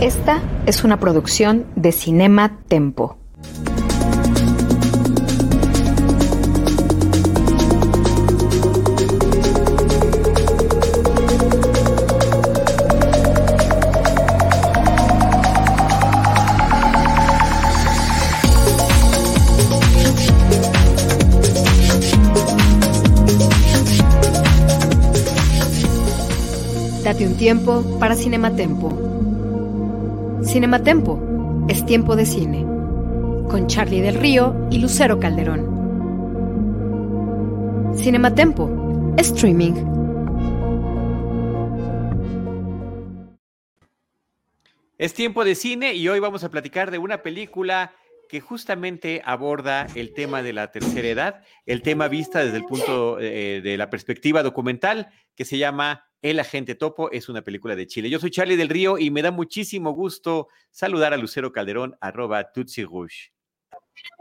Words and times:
Esta 0.00 0.40
es 0.64 0.84
una 0.84 1.00
producción 1.00 1.66
de 1.74 1.90
Cinema 1.90 2.60
Tempo. 2.68 3.16
Date 27.02 27.26
un 27.26 27.36
tiempo 27.36 27.82
para 27.98 28.14
Cinematempo. 28.14 29.07
Cinematempo 30.58 31.66
es 31.68 31.86
tiempo 31.86 32.16
de 32.16 32.26
cine, 32.26 32.62
con 33.48 33.68
Charlie 33.68 34.00
del 34.00 34.16
Río 34.16 34.66
y 34.72 34.80
Lucero 34.80 35.20
Calderón. 35.20 35.62
Cinematempo, 37.96 39.14
streaming. 39.18 39.74
Es 44.98 45.14
tiempo 45.14 45.44
de 45.44 45.54
cine 45.54 45.94
y 45.94 46.08
hoy 46.08 46.18
vamos 46.18 46.42
a 46.42 46.50
platicar 46.50 46.90
de 46.90 46.98
una 46.98 47.22
película 47.22 47.92
que 48.28 48.40
justamente 48.40 49.22
aborda 49.24 49.86
el 49.94 50.12
tema 50.12 50.42
de 50.42 50.54
la 50.54 50.72
tercera 50.72 51.06
edad, 51.06 51.44
el 51.66 51.82
tema 51.82 52.08
vista 52.08 52.44
desde 52.44 52.56
el 52.56 52.64
punto 52.64 53.20
eh, 53.20 53.60
de 53.62 53.76
la 53.76 53.90
perspectiva 53.90 54.42
documental 54.42 55.10
que 55.36 55.44
se 55.44 55.56
llama 55.56 56.07
el 56.22 56.40
Agente 56.40 56.74
Topo 56.74 57.10
es 57.10 57.28
una 57.28 57.42
película 57.42 57.76
de 57.76 57.86
Chile. 57.86 58.10
Yo 58.10 58.18
soy 58.18 58.30
Charlie 58.30 58.56
del 58.56 58.68
Río 58.68 58.98
y 58.98 59.10
me 59.10 59.22
da 59.22 59.30
muchísimo 59.30 59.92
gusto 59.92 60.48
saludar 60.70 61.12
a 61.12 61.16
Lucero 61.16 61.52
Calderón, 61.52 61.96
arroba 62.00 62.52
Tutsi 62.52 62.84
Rouge. 62.84 63.32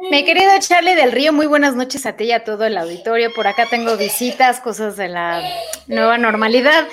Mi 0.09 0.23
querido 0.25 0.51
Charlie 0.59 0.95
del 0.95 1.11
Río, 1.11 1.33
muy 1.33 1.45
buenas 1.47 1.75
noches 1.75 2.05
a 2.05 2.15
ti 2.15 2.25
y 2.25 2.31
a 2.31 2.43
todo 2.43 2.65
el 2.65 2.77
auditorio. 2.77 3.31
Por 3.33 3.47
acá 3.47 3.67
tengo 3.69 3.97
visitas, 3.97 4.59
cosas 4.59 4.97
de 4.97 5.07
la 5.07 5.41
nueva 5.87 6.17
normalidad. 6.17 6.87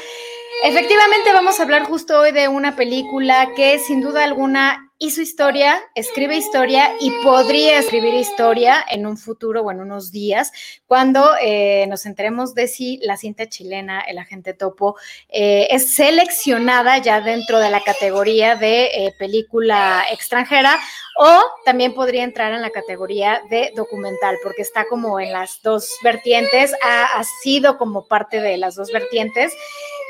Efectivamente, 0.64 1.32
vamos 1.32 1.60
a 1.60 1.64
hablar 1.64 1.84
justo 1.84 2.18
hoy 2.18 2.32
de 2.32 2.48
una 2.48 2.76
película 2.76 3.50
que 3.54 3.78
sin 3.78 4.00
duda 4.00 4.24
alguna 4.24 4.92
hizo 4.98 5.20
historia, 5.20 5.82
escribe 5.94 6.36
historia 6.36 6.94
y 7.00 7.10
podría 7.22 7.78
escribir 7.78 8.14
historia 8.14 8.84
en 8.90 9.06
un 9.06 9.16
futuro 9.16 9.62
o 9.62 9.70
en 9.70 9.80
unos 9.80 10.12
días, 10.12 10.52
cuando 10.86 11.32
eh, 11.42 11.86
nos 11.88 12.06
enteremos 12.06 12.54
de 12.54 12.68
si 12.68 12.98
la 13.02 13.16
cinta 13.16 13.48
chilena, 13.48 14.00
El 14.00 14.18
Agente 14.18 14.54
Topo, 14.54 14.96
eh, 15.28 15.66
es 15.70 15.94
seleccionada 15.94 16.98
ya 16.98 17.20
dentro 17.20 17.58
de 17.58 17.70
la 17.70 17.80
categoría 17.80 18.56
de 18.56 18.84
eh, 18.84 19.14
película 19.18 20.04
extranjera 20.12 20.78
o 21.18 21.42
también 21.64 21.94
podría 21.94 22.24
entrar 22.24 22.52
en 22.52 22.62
la 22.62 22.70
categoría 22.70 23.42
de 23.50 23.72
documental, 23.74 24.36
porque 24.42 24.62
está 24.62 24.86
como 24.86 25.20
en 25.20 25.32
las 25.32 25.60
dos 25.62 25.96
vertientes, 26.02 26.72
ha, 26.82 27.18
ha 27.18 27.24
sido 27.42 27.78
como 27.78 28.06
parte 28.06 28.40
de 28.40 28.56
las 28.56 28.74
dos 28.74 28.90
vertientes. 28.92 29.52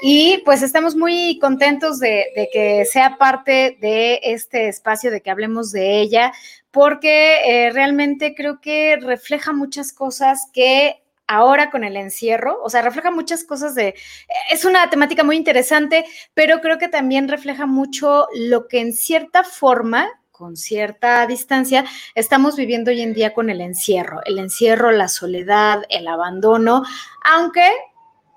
Y 0.02 0.38
pues 0.44 0.62
estamos 0.62 0.96
muy 0.96 1.38
contentos 1.38 1.98
de, 1.98 2.48
que 2.52 2.84
sea 2.84 3.16
parte 3.16 3.78
de 3.80 4.20
este 4.22 4.68
espacio, 4.68 5.10
de 5.10 5.20
que 5.20 5.30
hablemos 5.30 5.72
de 5.72 6.00
ella, 6.00 6.32
porque 6.70 7.40
eh, 7.46 7.70
realmente 7.70 8.34
creo 8.34 8.60
que 8.60 8.96
refleja 9.00 9.52
muchas 9.52 9.92
cosas 9.92 10.48
que 10.52 11.00
ahora 11.26 11.70
con 11.70 11.84
el 11.84 11.96
encierro, 11.96 12.60
o 12.62 12.68
sea, 12.68 12.82
refleja 12.82 13.10
muchas 13.10 13.44
cosas 13.44 13.74
de, 13.74 13.94
es 14.50 14.64
una 14.64 14.90
temática 14.90 15.24
muy 15.24 15.36
interesante, 15.36 16.04
pero 16.34 16.60
creo 16.60 16.76
que 16.76 16.88
también 16.88 17.28
refleja 17.28 17.64
mucho 17.64 18.26
lo 18.34 18.68
que 18.68 18.80
en 18.80 18.92
cierta 18.92 19.42
forma 19.42 20.10
con 20.34 20.56
cierta 20.56 21.28
distancia, 21.28 21.84
estamos 22.16 22.56
viviendo 22.56 22.90
hoy 22.90 23.00
en 23.02 23.14
día 23.14 23.32
con 23.32 23.50
el 23.50 23.60
encierro, 23.60 24.20
el 24.24 24.40
encierro, 24.40 24.90
la 24.90 25.06
soledad, 25.06 25.84
el 25.90 26.08
abandono, 26.08 26.82
aunque 27.22 27.70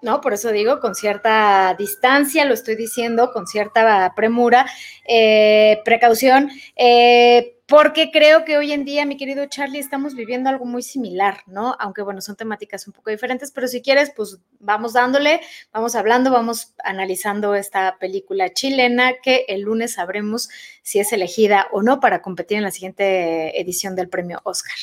¿no? 0.01 0.21
Por 0.21 0.33
eso 0.33 0.51
digo, 0.51 0.79
con 0.79 0.95
cierta 0.95 1.75
distancia, 1.77 2.45
lo 2.45 2.53
estoy 2.53 2.75
diciendo, 2.75 3.31
con 3.31 3.47
cierta 3.47 4.13
premura, 4.15 4.65
eh, 5.07 5.81
precaución, 5.83 6.49
eh, 6.75 7.57
porque 7.67 8.11
creo 8.11 8.45
que 8.45 8.57
hoy 8.57 8.71
en 8.71 8.85
día, 8.85 9.05
mi 9.05 9.17
querido 9.17 9.45
Charlie, 9.47 9.79
estamos 9.79 10.15
viviendo 10.15 10.49
algo 10.49 10.63
muy 10.63 10.81
similar, 10.81 11.43
¿no? 11.47 11.75
Aunque 11.79 12.01
bueno, 12.01 12.21
son 12.21 12.37
temáticas 12.37 12.87
un 12.87 12.93
poco 12.93 13.09
diferentes, 13.09 13.51
pero 13.51 13.67
si 13.67 13.81
quieres, 13.81 14.11
pues 14.15 14.39
vamos 14.59 14.93
dándole, 14.93 15.41
vamos 15.73 15.95
hablando, 15.95 16.31
vamos 16.31 16.73
analizando 16.81 17.55
esta 17.55 17.97
película 17.99 18.53
chilena 18.53 19.15
que 19.21 19.43
el 19.49 19.61
lunes 19.61 19.95
sabremos 19.95 20.47
si 20.81 20.99
es 20.99 21.11
elegida 21.11 21.67
o 21.73 21.81
no 21.81 21.99
para 21.99 22.21
competir 22.21 22.57
en 22.57 22.63
la 22.63 22.71
siguiente 22.71 23.59
edición 23.59 23.97
del 23.97 24.07
premio 24.07 24.39
Oscar. 24.45 24.77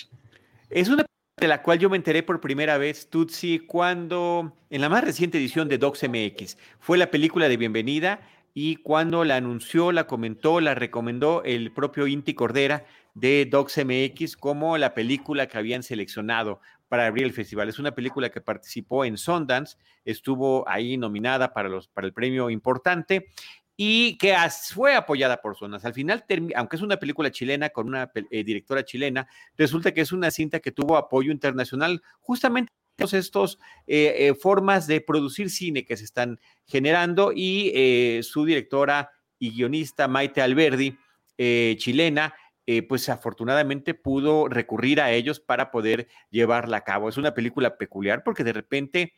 Es 0.68 0.88
una 0.88 1.06
de 1.36 1.48
la 1.48 1.62
cual 1.62 1.78
yo 1.78 1.90
me 1.90 1.96
enteré 1.96 2.22
por 2.22 2.40
primera 2.40 2.78
vez, 2.78 3.10
Tutsi, 3.10 3.58
cuando 3.58 4.56
en 4.70 4.80
la 4.80 4.88
más 4.88 5.04
reciente 5.04 5.38
edición 5.38 5.68
de 5.68 5.78
Docs 5.78 6.08
MX 6.08 6.56
fue 6.78 6.96
la 6.96 7.10
película 7.10 7.48
de 7.48 7.56
bienvenida 7.56 8.20
y 8.54 8.76
cuando 8.76 9.24
la 9.24 9.36
anunció, 9.36 9.90
la 9.90 10.06
comentó, 10.06 10.60
la 10.60 10.74
recomendó 10.74 11.42
el 11.44 11.72
propio 11.72 12.06
Inti 12.06 12.34
Cordera 12.34 12.84
de 13.14 13.46
Docs 13.46 13.84
MX 13.84 14.36
como 14.36 14.78
la 14.78 14.94
película 14.94 15.48
que 15.48 15.58
habían 15.58 15.82
seleccionado 15.82 16.60
para 16.88 17.06
abrir 17.06 17.24
el 17.24 17.32
festival. 17.32 17.68
Es 17.68 17.80
una 17.80 17.94
película 17.94 18.30
que 18.30 18.40
participó 18.40 19.04
en 19.04 19.18
Sundance, 19.18 19.76
estuvo 20.04 20.68
ahí 20.68 20.96
nominada 20.96 21.52
para, 21.52 21.68
para 21.92 22.06
el 22.06 22.12
premio 22.12 22.48
importante 22.48 23.28
y 23.76 24.16
que 24.18 24.36
fue 24.72 24.94
apoyada 24.94 25.40
por 25.40 25.56
zonas. 25.56 25.84
Al 25.84 25.94
final, 25.94 26.24
aunque 26.54 26.76
es 26.76 26.82
una 26.82 26.98
película 26.98 27.30
chilena 27.30 27.70
con 27.70 27.88
una 27.88 28.10
eh, 28.30 28.44
directora 28.44 28.84
chilena, 28.84 29.26
resulta 29.56 29.92
que 29.92 30.00
es 30.00 30.12
una 30.12 30.30
cinta 30.30 30.60
que 30.60 30.72
tuvo 30.72 30.96
apoyo 30.96 31.32
internacional 31.32 32.02
justamente 32.20 32.72
estos 32.96 33.58
eh, 33.88 34.14
eh, 34.18 34.34
formas 34.34 34.86
de 34.86 35.00
producir 35.00 35.50
cine 35.50 35.84
que 35.84 35.96
se 35.96 36.04
están 36.04 36.38
generando 36.64 37.32
y 37.34 38.20
su 38.22 38.44
directora 38.44 39.10
y 39.40 39.50
guionista 39.50 40.06
Maite 40.06 40.40
Alberdi, 40.40 40.96
chilena, 41.36 42.34
pues 42.88 43.08
afortunadamente 43.08 43.94
pudo 43.94 44.48
recurrir 44.48 45.00
a 45.00 45.10
ellos 45.10 45.40
para 45.40 45.72
poder 45.72 46.06
llevarla 46.30 46.76
a 46.76 46.84
cabo. 46.84 47.08
Es 47.08 47.16
una 47.16 47.34
película 47.34 47.76
peculiar 47.76 48.22
porque 48.22 48.44
de 48.44 48.52
repente 48.52 49.12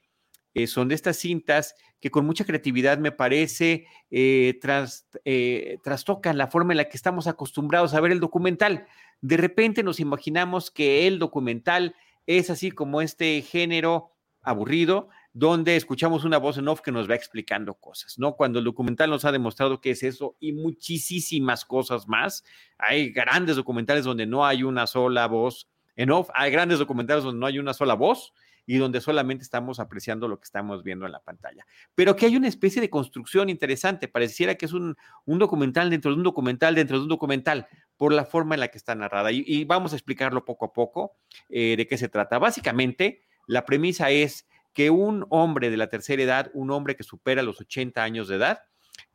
eh, 0.56 0.66
son 0.66 0.88
de 0.88 0.94
estas 0.94 1.18
cintas 1.18 1.74
que 2.00 2.10
con 2.10 2.24
mucha 2.24 2.46
creatividad 2.46 2.96
me 2.96 3.12
parece 3.12 3.86
eh, 4.10 4.58
tras, 4.62 5.06
eh, 5.26 5.76
trastocan 5.84 6.38
la 6.38 6.46
forma 6.46 6.72
en 6.72 6.78
la 6.78 6.88
que 6.88 6.96
estamos 6.96 7.26
acostumbrados 7.26 7.92
a 7.92 8.00
ver 8.00 8.10
el 8.10 8.20
documental. 8.20 8.86
De 9.20 9.36
repente 9.36 9.82
nos 9.82 10.00
imaginamos 10.00 10.70
que 10.70 11.06
el 11.06 11.18
documental 11.18 11.94
es 12.26 12.48
así 12.48 12.70
como 12.70 13.02
este 13.02 13.42
género 13.42 14.12
aburrido, 14.40 15.10
donde 15.34 15.76
escuchamos 15.76 16.24
una 16.24 16.38
voz 16.38 16.56
en 16.56 16.68
off 16.68 16.80
que 16.80 16.90
nos 16.90 17.10
va 17.10 17.16
explicando 17.16 17.74
cosas, 17.74 18.18
¿no? 18.18 18.34
Cuando 18.34 18.58
el 18.58 18.64
documental 18.64 19.10
nos 19.10 19.26
ha 19.26 19.32
demostrado 19.32 19.82
que 19.82 19.90
es 19.90 20.02
eso 20.02 20.36
y 20.40 20.54
muchísimas 20.54 21.66
cosas 21.66 22.08
más. 22.08 22.44
Hay 22.78 23.10
grandes 23.10 23.56
documentales 23.56 24.06
donde 24.06 24.24
no 24.24 24.46
hay 24.46 24.62
una 24.62 24.86
sola 24.86 25.26
voz 25.26 25.68
en 25.96 26.10
off, 26.10 26.30
hay 26.32 26.50
grandes 26.50 26.78
documentales 26.78 27.24
donde 27.24 27.40
no 27.40 27.46
hay 27.46 27.58
una 27.58 27.74
sola 27.74 27.92
voz, 27.92 28.32
y 28.66 28.78
donde 28.78 29.00
solamente 29.00 29.44
estamos 29.44 29.78
apreciando 29.78 30.26
lo 30.26 30.38
que 30.38 30.44
estamos 30.44 30.82
viendo 30.82 31.06
en 31.06 31.12
la 31.12 31.20
pantalla. 31.20 31.64
Pero 31.94 32.16
que 32.16 32.26
hay 32.26 32.36
una 32.36 32.48
especie 32.48 32.82
de 32.82 32.90
construcción 32.90 33.48
interesante, 33.48 34.08
pareciera 34.08 34.56
que 34.56 34.66
es 34.66 34.72
un, 34.72 34.96
documental 35.24 35.88
dentro 35.88 36.10
de 36.10 36.16
un 36.16 36.24
documental 36.24 36.74
dentro 36.74 36.96
de 36.98 37.04
un 37.04 37.08
documental, 37.08 37.68
por 37.96 38.12
la 38.12 38.24
forma 38.24 38.54
en 38.54 38.60
la 38.60 38.68
que 38.68 38.78
está 38.78 38.94
narrada. 38.94 39.30
Y, 39.32 39.64
vamos 39.64 39.92
a 39.92 39.96
explicarlo 39.96 40.44
poco 40.44 40.66
a 40.66 40.72
poco 40.72 41.16
eh, 41.48 41.76
de 41.76 41.86
qué 41.86 41.96
se 41.96 42.08
trata. 42.08 42.38
Básicamente, 42.38 43.22
la 43.46 43.64
premisa 43.64 44.10
es 44.10 44.46
que 44.74 44.90
un 44.90 45.24
hombre 45.30 45.70
de 45.70 45.76
la 45.76 45.88
tercera 45.88 46.22
edad, 46.22 46.50
un 46.52 46.70
hombre 46.70 46.96
que 46.96 47.02
supera 47.02 47.42
los 47.42 47.60
80 47.60 48.02
años 48.02 48.28
de 48.28 48.36
edad, 48.36 48.60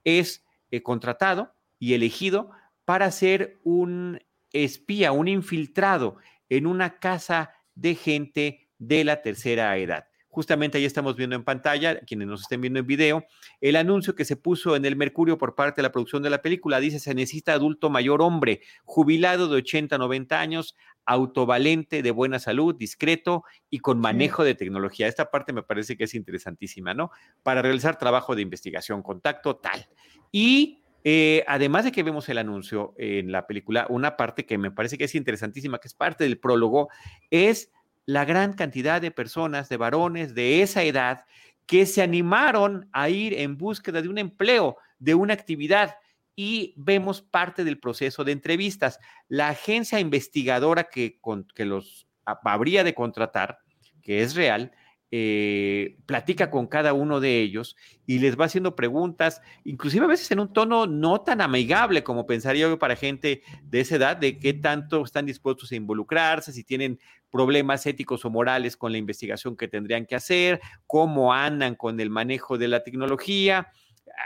es 0.03 0.43
eh, 0.71 0.81
contratado 0.81 1.53
y 1.77 1.93
elegido 1.93 2.51
para 2.85 3.11
ser 3.11 3.59
un 3.63 4.19
espía, 4.53 5.11
un 5.11 5.27
infiltrado 5.27 6.17
en 6.49 6.65
una 6.65 6.99
casa 6.99 7.51
de 7.75 7.95
gente 7.95 8.70
de 8.81 9.03
la 9.03 9.21
tercera 9.21 9.77
edad. 9.77 10.05
justamente 10.33 10.77
ahí 10.77 10.85
estamos 10.85 11.17
viendo 11.17 11.35
en 11.35 11.43
pantalla, 11.43 11.99
quienes 11.99 12.25
nos 12.25 12.41
estén 12.43 12.61
viendo 12.61 12.79
en 12.79 12.87
video, 12.87 13.25
el 13.59 13.75
anuncio 13.75 14.15
que 14.15 14.23
se 14.23 14.37
puso 14.37 14.77
en 14.77 14.85
el 14.85 14.95
Mercurio 14.95 15.37
por 15.37 15.55
parte 15.55 15.81
de 15.81 15.83
la 15.83 15.91
producción 15.91 16.23
de 16.23 16.29
la 16.29 16.41
película. 16.41 16.79
Dice, 16.79 16.99
se 16.99 17.13
necesita 17.13 17.51
adulto 17.51 17.89
mayor 17.89 18.21
hombre, 18.21 18.61
jubilado 18.85 19.49
de 19.49 19.57
80, 19.57 19.97
90 19.97 20.39
años, 20.39 20.77
autovalente, 21.05 22.01
de 22.01 22.11
buena 22.11 22.39
salud, 22.39 22.73
discreto 22.73 23.43
y 23.69 23.79
con 23.79 23.99
manejo 23.99 24.45
de 24.45 24.55
tecnología. 24.55 25.09
Esta 25.09 25.29
parte 25.29 25.51
me 25.51 25.63
parece 25.63 25.97
que 25.97 26.05
es 26.05 26.13
interesantísima, 26.13 26.93
¿no? 26.93 27.11
Para 27.43 27.61
realizar 27.61 27.97
trabajo 27.97 28.33
de 28.33 28.41
investigación, 28.41 29.03
contacto, 29.03 29.57
tal. 29.57 29.89
Y 30.31 30.81
eh, 31.03 31.43
además 31.47 31.83
de 31.83 31.91
que 31.91 32.03
vemos 32.03 32.29
el 32.29 32.37
anuncio 32.37 32.93
en 32.97 33.33
la 33.33 33.47
película, 33.47 33.85
una 33.89 34.15
parte 34.15 34.45
que 34.45 34.57
me 34.57 34.71
parece 34.71 34.97
que 34.97 35.05
es 35.05 35.15
interesantísima, 35.15 35.79
que 35.79 35.89
es 35.89 35.93
parte 35.93 36.23
del 36.23 36.39
prólogo, 36.39 36.89
es 37.29 37.71
la 38.05 38.25
gran 38.25 38.53
cantidad 38.53 39.01
de 39.01 39.11
personas, 39.11 39.69
de 39.69 39.77
varones 39.77 40.33
de 40.35 40.61
esa 40.61 40.83
edad, 40.83 41.25
que 41.65 41.85
se 41.85 42.01
animaron 42.01 42.89
a 42.91 43.09
ir 43.09 43.33
en 43.33 43.57
búsqueda 43.57 44.01
de 44.01 44.09
un 44.09 44.17
empleo, 44.17 44.77
de 44.99 45.15
una 45.15 45.33
actividad. 45.33 45.95
Y 46.35 46.73
vemos 46.77 47.21
parte 47.21 47.63
del 47.63 47.79
proceso 47.79 48.23
de 48.23 48.31
entrevistas. 48.31 48.99
La 49.27 49.49
agencia 49.49 49.99
investigadora 49.99 50.85
que, 50.85 51.19
que 51.55 51.65
los 51.65 52.07
habría 52.25 52.83
de 52.83 52.93
contratar, 52.93 53.59
que 54.01 54.21
es 54.21 54.35
real, 54.35 54.71
eh, 55.13 55.97
platica 56.05 56.49
con 56.49 56.67
cada 56.67 56.93
uno 56.93 57.19
de 57.19 57.41
ellos 57.41 57.75
y 58.07 58.19
les 58.19 58.39
va 58.39 58.45
haciendo 58.45 58.77
preguntas, 58.77 59.41
inclusive 59.65 60.05
a 60.05 60.07
veces 60.07 60.31
en 60.31 60.39
un 60.39 60.53
tono 60.53 60.87
no 60.87 61.19
tan 61.19 61.41
amigable 61.41 62.01
como 62.01 62.25
pensaría 62.25 62.69
yo 62.69 62.79
para 62.79 62.95
gente 62.95 63.41
de 63.63 63.81
esa 63.81 63.97
edad, 63.97 64.15
de 64.15 64.39
qué 64.39 64.53
tanto 64.53 65.03
están 65.03 65.25
dispuestos 65.25 65.71
a 65.71 65.75
involucrarse, 65.75 66.53
si 66.53 66.63
tienen 66.63 66.97
problemas 67.29 67.85
éticos 67.85 68.23
o 68.23 68.29
morales 68.29 68.77
con 68.77 68.93
la 68.93 68.97
investigación 68.99 69.57
que 69.57 69.67
tendrían 69.67 70.05
que 70.05 70.15
hacer, 70.15 70.61
cómo 70.87 71.33
andan 71.33 71.75
con 71.75 71.99
el 71.99 72.09
manejo 72.09 72.57
de 72.57 72.69
la 72.69 72.83
tecnología. 72.83 73.67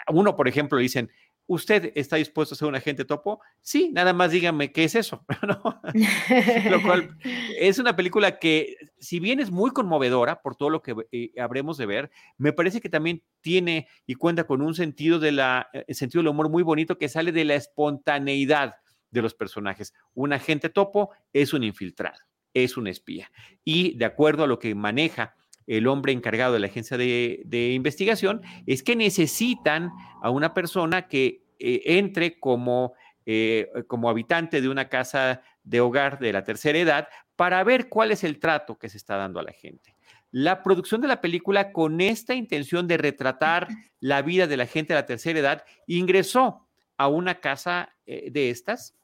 Uno, 0.08 0.36
por 0.36 0.48
ejemplo, 0.48 0.78
dicen, 0.78 1.10
¿Usted 1.47 1.92
está 1.95 2.15
dispuesto 2.15 2.56
a 2.56 2.57
ser 2.57 2.68
un 2.68 2.75
agente 2.75 3.06
topo? 3.06 3.39
Sí, 3.62 3.92
nada 3.94 4.13
más 4.13 4.31
dígame 4.31 4.71
qué 4.71 4.83
es 4.86 4.95
eso. 4.95 5.25
lo 6.69 6.81
cual 6.81 7.18
es 7.59 7.77
una 7.77 7.95
película 7.95 8.39
que, 8.39 8.77
si 9.00 9.19
bien 9.19 9.39
es 9.39 9.51
muy 9.51 9.71
conmovedora 9.71 10.42
por 10.42 10.56
todo 10.56 10.69
lo 10.69 10.81
que 10.81 10.95
eh, 11.12 11.31
habremos 11.39 11.77
de 11.77 11.86
ver, 11.86 12.12
me 12.38 12.51
parece 12.51 12.81
que 12.81 12.89
también 12.89 13.24
tiene 13.42 13.88
y 14.07 14.15
cuenta 14.15 14.45
con 14.45 14.62
un 14.62 14.74
sentido, 14.74 15.19
de 15.19 15.31
la, 15.31 15.69
eh, 15.74 15.94
sentido 15.94 16.21
del 16.21 16.30
humor 16.30 16.50
muy 16.50 16.63
bonito 16.63 16.97
que 16.97 17.09
sale 17.09 17.31
de 17.31 17.45
la 17.45 17.56
espontaneidad 17.56 18.75
de 19.12 19.21
los 19.21 19.36
personajes. 19.36 19.94
Un 20.13 20.33
agente 20.33 20.69
topo 20.69 21.12
es 21.31 21.53
un 21.53 21.63
infiltrado, 21.63 22.19
es 22.53 22.75
un 22.75 22.88
espía. 22.88 23.31
Y 23.63 23.95
de 23.97 24.06
acuerdo 24.06 24.44
a 24.44 24.47
lo 24.47 24.57
que 24.57 24.74
maneja 24.74 25.36
el 25.68 25.88
hombre 25.88 26.14
encargado 26.14 26.54
de 26.54 26.60
la 26.60 26.68
agencia 26.68 26.98
de, 26.98 27.72
investigación, 27.74 28.42
es 28.66 28.84
que 28.84 28.96
necesitan 28.96 29.92
a 30.22 30.30
una 30.30 30.54
persona 30.54 31.08
que 31.08 31.44
eh, 31.60 31.82
entre 31.86 32.40
como, 32.40 32.94
eh, 33.26 33.68
como 33.88 34.10
habitante 34.10 34.62
de 34.62 34.70
una 34.70 34.90
casa 34.90 35.42
de 35.64 35.82
hogar 35.82 36.20
de 36.20 36.34
la 36.34 36.44
tercera 36.44 36.78
edad 36.78 37.08
para 37.36 37.64
ver 37.64 37.90
cuál 37.90 38.12
es 38.12 38.24
el 38.24 38.40
trato 38.40 38.78
que 38.78 38.90
se 38.90 38.98
está 38.98 39.18
dando 39.18 39.40
a 39.40 39.44
la 39.44 39.52
gente. 39.52 39.96
La 40.32 40.64
producción 40.64 41.02
de 41.02 41.08
la 41.08 41.22
película, 41.22 41.72
con 41.72 42.02
esta 42.02 42.36
intención 42.36 42.88
de 42.88 42.98
retratar 42.98 43.68
la 44.00 44.22
vida 44.22 44.48
de 44.48 44.58
la 44.58 44.66
gente 44.66 44.94
de 44.94 45.00
la 45.00 45.06
tercera 45.06 45.40
edad, 45.40 45.66
ingresó 45.88 46.68
a 46.98 47.08
una 47.08 47.40
casa 47.40 47.96
eh, 48.06 48.30
de 48.32 48.50
estas, 48.50 48.96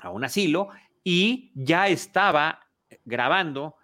a 0.00 0.10
un 0.10 0.24
asilo, 0.24 0.68
y 1.04 1.52
ya 1.54 1.88
estaba 1.88 2.66
grabando 3.04 3.77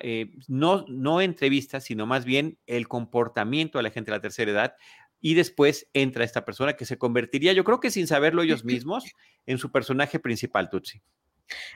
eh, 0.00 0.30
no, 0.48 0.84
no 0.88 1.20
entrevistas, 1.20 1.84
sino 1.84 2.06
más 2.06 2.24
bien 2.24 2.58
el 2.66 2.88
comportamiento 2.88 3.78
de 3.78 3.84
la 3.84 3.90
gente 3.90 4.10
de 4.10 4.16
la 4.16 4.22
tercera 4.22 4.50
edad. 4.50 4.74
Y 5.20 5.34
después 5.34 5.88
entra 5.92 6.24
esta 6.24 6.44
persona 6.44 6.74
que 6.74 6.84
se 6.84 6.98
convertiría, 6.98 7.52
yo 7.52 7.64
creo 7.64 7.80
que 7.80 7.90
sin 7.90 8.06
saberlo 8.06 8.42
ellos 8.42 8.64
mismos, 8.64 9.04
en 9.46 9.58
su 9.58 9.72
personaje 9.72 10.18
principal, 10.18 10.68
Tutsi. 10.70 11.02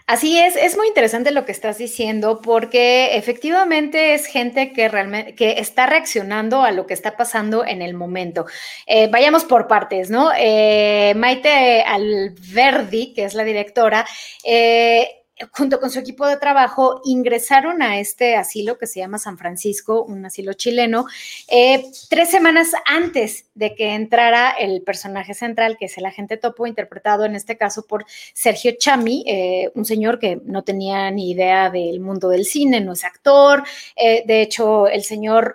Así 0.07 0.39
es, 0.39 0.57
es 0.57 0.77
muy 0.77 0.89
interesante 0.89 1.31
lo 1.31 1.45
que 1.45 1.53
estás 1.53 1.79
diciendo 1.79 2.41
porque 2.43 3.17
efectivamente 3.17 4.15
es 4.15 4.27
gente 4.27 4.73
que 4.73 4.89
realmente 4.89 5.37
que 5.37 5.61
está 5.61 5.87
reaccionando 5.87 6.63
a 6.63 6.73
lo 6.73 6.87
que 6.87 6.95
está 6.95 7.17
pasando 7.17 7.65
en 7.65 7.81
el 7.81 7.95
momento. 7.95 8.47
Eh, 8.87 9.09
vayamos 9.09 9.45
por 9.45 9.69
partes, 9.69 10.11
¿no? 10.11 10.33
Eh, 10.37 11.13
Maite 11.17 11.83
Alverdi, 11.83 13.15
que 13.15 13.25
es 13.25 13.35
la 13.35 13.45
directora, 13.45 14.05
eh, 14.45 15.20
junto 15.53 15.81
con 15.81 15.91
su 15.91 15.99
equipo 15.99 16.27
de 16.27 16.37
trabajo, 16.37 17.01
ingresaron 17.05 17.83
a 17.83 17.99
este 17.99 18.37
asilo 18.37 18.79
que 18.79 18.87
se 18.87 19.01
llama 19.01 19.19
San 19.19 19.39
Francisco, 19.39 20.03
un 20.03 20.25
asilo 20.25 20.53
chileno, 20.53 21.07
eh, 21.49 21.85
tres 22.09 22.31
semanas 22.31 22.73
antes 22.87 23.47
de 23.55 23.75
que 23.75 23.95
entrara 23.95 24.51
el 24.51 24.83
personaje 24.83 25.35
central, 25.35 25.77
que 25.79 25.87
es 25.87 25.99
el 25.99 26.07
agente 26.07 26.37
topo, 26.37 26.67
interpretado 26.67 27.25
en 27.25 27.37
este 27.37 27.57
caso 27.57 27.87
por 27.87 28.05
Sergio 28.35 28.73
Chami, 28.79 29.25
eh, 29.27 29.71
un 29.75 29.85
señor 29.85 30.19
que 30.19 30.41
no 30.45 30.63
tenía 30.63 31.11
ni 31.11 31.31
idea 31.31 31.71
del 31.71 32.01
mundo 32.01 32.29
del 32.29 32.45
cine, 32.45 32.81
no 32.81 32.93
es 32.93 33.05
actor. 33.05 33.63
Eh, 33.97 34.25
de 34.27 34.43
hecho, 34.43 34.89
el 34.89 35.03
señor 35.03 35.55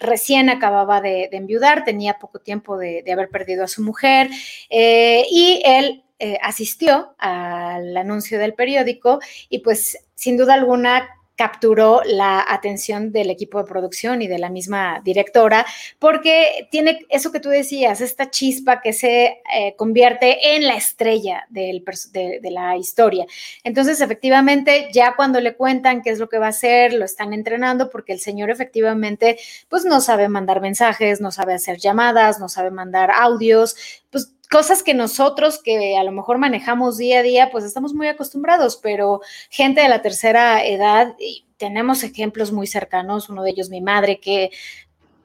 recién 0.00 0.48
acababa 0.48 1.00
de, 1.02 1.28
enviudar, 1.32 1.84
tenía 1.84 2.18
poco 2.18 2.38
tiempo 2.38 2.78
de, 2.78 3.02
de, 3.02 3.12
haber 3.12 3.28
perdido 3.28 3.64
a 3.64 3.68
su 3.68 3.82
mujer, 3.82 4.30
y 4.70 5.60
él 5.66 6.05
eh, 6.18 6.38
asistió 6.42 7.14
al 7.18 7.96
anuncio 7.96 8.38
del 8.38 8.54
periódico 8.54 9.20
y 9.48 9.58
pues 9.60 9.98
sin 10.14 10.36
duda 10.36 10.54
alguna 10.54 11.08
capturó 11.36 12.00
la 12.04 12.44
atención 12.48 13.12
del 13.12 13.30
equipo 13.30 13.58
de 13.58 13.68
producción 13.68 14.22
y 14.22 14.26
de 14.26 14.38
la 14.38 14.48
misma 14.48 15.00
directora, 15.04 15.66
porque 15.98 16.66
tiene 16.70 17.00
eso 17.10 17.30
que 17.30 17.40
tú 17.40 17.50
decías, 17.50 18.00
esta 18.00 18.30
chispa 18.30 18.80
que 18.80 18.92
se 18.92 19.42
eh, 19.54 19.74
convierte 19.76 20.56
en 20.56 20.66
la 20.66 20.76
estrella 20.76 21.46
de, 21.50 21.82
de, 22.12 22.50
la 22.50 22.76
historia. 22.76 23.26
Entonces, 23.62 24.00
efectivamente, 24.00 24.88
ya 24.92 25.14
cuando 25.14 25.40
le 25.40 25.54
cuentan 25.54 26.00
qué 26.02 26.10
es 26.10 26.18
lo 26.18 26.28
que 26.28 26.38
va 26.38 26.46
a 26.46 26.50
hacer, 26.50 26.94
lo 26.94 27.04
están 27.04 27.34
entrenando, 27.34 27.90
porque 27.90 28.14
el 28.14 28.20
señor 28.20 28.50
efectivamente, 28.50 29.38
pues 29.68 29.84
no 29.84 30.00
sabe 30.00 30.28
mandar 30.28 30.62
mensajes, 30.62 31.20
no 31.20 31.30
sabe 31.30 31.52
hacer 31.52 31.76
llamadas, 31.76 32.40
no 32.40 32.48
sabe 32.48 32.70
mandar 32.70 33.10
audios, 33.10 33.76
pues 34.10 34.32
cosas 34.50 34.82
que 34.82 34.94
nosotros 34.94 35.60
que 35.62 35.96
a 35.96 36.04
lo 36.04 36.12
mejor 36.12 36.38
manejamos 36.38 36.98
día 36.98 37.20
a 37.20 37.22
día, 37.22 37.50
pues 37.50 37.64
estamos 37.64 37.94
muy 37.94 38.08
acostumbrados, 38.08 38.76
pero 38.76 39.20
gente 39.50 39.80
de 39.80 39.88
la 39.88 40.02
tercera 40.02 40.64
edad, 40.64 41.14
tenemos 41.56 42.02
ejemplos 42.02 42.52
muy 42.52 42.66
cercanos, 42.66 43.28
uno 43.28 43.42
de 43.42 43.50
ellos 43.50 43.70
mi 43.70 43.80
madre, 43.80 44.20
que 44.20 44.50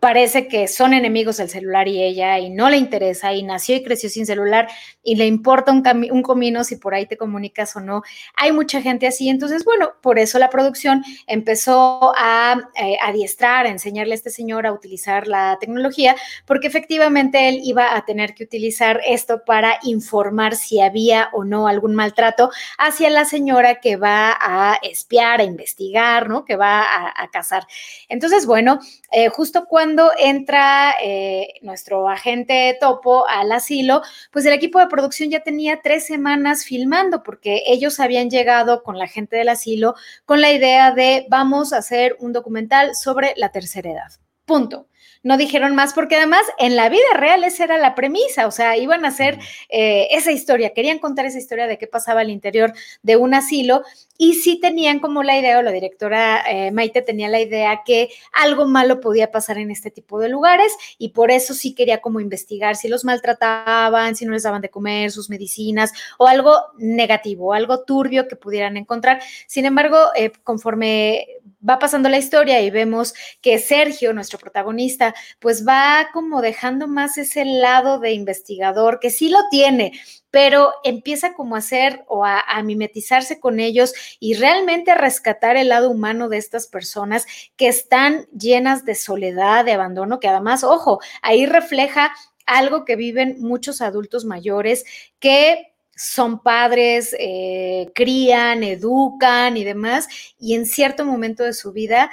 parece 0.01 0.47
que 0.47 0.67
son 0.67 0.95
enemigos 0.95 1.37
del 1.37 1.47
celular 1.47 1.87
y 1.87 2.01
ella 2.01 2.39
y 2.39 2.49
no 2.49 2.71
le 2.71 2.77
interesa 2.77 3.33
y 3.33 3.43
nació 3.43 3.75
y 3.75 3.83
creció 3.83 4.09
sin 4.09 4.25
celular 4.25 4.67
y 5.03 5.13
le 5.13 5.27
importa 5.27 5.71
un, 5.71 5.83
un 6.11 6.23
comino 6.23 6.63
si 6.63 6.75
por 6.77 6.95
ahí 6.95 7.05
te 7.05 7.17
comunicas 7.17 7.75
o 7.75 7.81
no. 7.81 8.01
Hay 8.35 8.51
mucha 8.51 8.81
gente 8.81 9.05
así, 9.05 9.29
entonces, 9.29 9.63
bueno, 9.63 9.91
por 10.01 10.17
eso 10.17 10.39
la 10.39 10.49
producción 10.49 11.03
empezó 11.27 12.13
a 12.17 12.59
eh, 12.81 12.97
adiestrar, 12.99 13.67
a 13.67 13.69
enseñarle 13.69 14.13
a 14.13 14.15
este 14.15 14.31
señor 14.31 14.65
a 14.65 14.73
utilizar 14.73 15.27
la 15.27 15.59
tecnología, 15.59 16.15
porque 16.47 16.65
efectivamente 16.65 17.47
él 17.47 17.59
iba 17.63 17.95
a 17.95 18.03
tener 18.03 18.33
que 18.33 18.43
utilizar 18.43 19.01
esto 19.05 19.43
para 19.45 19.77
informar 19.83 20.55
si 20.55 20.81
había 20.81 21.29
o 21.31 21.43
no 21.43 21.67
algún 21.67 21.93
maltrato 21.93 22.49
hacia 22.79 23.11
la 23.11 23.25
señora 23.25 23.75
que 23.75 23.97
va 23.97 24.35
a 24.41 24.79
espiar, 24.81 25.41
a 25.41 25.43
investigar, 25.43 26.27
¿no? 26.27 26.43
Que 26.43 26.55
va 26.55 26.81
a, 26.81 27.23
a 27.23 27.29
cazar. 27.29 27.67
Entonces, 28.09 28.47
bueno, 28.47 28.79
eh, 29.11 29.29
justo 29.29 29.65
cuando 29.69 29.90
entra 30.17 30.95
eh, 31.03 31.55
nuestro 31.61 32.09
agente 32.09 32.77
topo 32.79 33.27
al 33.27 33.51
asilo, 33.51 34.01
pues 34.31 34.45
el 34.45 34.53
equipo 34.53 34.79
de 34.79 34.87
producción 34.87 35.29
ya 35.29 35.41
tenía 35.41 35.81
tres 35.81 36.05
semanas 36.05 36.63
filmando 36.65 37.23
porque 37.23 37.63
ellos 37.67 37.99
habían 37.99 38.29
llegado 38.29 38.83
con 38.83 38.97
la 38.97 39.07
gente 39.07 39.37
del 39.37 39.49
asilo 39.49 39.95
con 40.25 40.41
la 40.41 40.51
idea 40.51 40.91
de 40.91 41.25
vamos 41.29 41.73
a 41.73 41.77
hacer 41.77 42.15
un 42.19 42.33
documental 42.33 42.95
sobre 42.95 43.33
la 43.37 43.51
tercera 43.51 43.91
edad. 43.91 44.11
Punto 44.45 44.87
no 45.23 45.37
dijeron 45.37 45.75
más 45.75 45.93
porque 45.93 46.15
además 46.15 46.41
en 46.57 46.75
la 46.75 46.89
vida 46.89 47.01
real 47.15 47.43
esa 47.43 47.63
era 47.65 47.77
la 47.77 47.95
premisa, 47.95 48.47
o 48.47 48.51
sea, 48.51 48.77
iban 48.77 49.05
a 49.05 49.09
hacer 49.09 49.37
eh, 49.69 50.07
esa 50.11 50.31
historia, 50.31 50.73
querían 50.73 50.99
contar 50.99 51.25
esa 51.25 51.37
historia 51.37 51.67
de 51.67 51.77
qué 51.77 51.87
pasaba 51.87 52.21
al 52.21 52.29
interior 52.29 52.73
de 53.03 53.17
un 53.17 53.33
asilo 53.33 53.83
y 54.21 54.35
sí 54.35 54.59
tenían 54.59 54.99
como 54.99 55.23
la 55.23 55.35
idea, 55.39 55.57
o 55.57 55.63
la 55.63 55.71
directora 55.71 56.43
eh, 56.47 56.69
Maite 56.69 57.01
tenía 57.01 57.27
la 57.27 57.39
idea 57.39 57.81
que 57.83 58.09
algo 58.31 58.67
malo 58.67 58.99
podía 58.99 59.31
pasar 59.31 59.57
en 59.57 59.71
este 59.71 59.89
tipo 59.89 60.19
de 60.19 60.29
lugares 60.29 60.71
y 60.99 61.09
por 61.09 61.31
eso 61.31 61.55
sí 61.55 61.73
quería 61.73 62.01
como 62.01 62.19
investigar 62.19 62.75
si 62.75 62.87
los 62.87 63.03
maltrataban, 63.03 64.15
si 64.15 64.27
no 64.27 64.33
les 64.33 64.43
daban 64.43 64.61
de 64.61 64.69
comer, 64.69 65.09
sus 65.09 65.31
medicinas 65.31 65.91
o 66.19 66.27
algo 66.27 66.55
negativo, 66.77 67.51
algo 67.51 67.83
turbio 67.83 68.27
que 68.27 68.35
pudieran 68.35 68.77
encontrar. 68.77 69.23
Sin 69.47 69.65
embargo, 69.65 69.97
eh, 70.15 70.31
conforme 70.43 71.25
va 71.67 71.79
pasando 71.79 72.07
la 72.07 72.19
historia 72.19 72.61
y 72.61 72.69
vemos 72.69 73.15
que 73.41 73.57
Sergio, 73.57 74.13
nuestro 74.13 74.37
protagonista, 74.37 75.15
pues 75.39 75.67
va 75.67 76.09
como 76.13 76.41
dejando 76.41 76.87
más 76.87 77.17
ese 77.17 77.43
lado 77.43 77.99
de 77.99 78.11
investigador, 78.11 78.99
que 78.99 79.09
sí 79.09 79.29
lo 79.29 79.39
tiene, 79.49 79.93
pero 80.31 80.71
empieza 80.85 81.33
como 81.33 81.55
a 81.55 81.59
hacer 81.59 82.05
o 82.07 82.25
a, 82.25 82.41
mimetizarse 82.63 83.39
con 83.39 83.59
ellos 83.59 83.93
y 84.19 84.35
realmente 84.35 84.91
a 84.91 84.95
rescatar 84.95 85.57
el 85.57 85.69
lado 85.69 85.89
humano 85.89 86.29
de 86.29 86.37
estas 86.37 86.67
personas 86.67 87.25
que 87.57 87.67
están 87.67 88.27
llenas 88.27 88.85
de 88.85 88.95
soledad, 88.95 89.65
de 89.65 89.73
abandono, 89.73 90.19
que 90.19 90.29
además, 90.29 90.63
ojo, 90.63 90.99
ahí 91.21 91.45
refleja 91.45 92.13
algo 92.45 92.85
que 92.85 92.95
viven 92.95 93.37
muchos 93.39 93.81
adultos 93.81 94.25
mayores 94.25 94.85
que 95.19 95.73
son 95.95 96.41
padres, 96.41 97.15
eh, 97.19 97.91
crían, 97.93 98.63
educan 98.63 99.57
y 99.57 99.63
demás, 99.63 100.07
y 100.39 100.55
en 100.55 100.65
cierto 100.65 101.05
momento 101.05 101.43
de 101.43 101.53
su 101.53 101.73
vida 101.73 102.09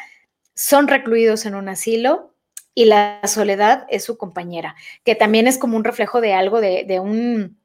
son 0.55 0.89
recluidos 0.89 1.47
en 1.47 1.55
un 1.55 1.69
asilo 1.69 2.35
y 2.75 2.87
la 2.87 3.21
soledad 3.27 3.87
es 3.89 4.05
su 4.05 4.19
compañera, 4.19 4.75
que 5.05 5.15
también 5.15 5.47
es 5.47 5.59
como 5.59 5.77
un 5.77 5.85
reflejo 5.85 6.21
de 6.21 6.35
algo, 6.35 6.61
de 6.61 7.01
un 7.01 7.58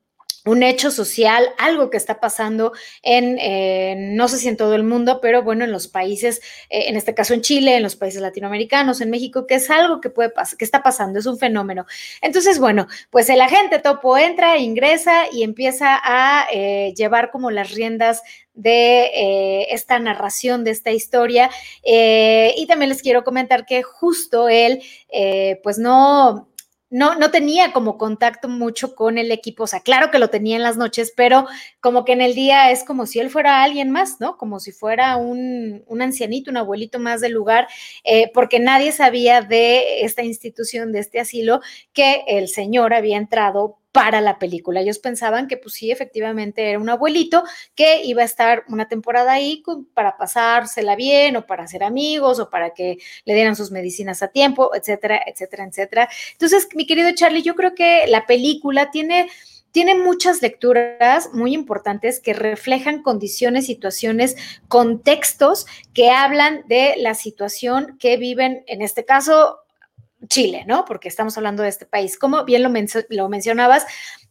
un 0.46 0.62
hecho 0.62 0.92
social, 0.92 1.50
algo 1.58 1.90
que 1.90 1.98
está 1.98 2.20
pasando 2.20 2.74
en, 3.02 3.38
eh, 3.40 3.96
no 3.98 4.28
sé 4.28 4.38
si 4.38 4.50
en 4.50 4.58
todo 4.58 4.76
el 4.76 4.84
mundo, 4.84 5.20
pero 5.22 5.42
bueno, 5.44 5.64
en 5.64 5.72
los 5.72 5.88
países, 5.88 6.42
eh, 6.70 6.86
en 6.88 6.98
este 6.98 7.14
caso 7.14 7.34
en 7.34 7.42
Chile, 7.42 7.78
en 7.78 7.84
los 7.84 7.96
países 7.96 8.22
latinoamericanos, 8.22 9.00
en 9.02 9.10
México, 9.10 9.48
que 9.48 9.56
es 9.56 9.70
algo 9.70 10.02
que 10.02 10.10
puede 10.10 10.30
pasar, 10.30 10.58
que 10.58 10.66
está 10.66 10.84
pasando, 10.84 11.20
es 11.20 11.26
un 11.26 11.38
fenómeno. 11.38 11.86
Entonces, 12.22 12.60
bueno, 12.60 12.88
pues 13.10 13.30
el 13.30 13.42
agente 13.42 13.80
topo 13.80 14.18
entra, 14.18 14.58
ingresa 14.58 15.24
y 15.32 15.44
empieza 15.44 16.00
a 16.04 16.48
eh, 16.52 16.94
llevar 16.96 17.32
como 17.32 17.50
las 17.50 17.72
riendas 17.72 18.22
de 18.56 19.66
esta 19.72 19.98
narración 19.98 20.64
de 20.64 20.70
esta 20.70 20.92
historia. 20.92 21.50
y 21.84 22.68
también 22.68 22.90
les 22.90 23.02
quiero 23.02 23.24
comentar 23.24 23.66
que 23.66 23.82
justo 23.82 24.48
él, 24.48 24.84
pues 25.64 25.80
no 25.80 26.53
no, 26.94 27.16
no 27.16 27.32
tenía 27.32 27.74
como 27.74 27.98
contacto 27.98 28.48
mucho 28.48 28.94
con 28.94 29.18
el 29.18 29.32
equipo, 29.32 29.64
o 29.64 29.68
sea, 29.68 29.80
claro 29.80 30.12
que 30.12 30.20
lo 30.20 30.30
tenía 30.30 30.58
en 30.58 30.62
las 30.62 30.78
noches, 30.78 31.12
pero 31.18 31.48
como 31.80 32.06
que 32.06 32.14
en 32.14 32.22
el 32.22 32.36
día 32.36 32.70
es 32.70 32.84
como 32.84 33.08
si 33.08 33.20
él 33.20 33.32
fuera 33.32 33.64
alguien 33.64 33.90
más, 33.90 34.22
¿no? 34.22 34.38
Como 34.38 34.60
si 34.60 34.72
fuera 34.72 35.18
un, 35.18 35.84
un 35.88 36.02
ancianito, 36.04 36.52
un 36.52 36.58
abuelito 36.58 37.00
más 37.00 37.20
del 37.20 37.32
lugar, 37.32 37.68
eh, 38.04 38.30
porque 38.32 38.60
nadie 38.60 38.92
sabía 38.92 39.42
de 39.42 40.02
esta 40.04 40.22
institución, 40.22 40.92
de 40.92 41.00
este 41.00 41.20
asilo, 41.20 41.62
que 41.94 42.26
el 42.28 42.48
señor 42.48 42.94
había 42.94 43.18
entrado 43.18 43.80
para 43.94 44.22
la 44.22 44.40
película. 44.40 44.82
Ellos 44.82 44.98
pensaban 45.00 45.48
que 45.48 45.56
pues 45.56 45.76
sí, 45.76 45.92
efectivamente 45.92 46.72
era 46.72 46.80
un 46.80 46.90
abuelito 46.90 47.44
que 47.76 48.04
iba 48.04 48.24
a 48.24 48.26
estar 48.26 48.66
una 48.68 48.88
temporada 48.88 49.32
ahí 49.32 49.64
para 49.94 50.18
pasársela 50.18 50.96
bien 50.96 51.38
o 51.38 51.46
para 51.46 51.68
ser 51.68 51.84
amigos 51.84 52.40
o 52.40 52.50
para 52.50 52.72
que 52.72 52.98
le 53.24 53.36
dieran 53.36 53.56
sus 53.56 53.70
medicinas 53.70 54.24
a 54.24 54.30
tiempo, 54.30 54.76
etcétera, 54.76 55.22
etcétera, 55.28 55.66
etcétera. 55.66 56.10
Entonces, 56.32 56.68
mi 56.74 56.88
querido 56.88 57.12
Charlie, 57.14 57.44
yo 57.44 57.54
creo 57.54 57.76
que 57.76 58.08
la 58.08 58.26
película 58.26 58.90
tiene 58.90 59.30
tiene 59.72 59.96
muchas 59.96 60.44
lecturas 60.44 61.32
muy 61.34 61.56
importantes 61.56 62.20
que 62.20 62.34
reflejan 62.34 63.02
condiciones, 63.02 63.66
situaciones, 63.66 64.36
contextos 64.68 65.66
que 65.96 66.12
hablan 66.12 66.64
de 66.68 66.94
la 66.98 67.16
situación 67.16 67.98
que 68.00 68.18
viven, 68.18 68.64
en 68.68 68.84
este 68.84 69.04
caso, 69.04 69.63
Chile, 70.28 70.64
¿no? 70.68 70.86
Porque 70.86 71.08
estamos 71.08 71.38
hablando 71.38 71.64
de 71.64 71.70
este 71.70 71.86
país. 71.86 72.18
Como 72.18 72.46
bien 72.46 72.64
lo, 72.64 72.70
lo 73.10 73.30
mencionabas, 73.30 73.86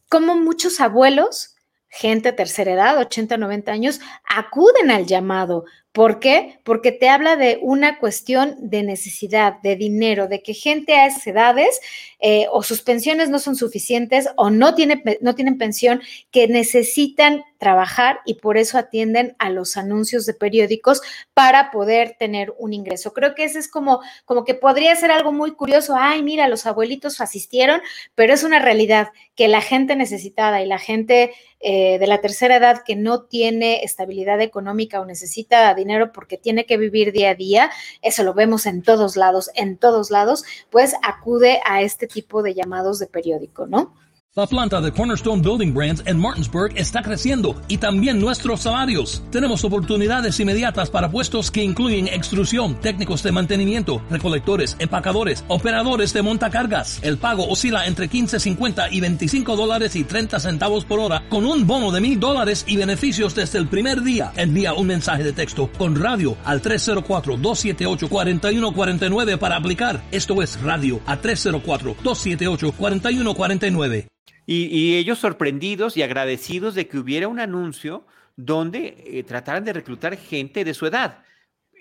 como 0.09 0.35
muchos 0.35 0.81
abuelos, 0.81 1.57
gente 1.89 2.33
tercera 2.33 2.73
edad, 2.73 2.99
80, 2.99 3.37
90 3.37 3.73
años, 3.73 4.01
acuden 4.25 4.91
al 4.91 5.07
llamado 5.07 5.65
¿Por 5.93 6.21
qué? 6.21 6.59
Porque 6.65 6.91
te 6.91 7.11
habla 7.11 7.37
de 7.37 7.59
una 7.61 7.99
cuestión 7.99 8.57
de 8.59 8.83
necesidad, 8.83 9.61
de 9.61 9.77
dinero, 9.77 10.27
de 10.27 10.43
que 10.43 10.55
gente 10.55 10.95
a 10.95 11.07
esas 11.07 11.27
edades 11.27 11.81
eh, 12.19 12.47
o 12.51 12.63
sus 12.63 12.81
pensiones 12.81 13.29
no 13.29 13.39
son 13.39 13.57
suficientes 13.57 14.29
o 14.37 14.49
no, 14.49 14.75
tiene, 14.75 15.03
no 15.21 15.35
tienen 15.35 15.59
pensión, 15.59 16.01
que 16.31 16.49
necesitan 16.49 17.45
trabajar 17.59 18.21
y 18.25 18.35
por 18.35 18.57
eso 18.57 18.79
atienden 18.79 19.37
a 19.39 19.51
los 19.51 19.77
anuncios 19.77 20.25
de 20.25 20.35
periódicos 20.35 21.03
para 21.35 21.71
poder 21.71 22.17
tener 22.19 22.55
un 22.59 22.73
ingreso. 22.73 23.13
Creo 23.13 23.35
que 23.35 23.45
ese 23.45 23.59
es 23.59 23.69
como, 23.69 24.01
como 24.25 24.45
que 24.45 24.55
podría 24.55 24.97
ser 24.97 25.11
algo 25.11 25.31
muy 25.31 25.53
curioso. 25.53 25.95
Ay, 25.97 26.23
mira, 26.23 26.49
los 26.49 26.65
abuelitos 26.65 27.21
asistieron, 27.21 27.83
pero 28.15 28.33
es 28.33 28.45
una 28.45 28.59
realidad 28.59 29.11
que 29.35 29.47
la 29.47 29.61
gente 29.61 29.95
necesitada 29.95 30.63
y 30.63 30.67
la 30.67 30.79
gente 30.79 31.33
eh, 31.61 31.99
de 32.01 32.07
la 32.09 32.21
tercera 32.21 32.57
edad 32.57 32.83
que 32.85 32.97
no 32.97 33.23
tiene 33.27 33.85
estabilidad 33.85 34.41
económica 34.41 35.01
o 35.01 35.05
necesita 35.05 35.73
dinero 35.83 36.13
porque 36.13 36.39
tiene 36.39 36.67
que 36.67 36.77
vivir 36.77 37.13
día 37.13 37.31
a 37.31 37.35
día, 37.35 37.71
eso 38.01 38.23
lo 38.23 38.35
vemos 38.35 38.67
en 38.67 38.83
todos 38.83 39.17
lados, 39.17 39.51
en 39.55 39.77
todos 39.77 40.11
lados, 40.11 40.45
pues 40.71 40.95
acude 41.03 41.61
a 41.65 41.83
este 41.83 42.07
tipo 42.07 42.43
de 42.43 42.55
llamados 42.55 42.99
de 42.99 43.07
periódico, 43.07 43.67
¿no? 43.67 43.95
La 44.35 44.47
planta 44.47 44.81
de 44.81 44.91
Cornerstone 44.91 45.43
Building 45.43 45.75
Brands 45.75 46.03
en 46.07 46.19
Martinsburg 46.19 46.73
está 46.75 47.03
creciendo 47.03 47.55
y 47.69 47.77
también 47.77 48.19
nuestros 48.19 48.63
salarios. 48.63 49.23
Tenemos 49.31 49.63
oportunidades 49.63 50.41
inmediatas 50.41 50.89
para 50.89 51.11
puestos 51.11 51.51
que 51.51 51.63
incluyen 51.63 52.09
extrusión, 52.09 52.81
técnicos 52.81 53.23
de 53.23 53.31
mantenimiento, 53.31 54.01
recolectores, 54.09 54.75
empacadores, 54.79 55.45
operadores 55.49 56.15
de 56.15 56.23
montacargas. 56.23 56.99
El 57.03 57.19
pago 57.19 57.47
oscila 57.47 57.87
entre 57.87 58.09
15.50 58.09 58.89
y 58.91 59.03
25 59.03 59.55
dólares 59.55 59.97
y 59.97 60.05
30 60.05 60.41
centavos 60.41 60.87
por 60.87 60.99
hora 60.99 61.25
con 61.29 61.45
un 61.45 61.67
bono 61.67 61.93
de 61.93 62.01
mil 62.01 62.19
dólares 62.19 62.65
y 62.67 62.79
beneficios 62.79 63.35
desde 63.35 63.59
el 63.59 63.69
primer 63.69 64.03
día. 64.03 64.33
Envía 64.37 64.73
un 64.73 64.87
mensaje 64.87 65.25
de 65.25 65.35
texto 65.35 65.69
con 65.77 65.95
radio 65.95 66.39
al 66.47 66.63
304-278-4149 66.63 69.37
para 69.37 69.57
aplicar. 69.57 70.03
Esto 70.11 70.41
es 70.41 70.59
radio 70.63 71.01
a 71.05 71.21
304-278-4149. 71.21 74.07
Y, 74.55 74.97
ellos 74.97 75.19
sorprendidos 75.19 75.97
y 75.97 76.03
agradecidos 76.03 76.75
de 76.75 76.87
que 76.87 76.99
hubiera 76.99 77.29
un 77.29 77.41
anuncio 77.41 78.07
donde 78.37 79.03
eh, 79.07 79.23
trataran 79.25 79.65
de 79.65 79.73
reclutar 79.73 80.17
gente 80.17 80.65
de 80.65 80.75
su 80.75 80.87
edad. 80.87 81.25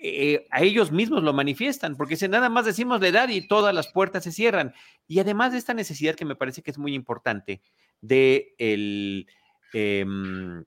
Eh, 0.02 0.46
a 0.50 0.62
ellos 0.62 0.90
mismos 0.90 1.22
lo 1.22 1.32
manifiestan, 1.32 1.96
porque 1.96 2.16
si 2.16 2.26
nada 2.28 2.48
más 2.48 2.64
decimos 2.64 3.00
la 3.00 3.08
edad 3.08 3.28
y 3.28 3.46
todas 3.46 3.74
las 3.74 3.88
puertas 3.92 4.24
se 4.24 4.32
cierran. 4.32 4.74
Y 5.06 5.20
además 5.20 5.52
de 5.52 5.58
esta 5.58 5.74
necesidad 5.74 6.14
que 6.14 6.24
me 6.24 6.34
parece 6.34 6.62
que 6.62 6.70
es 6.70 6.78
muy 6.78 6.94
importante 6.94 7.60
de, 8.00 8.54
el, 8.58 9.28
em, 9.74 10.64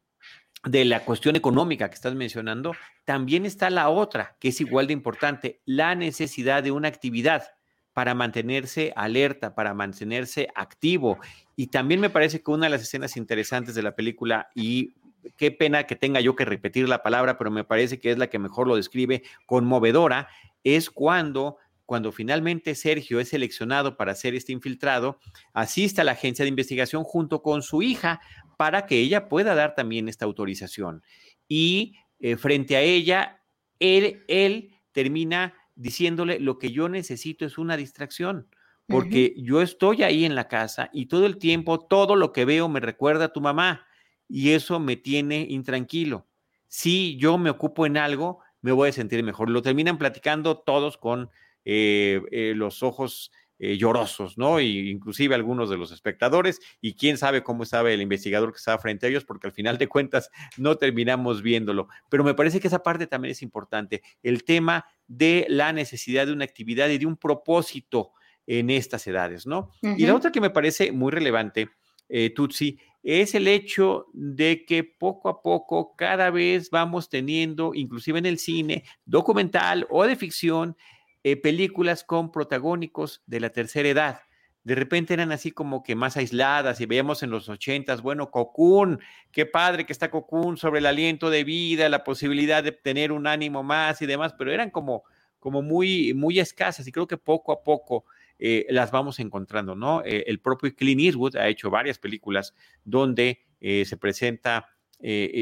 de 0.63 0.85
la 0.85 1.03
cuestión 1.05 1.35
económica 1.35 1.89
que 1.89 1.95
estás 1.95 2.13
mencionando, 2.13 2.75
también 3.03 3.45
está 3.45 3.69
la 3.69 3.89
otra, 3.89 4.37
que 4.39 4.49
es 4.49 4.61
igual 4.61 4.87
de 4.87 4.93
importante, 4.93 5.61
la 5.65 5.95
necesidad 5.95 6.61
de 6.61 6.71
una 6.71 6.87
actividad 6.87 7.45
para 7.93 8.13
mantenerse 8.13 8.91
alerta, 8.95 9.55
para 9.55 9.73
mantenerse 9.73 10.49
activo. 10.53 11.17
Y 11.55 11.67
también 11.67 11.99
me 11.99 12.09
parece 12.09 12.41
que 12.41 12.51
una 12.51 12.65
de 12.65 12.71
las 12.71 12.81
escenas 12.81 13.17
interesantes 13.17 13.75
de 13.75 13.83
la 13.83 13.95
película, 13.95 14.49
y 14.55 14.93
qué 15.37 15.51
pena 15.51 15.85
que 15.85 15.95
tenga 15.95 16.19
yo 16.21 16.35
que 16.35 16.45
repetir 16.45 16.87
la 16.89 17.03
palabra, 17.03 17.37
pero 17.37 17.51
me 17.51 17.63
parece 17.63 17.99
que 17.99 18.11
es 18.11 18.17
la 18.17 18.27
que 18.27 18.39
mejor 18.39 18.67
lo 18.67 18.75
describe, 18.75 19.23
conmovedora, 19.45 20.27
es 20.63 20.89
cuando 20.89 21.57
cuando 21.85 22.11
finalmente 22.11 22.73
Sergio 22.73 23.19
es 23.19 23.29
seleccionado 23.29 23.95
para 23.95 24.15
ser 24.15 24.33
este 24.33 24.51
infiltrado, 24.51 25.19
asiste 25.53 26.01
a 26.01 26.03
la 26.03 26.13
agencia 26.13 26.43
de 26.43 26.49
investigación 26.49 27.03
junto 27.03 27.41
con 27.43 27.61
su 27.61 27.81
hija 27.83 28.21
para 28.57 28.85
que 28.87 28.99
ella 28.99 29.29
pueda 29.29 29.53
dar 29.53 29.75
también 29.75 30.09
esta 30.09 30.25
autorización. 30.25 31.03
Y 31.47 31.95
eh, 32.19 32.37
frente 32.37 32.75
a 32.75 32.81
ella, 32.81 33.43
él, 33.79 34.23
él 34.27 34.71
termina 34.93 35.53
diciéndole 35.75 36.39
lo 36.39 36.57
que 36.57 36.71
yo 36.71 36.89
necesito 36.89 37.45
es 37.45 37.57
una 37.57 37.77
distracción, 37.77 38.47
porque 38.87 39.33
yo 39.37 39.61
estoy 39.61 40.03
ahí 40.03 40.25
en 40.25 40.35
la 40.35 40.47
casa 40.47 40.89
y 40.93 41.07
todo 41.07 41.25
el 41.25 41.37
tiempo 41.37 41.79
todo 41.79 42.15
lo 42.15 42.31
que 42.31 42.45
veo 42.45 42.69
me 42.69 42.79
recuerda 42.79 43.25
a 43.25 43.33
tu 43.33 43.41
mamá 43.41 43.85
y 44.27 44.51
eso 44.51 44.79
me 44.79 44.95
tiene 44.95 45.45
intranquilo. 45.49 46.27
Si 46.67 47.17
yo 47.17 47.37
me 47.37 47.49
ocupo 47.49 47.85
en 47.85 47.97
algo, 47.97 48.39
me 48.61 48.71
voy 48.71 48.89
a 48.89 48.91
sentir 48.91 49.23
mejor. 49.23 49.49
Lo 49.49 49.61
terminan 49.61 49.97
platicando 49.97 50.57
todos 50.57 50.97
con 50.97 51.29
eh, 51.63 52.21
eh, 52.31 52.53
los 52.55 52.83
ojos 52.83 53.31
eh, 53.57 53.77
llorosos, 53.77 54.37
¿no? 54.37 54.59
Y 54.59 54.89
inclusive 54.89 55.33
algunos 55.33 55.69
de 55.69 55.77
los 55.77 55.91
espectadores, 55.91 56.59
y 56.81 56.95
quién 56.95 57.17
sabe 57.17 57.41
cómo 57.41 57.63
sabe 57.63 57.93
el 57.93 58.01
investigador 58.01 58.51
que 58.51 58.57
estaba 58.57 58.77
frente 58.79 59.05
a 59.05 59.09
ellos, 59.09 59.23
porque 59.23 59.47
al 59.47 59.53
final 59.53 59.77
de 59.77 59.87
cuentas 59.87 60.29
no 60.57 60.75
terminamos 60.75 61.41
viéndolo. 61.41 61.87
Pero 62.09 62.25
me 62.25 62.33
parece 62.33 62.59
que 62.59 62.67
esa 62.67 62.83
parte 62.83 63.07
también 63.07 63.31
es 63.31 63.41
importante, 63.41 64.03
el 64.23 64.43
tema 64.43 64.85
de 65.07 65.45
la 65.47 65.71
necesidad 65.71 66.25
de 66.25 66.33
una 66.33 66.43
actividad 66.43 66.89
y 66.89 66.97
de 66.97 67.05
un 67.05 67.15
propósito 67.15 68.11
en 68.47 68.69
estas 68.69 69.05
edades, 69.07 69.45
¿no? 69.47 69.71
Y 69.81 70.05
la 70.05 70.15
otra 70.15 70.31
que 70.31 70.41
me 70.41 70.49
parece 70.49 70.91
muy 70.91 71.11
relevante, 71.11 71.69
eh, 72.09 72.29
Tutsi, 72.29 72.77
es 73.05 73.35
el 73.35 73.47
hecho 73.47 74.07
de 74.13 74.65
que 74.65 74.83
poco 74.83 75.29
a 75.29 75.41
poco 75.43 75.95
cada 75.95 76.31
vez 76.31 76.71
vamos 76.71 77.09
teniendo, 77.09 77.73
inclusive 77.75 78.17
en 78.17 78.25
el 78.25 78.39
cine, 78.39 78.83
documental 79.05 79.85
o 79.89 80.05
de 80.05 80.15
ficción, 80.15 80.75
eh, 81.23 81.37
películas 81.37 82.03
con 82.03 82.31
protagónicos 82.31 83.23
de 83.27 83.39
la 83.39 83.49
tercera 83.49 83.89
edad. 83.89 84.21
de 84.63 84.73
repente 84.73 85.13
eran 85.13 85.31
así 85.31 85.51
como 85.51 85.83
que 85.83 85.93
más 85.93 86.17
aisladas 86.17 86.81
y 86.81 86.87
veíamos 86.87 87.21
en 87.21 87.29
los 87.29 87.49
ochentas, 87.49 88.01
bueno, 88.01 88.31
Cocoon, 88.31 88.99
qué 89.31 89.45
padre 89.45 89.85
que 89.85 89.93
está 89.93 90.09
Cocoon 90.09 90.57
sobre 90.57 90.79
el 90.79 90.87
aliento 90.87 91.29
de 91.29 91.43
vida, 91.43 91.87
la 91.87 92.03
posibilidad 92.03 92.63
de 92.63 92.71
tener 92.71 93.11
un 93.11 93.27
ánimo 93.27 93.61
más 93.61 94.01
y 94.01 94.07
demás, 94.07 94.33
pero 94.35 94.51
eran 94.51 94.71
como, 94.71 95.03
como 95.39 95.61
muy, 95.61 96.15
muy 96.15 96.39
escasas 96.39 96.87
y 96.87 96.91
creo 96.91 97.05
que 97.05 97.17
poco 97.17 97.51
a 97.51 97.61
poco 97.63 98.05
eh, 98.37 98.65
las 98.69 98.91
vamos 98.91 99.19
encontrando, 99.19 99.75
¿no? 99.75 100.01
Eh, 100.03 100.25
el 100.27 100.39
propio 100.39 100.73
Clint 100.75 101.01
Eastwood 101.01 101.37
ha 101.37 101.47
hecho 101.47 101.69
varias 101.69 101.99
películas 101.99 102.53
donde 102.83 103.45
eh, 103.59 103.85
se 103.85 103.97
presenta 103.97 104.69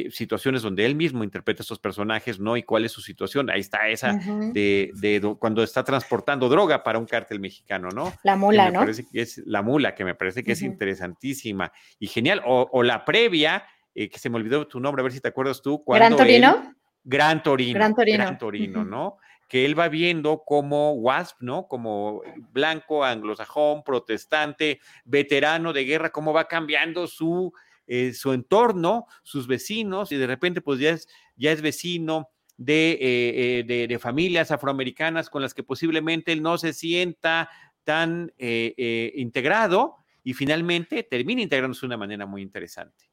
situaciones 0.10 0.64
donde 0.64 0.84
él 0.86 0.96
mismo 0.96 1.24
interpreta 1.24 1.62
a 1.62 1.64
estos 1.64 1.80
personajes, 1.80 2.38
¿no? 2.38 2.58
Y 2.58 2.64
cuál 2.64 2.84
es 2.84 2.92
su 2.92 3.02
situación. 3.02 3.50
Ahí 3.50 3.62
está 3.62 3.88
esa 3.88 4.12
de, 4.52 5.36
cuando 5.40 5.64
está 5.64 5.86
transportando 5.86 6.50
droga 6.50 6.84
para 6.84 7.00
un 7.00 7.06
cártel 7.06 7.40
mexicano, 7.40 7.88
¿no? 7.90 8.12
La 8.24 8.36
mula, 8.36 8.72
¿no? 8.72 8.80
Parece 8.80 9.06
que 9.10 9.22
es 9.22 9.38
la 9.46 9.62
mula, 9.62 9.96
que 9.96 10.04
me 10.04 10.16
parece 10.16 10.44
que 10.44 10.54
es 10.54 10.62
interesantísima 10.64 11.72
y 11.98 12.08
genial. 12.08 12.42
O, 12.46 12.84
la 12.84 13.06
previa, 13.06 13.64
que 13.94 14.18
se 14.18 14.30
me 14.30 14.36
olvidó 14.36 14.68
tu 14.68 14.82
nombre, 14.82 15.02
a 15.02 15.04
ver 15.04 15.14
si 15.14 15.22
te 15.22 15.30
acuerdas 15.30 15.62
tú. 15.62 15.82
¿Gran 15.88 16.18
Torino? 16.18 16.74
Gran 17.04 17.44
Torino. 17.44 17.74
Gran 17.76 17.96
Torino. 17.96 18.18
Gran 18.18 18.38
Torino, 18.38 18.84
¿no? 18.84 19.18
Que 19.53 19.65
él 19.65 19.77
va 19.77 19.88
viendo 19.88 20.41
como 20.43 20.93
WASP, 20.93 21.41
¿no? 21.41 21.67
Como 21.67 22.24
blanco, 22.53 23.03
anglosajón, 23.03 23.83
protestante, 23.83 24.79
veterano 25.05 25.74
de 25.74 25.86
guerra, 25.86 26.10
cómo 26.10 26.33
va 26.33 26.48
cambiando 26.48 27.05
su, 27.05 27.53
eh, 27.86 28.13
su 28.13 28.33
entorno, 28.33 29.05
sus 29.22 29.45
vecinos, 29.45 30.12
y 30.12 30.15
de 30.15 30.25
repente 30.25 30.62
pues 30.62 30.79
ya 30.79 30.89
es, 30.89 31.07
ya 31.36 31.51
es 31.51 31.62
vecino 31.62 32.29
de, 32.57 32.93
eh, 32.93 33.63
eh, 33.69 33.88
de, 33.88 34.00
familias 34.00 34.50
afroamericanas 34.50 35.29
con 35.29 35.43
las 35.43 35.53
que 35.53 35.62
posiblemente 35.62 36.31
él 36.31 36.41
no 36.41 36.57
se 36.57 36.74
sienta 36.74 37.48
tan 37.83 38.33
integrado 38.39 39.98
y 40.24 40.33
finalmente 40.33 41.03
termina 41.03 41.43
integrándose 41.43 41.81
de 41.81 41.86
una 41.86 41.98
manera 41.98 42.25
muy 42.25 42.41
interesante 42.41 43.12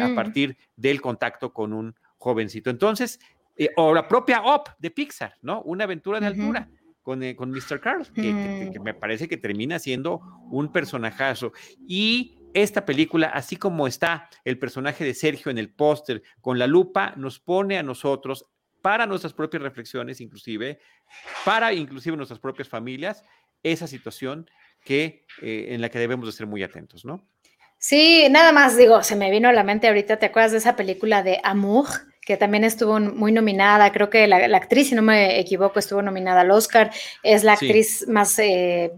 a 0.00 0.14
partir 0.14 0.56
del 0.76 1.02
contacto 1.02 1.52
con 1.52 1.74
un 1.74 1.94
jovencito. 2.16 2.70
Entonces, 2.70 3.20
eh, 3.56 3.70
o 3.76 3.94
la 3.94 4.08
propia 4.08 4.42
Op 4.42 4.68
de 4.78 4.90
Pixar, 4.90 5.36
¿no? 5.42 5.62
Una 5.62 5.84
aventura 5.84 6.20
de 6.20 6.26
altura 6.26 6.68
con, 7.02 7.22
eh, 7.22 7.36
con 7.36 7.50
Mr. 7.50 7.80
Carl, 7.80 8.06
que, 8.12 8.32
mm. 8.32 8.82
me 8.82 8.94
parece 8.94 9.28
que 9.28 9.36
termina 9.36 9.78
siendo 9.78 10.20
un 10.50 10.72
personajazo. 10.72 11.52
Y 11.86 12.38
esta 12.54 12.84
película, 12.84 13.28
así 13.28 13.56
como 13.56 13.86
está 13.86 14.28
el 14.44 14.58
personaje 14.58 15.04
de 15.04 15.14
Sergio 15.14 15.50
en 15.50 15.58
el 15.58 15.70
póster 15.70 16.22
con 16.40 16.58
la 16.58 16.66
lupa, 16.66 17.14
nos 17.16 17.38
pone 17.38 17.78
a 17.78 17.82
nosotros 17.82 18.46
para 18.80 19.06
nuestras 19.06 19.32
propias 19.32 19.62
reflexiones, 19.62 20.20
inclusive, 20.20 20.78
para 21.44 21.72
inclusive 21.72 22.16
nuestras 22.16 22.40
propias 22.40 22.68
familias, 22.68 23.22
esa 23.62 23.86
situación 23.86 24.48
que, 24.84 25.26
eh, 25.42 25.68
en 25.70 25.80
la 25.80 25.88
que 25.88 25.98
debemos 25.98 26.26
de 26.26 26.32
ser 26.32 26.46
muy 26.46 26.62
atentos, 26.62 27.04
¿no? 27.04 27.26
Sí, 27.78 28.28
nada 28.30 28.52
más 28.52 28.76
digo, 28.76 29.02
se 29.02 29.16
me 29.16 29.30
vino 29.30 29.48
a 29.48 29.52
la 29.52 29.64
mente 29.64 29.88
ahorita, 29.88 30.18
¿te 30.18 30.26
acuerdas 30.26 30.52
de 30.52 30.58
esa 30.58 30.76
película 30.76 31.22
de 31.22 31.40
Amour? 31.42 31.86
Que 32.24 32.36
también 32.36 32.64
estuvo 32.64 32.98
muy 32.98 33.32
nominada, 33.32 33.92
creo 33.92 34.10
que 34.10 34.26
la, 34.26 34.56
actriz, 34.56 34.88
si 34.88 34.94
no 34.94 35.02
me 35.02 35.38
equivoco, 35.38 35.78
estuvo 35.78 36.02
nominada 36.02 36.40
al 36.40 36.50
Oscar, 36.50 36.90
es 37.22 37.44
la 37.44 37.52
actriz 37.54 38.06
más 38.08 38.38
eh, 38.38 38.92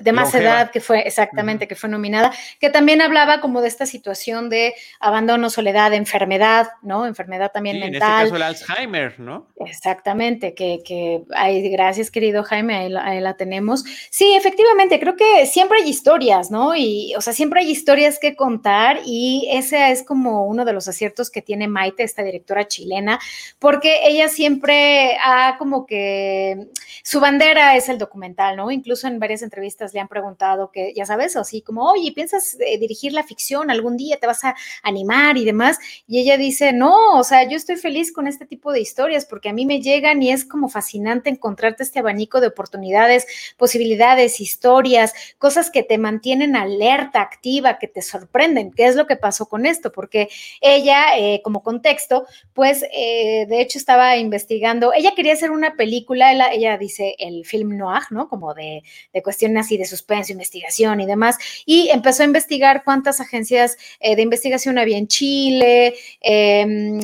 de 0.00 0.12
más 0.12 0.34
edad 0.34 0.70
que 0.70 0.80
fue, 0.80 1.00
exactamente, 1.00 1.66
que 1.66 1.74
fue 1.74 1.88
nominada, 1.88 2.32
que 2.60 2.70
también 2.70 3.00
hablaba 3.00 3.40
como 3.40 3.60
de 3.60 3.68
esta 3.68 3.86
situación 3.86 4.48
de 4.48 4.74
abandono, 5.00 5.50
soledad, 5.50 5.92
enfermedad, 5.94 6.68
¿no? 6.82 7.06
Enfermedad 7.06 7.50
también 7.52 7.80
mental. 7.80 7.92
En 7.92 7.94
este 7.94 8.24
caso 8.24 8.36
el 8.36 8.42
Alzheimer, 8.42 9.20
¿no? 9.20 9.48
Exactamente, 9.56 10.54
que, 10.54 10.80
que 10.84 11.22
ay, 11.34 11.68
gracias 11.70 12.10
querido 12.10 12.44
Jaime, 12.44 12.76
ahí 12.76 12.88
la, 12.88 13.04
ahí 13.04 13.20
la, 13.20 13.34
tenemos. 13.34 13.84
Sí, 14.10 14.34
efectivamente, 14.34 15.00
creo 15.00 15.16
que 15.16 15.46
siempre 15.46 15.78
hay 15.78 15.88
historias, 15.88 16.50
¿no? 16.50 16.74
Y, 16.76 17.14
o 17.16 17.20
sea, 17.20 17.32
siempre 17.32 17.60
hay 17.60 17.70
historias 17.70 18.18
que 18.18 18.36
contar 18.36 19.00
y 19.04 19.48
ese 19.50 19.90
es 19.90 20.02
como 20.02 20.46
uno 20.46 20.64
de 20.64 20.72
los 20.72 20.88
aciertos 20.88 21.30
que 21.30 21.42
tiene 21.42 21.68
Maite, 21.68 22.02
esta 22.02 22.22
directora 22.22 22.59
chilena, 22.66 23.18
porque 23.58 24.00
ella 24.04 24.28
siempre 24.28 25.16
ha 25.22 25.56
como 25.58 25.86
que 25.86 26.68
su 27.02 27.20
bandera 27.20 27.76
es 27.76 27.88
el 27.88 27.98
documental, 27.98 28.56
¿no? 28.56 28.70
Incluso 28.70 29.06
en 29.06 29.18
varias 29.18 29.42
entrevistas 29.42 29.94
le 29.94 30.00
han 30.00 30.08
preguntado 30.08 30.70
que, 30.70 30.92
ya 30.94 31.06
sabes, 31.06 31.36
así 31.36 31.62
como, 31.62 31.90
oye, 31.90 32.12
¿piensas 32.12 32.56
eh, 32.60 32.78
dirigir 32.78 33.12
la 33.12 33.22
ficción 33.22 33.70
algún 33.70 33.96
día? 33.96 34.18
¿Te 34.18 34.26
vas 34.26 34.44
a 34.44 34.54
animar 34.82 35.36
y 35.36 35.44
demás? 35.44 35.78
Y 36.06 36.20
ella 36.20 36.36
dice, 36.36 36.72
no, 36.72 37.18
o 37.18 37.24
sea, 37.24 37.48
yo 37.48 37.56
estoy 37.56 37.76
feliz 37.76 38.12
con 38.12 38.26
este 38.26 38.46
tipo 38.46 38.72
de 38.72 38.80
historias 38.80 39.26
porque 39.26 39.48
a 39.48 39.52
mí 39.52 39.66
me 39.66 39.80
llegan 39.80 40.22
y 40.22 40.30
es 40.30 40.44
como 40.44 40.68
fascinante 40.68 41.30
encontrarte 41.30 41.82
este 41.82 42.00
abanico 42.00 42.40
de 42.40 42.48
oportunidades, 42.48 43.26
posibilidades, 43.56 44.40
historias, 44.40 45.12
cosas 45.38 45.70
que 45.70 45.82
te 45.82 45.98
mantienen 45.98 46.56
alerta, 46.56 47.20
activa, 47.20 47.78
que 47.78 47.88
te 47.88 48.02
sorprenden. 48.02 48.72
¿Qué 48.72 48.86
es 48.86 48.96
lo 48.96 49.06
que 49.06 49.16
pasó 49.16 49.46
con 49.46 49.66
esto? 49.66 49.92
Porque 49.92 50.28
ella, 50.60 51.18
eh, 51.18 51.40
como 51.42 51.62
contexto, 51.62 52.26
pues 52.54 52.84
eh, 52.92 53.46
de 53.48 53.60
hecho 53.60 53.78
estaba 53.78 54.16
investigando, 54.16 54.92
ella 54.92 55.12
quería 55.14 55.34
hacer 55.34 55.50
una 55.50 55.76
película, 55.76 56.32
ella, 56.52 56.78
dice 56.78 57.14
el 57.18 57.44
film 57.44 57.76
noir, 57.76 58.02
¿no? 58.10 58.28
Como 58.28 58.54
de, 58.54 58.82
cuestiones 59.22 59.66
así 59.66 59.76
de 59.76 59.84
suspenso, 59.84 60.32
investigación 60.32 61.00
y 61.00 61.06
demás, 61.06 61.38
y 61.66 61.88
empezó 61.90 62.22
a 62.22 62.26
investigar 62.26 62.82
cuántas 62.84 63.20
agencias 63.20 63.76
eh, 64.00 64.16
de 64.16 64.22
investigación 64.22 64.78
había 64.78 64.98
en 64.98 65.08
Chile, 65.08 65.94
eh, 66.20 66.98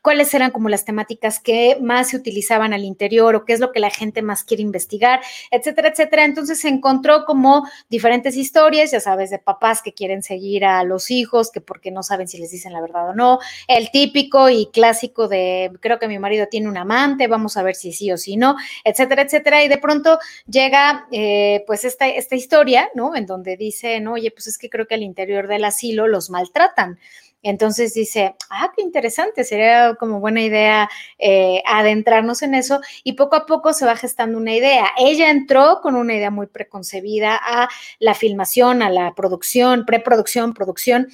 cuáles 0.00 0.32
eran 0.34 0.50
como 0.50 0.68
las 0.68 0.84
temáticas 0.84 1.40
que 1.40 1.78
más 1.80 2.10
se 2.10 2.16
utilizaban 2.16 2.72
al 2.72 2.84
interior 2.84 3.34
o 3.34 3.44
qué 3.44 3.52
es 3.52 3.60
lo 3.60 3.72
que 3.72 3.80
la 3.80 3.90
gente 3.90 4.22
más 4.22 4.44
quiere 4.44 4.62
investigar, 4.62 5.20
etcétera, 5.50 5.88
etcétera. 5.88 6.24
Entonces 6.24 6.60
se 6.60 6.68
encontró 6.68 7.24
como 7.24 7.66
diferentes 7.88 8.36
historias, 8.36 8.90
ya 8.92 9.00
sabes, 9.00 9.30
de 9.30 9.38
papás 9.38 9.82
que 9.82 9.92
quieren 9.92 10.22
seguir 10.22 10.64
a 10.64 10.84
los 10.84 11.10
hijos, 11.10 11.50
que 11.50 11.60
porque 11.60 11.90
no 11.90 12.02
saben 12.02 12.28
si 12.28 12.38
les 12.38 12.50
dicen 12.50 12.72
la 12.72 12.80
verdad 12.80 13.10
o 13.10 13.14
no, 13.14 13.38
el 13.68 13.90
típico 13.90 14.48
y 14.48 14.66
clásico 14.72 15.28
de 15.28 15.70
creo 15.80 15.98
que 15.98 16.08
mi 16.08 16.18
marido 16.18 16.46
tiene 16.48 16.68
un 16.68 16.76
amante, 16.76 17.26
vamos 17.26 17.56
a 17.56 17.62
ver 17.62 17.74
si 17.74 17.92
sí 17.92 18.10
o 18.12 18.16
si 18.16 18.36
no, 18.36 18.56
etcétera, 18.84 19.22
etcétera. 19.22 19.64
Y 19.64 19.68
de 19.68 19.78
pronto 19.78 20.18
llega 20.46 21.06
eh, 21.10 21.64
pues 21.66 21.84
esta, 21.84 22.08
esta 22.08 22.36
historia, 22.36 22.88
¿no? 22.94 23.16
En 23.16 23.26
donde 23.26 23.56
dicen, 23.56 24.06
oye, 24.08 24.30
pues 24.30 24.46
es 24.46 24.58
que 24.58 24.68
creo 24.68 24.86
que 24.86 24.94
al 24.94 25.02
interior 25.02 25.48
del 25.48 25.64
asilo 25.64 26.06
los 26.06 26.30
maltratan. 26.30 26.98
Entonces 27.42 27.92
dice, 27.92 28.36
ah, 28.50 28.72
qué 28.74 28.82
interesante, 28.82 29.44
sería 29.44 29.96
como 29.98 30.20
buena 30.20 30.42
idea 30.42 30.88
eh, 31.18 31.62
adentrarnos 31.66 32.42
en 32.42 32.54
eso 32.54 32.80
y 33.02 33.14
poco 33.14 33.36
a 33.36 33.46
poco 33.46 33.72
se 33.72 33.84
va 33.84 33.96
gestando 33.96 34.38
una 34.38 34.54
idea. 34.54 34.86
Ella 34.96 35.30
entró 35.30 35.80
con 35.82 35.96
una 35.96 36.14
idea 36.14 36.30
muy 36.30 36.46
preconcebida 36.46 37.38
a 37.42 37.68
la 37.98 38.14
filmación, 38.14 38.82
a 38.82 38.90
la 38.90 39.14
producción, 39.14 39.84
preproducción, 39.84 40.54
producción. 40.54 41.08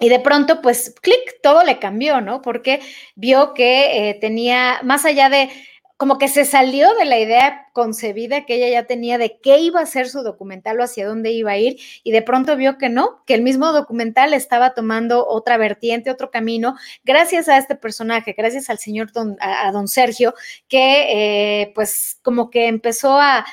Y 0.00 0.08
de 0.08 0.18
pronto, 0.18 0.60
pues, 0.62 0.94
clic, 1.00 1.40
todo 1.42 1.62
le 1.62 1.78
cambió, 1.78 2.20
¿no? 2.20 2.42
Porque 2.42 2.80
vio 3.14 3.54
que 3.54 4.10
eh, 4.10 4.14
tenía, 4.14 4.80
más 4.82 5.04
allá 5.04 5.28
de 5.28 5.48
como 5.96 6.18
que 6.18 6.26
se 6.26 6.44
salió 6.44 6.92
de 6.96 7.04
la 7.04 7.20
idea 7.20 7.68
concebida 7.72 8.44
que 8.44 8.56
ella 8.56 8.68
ya 8.68 8.86
tenía 8.86 9.18
de 9.18 9.38
qué 9.42 9.58
iba 9.58 9.80
a 9.80 9.86
ser 9.86 10.08
su 10.08 10.22
documental 10.22 10.78
o 10.78 10.84
hacia 10.84 11.06
dónde 11.06 11.32
iba 11.32 11.52
a 11.52 11.58
ir 11.58 11.78
y 12.04 12.12
de 12.12 12.22
pronto 12.22 12.56
vio 12.56 12.78
que 12.78 12.88
no, 12.88 13.22
que 13.26 13.34
el 13.34 13.42
mismo 13.42 13.72
documental 13.72 14.34
estaba 14.34 14.74
tomando 14.74 15.26
otra 15.26 15.56
vertiente, 15.56 16.10
otro 16.10 16.30
camino, 16.30 16.76
gracias 17.04 17.48
a 17.48 17.56
este 17.56 17.74
personaje, 17.74 18.34
gracias 18.36 18.68
al 18.70 18.78
señor 18.78 19.12
don, 19.12 19.36
a, 19.40 19.70
don 19.72 19.88
Sergio, 19.88 20.34
que 20.68 21.62
eh, 21.62 21.72
pues 21.74 22.18
como 22.22 22.50
que 22.50 22.66
empezó 22.68 23.18
a, 23.18 23.44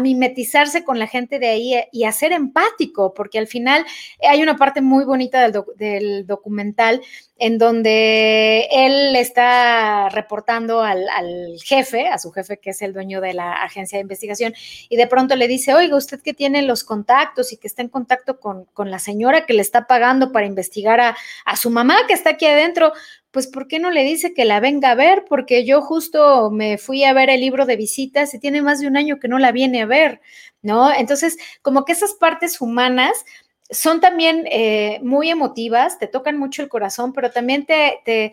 mimetizarse 0.00 0.84
con 0.84 1.00
la 1.00 1.08
gente 1.08 1.40
de 1.40 1.48
ahí 1.48 1.74
y 1.90 2.04
a 2.04 2.12
ser 2.12 2.30
empático, 2.30 3.14
porque 3.14 3.40
al 3.40 3.48
final 3.48 3.84
hay 4.22 4.42
una 4.42 4.56
parte 4.56 4.80
muy 4.80 5.04
bonita 5.04 5.40
del, 5.40 5.64
del 5.76 6.24
documental 6.24 7.02
en 7.36 7.58
donde 7.58 8.68
él 8.70 9.16
está 9.16 10.08
reportando 10.10 10.82
al, 10.82 11.08
al, 11.08 11.56
jefe, 11.64 12.06
a 12.06 12.18
su 12.18 12.30
jefe 12.30 12.58
que 12.58 12.70
es 12.70 12.82
el 12.82 12.92
dueño 12.98 13.20
de 13.20 13.32
la 13.32 13.62
agencia 13.62 13.96
de 13.96 14.02
investigación, 14.02 14.54
y 14.88 14.96
de 14.96 15.06
pronto 15.06 15.36
le 15.36 15.48
dice, 15.48 15.74
oiga, 15.74 15.96
usted 15.96 16.20
que 16.20 16.34
tiene 16.34 16.62
los 16.62 16.84
contactos 16.84 17.52
y 17.52 17.56
que 17.56 17.66
está 17.66 17.82
en 17.82 17.88
contacto 17.88 18.40
con, 18.40 18.64
con 18.74 18.90
la 18.90 18.98
señora 18.98 19.46
que 19.46 19.54
le 19.54 19.62
está 19.62 19.86
pagando 19.86 20.32
para 20.32 20.46
investigar 20.46 21.00
a, 21.00 21.16
a 21.44 21.56
su 21.56 21.70
mamá 21.70 21.96
que 22.06 22.14
está 22.14 22.30
aquí 22.30 22.46
adentro, 22.46 22.92
pues 23.30 23.46
¿por 23.46 23.68
qué 23.68 23.78
no 23.78 23.90
le 23.90 24.04
dice 24.04 24.34
que 24.34 24.44
la 24.44 24.60
venga 24.60 24.90
a 24.90 24.94
ver? 24.94 25.24
Porque 25.28 25.64
yo 25.64 25.82
justo 25.82 26.50
me 26.50 26.78
fui 26.78 27.04
a 27.04 27.12
ver 27.12 27.30
el 27.30 27.40
libro 27.40 27.66
de 27.66 27.76
visitas 27.76 28.34
y 28.34 28.38
tiene 28.38 28.62
más 28.62 28.80
de 28.80 28.86
un 28.86 28.96
año 28.96 29.18
que 29.18 29.28
no 29.28 29.38
la 29.38 29.52
viene 29.52 29.82
a 29.82 29.86
ver, 29.86 30.20
¿no? 30.62 30.92
Entonces, 30.92 31.36
como 31.62 31.84
que 31.84 31.92
esas 31.92 32.14
partes 32.14 32.60
humanas 32.60 33.24
son 33.70 34.00
también 34.00 34.44
eh, 34.50 34.98
muy 35.02 35.30
emotivas, 35.30 35.98
te 35.98 36.06
tocan 36.06 36.38
mucho 36.38 36.62
el 36.62 36.68
corazón, 36.68 37.12
pero 37.12 37.30
también 37.30 37.66
te, 37.66 38.32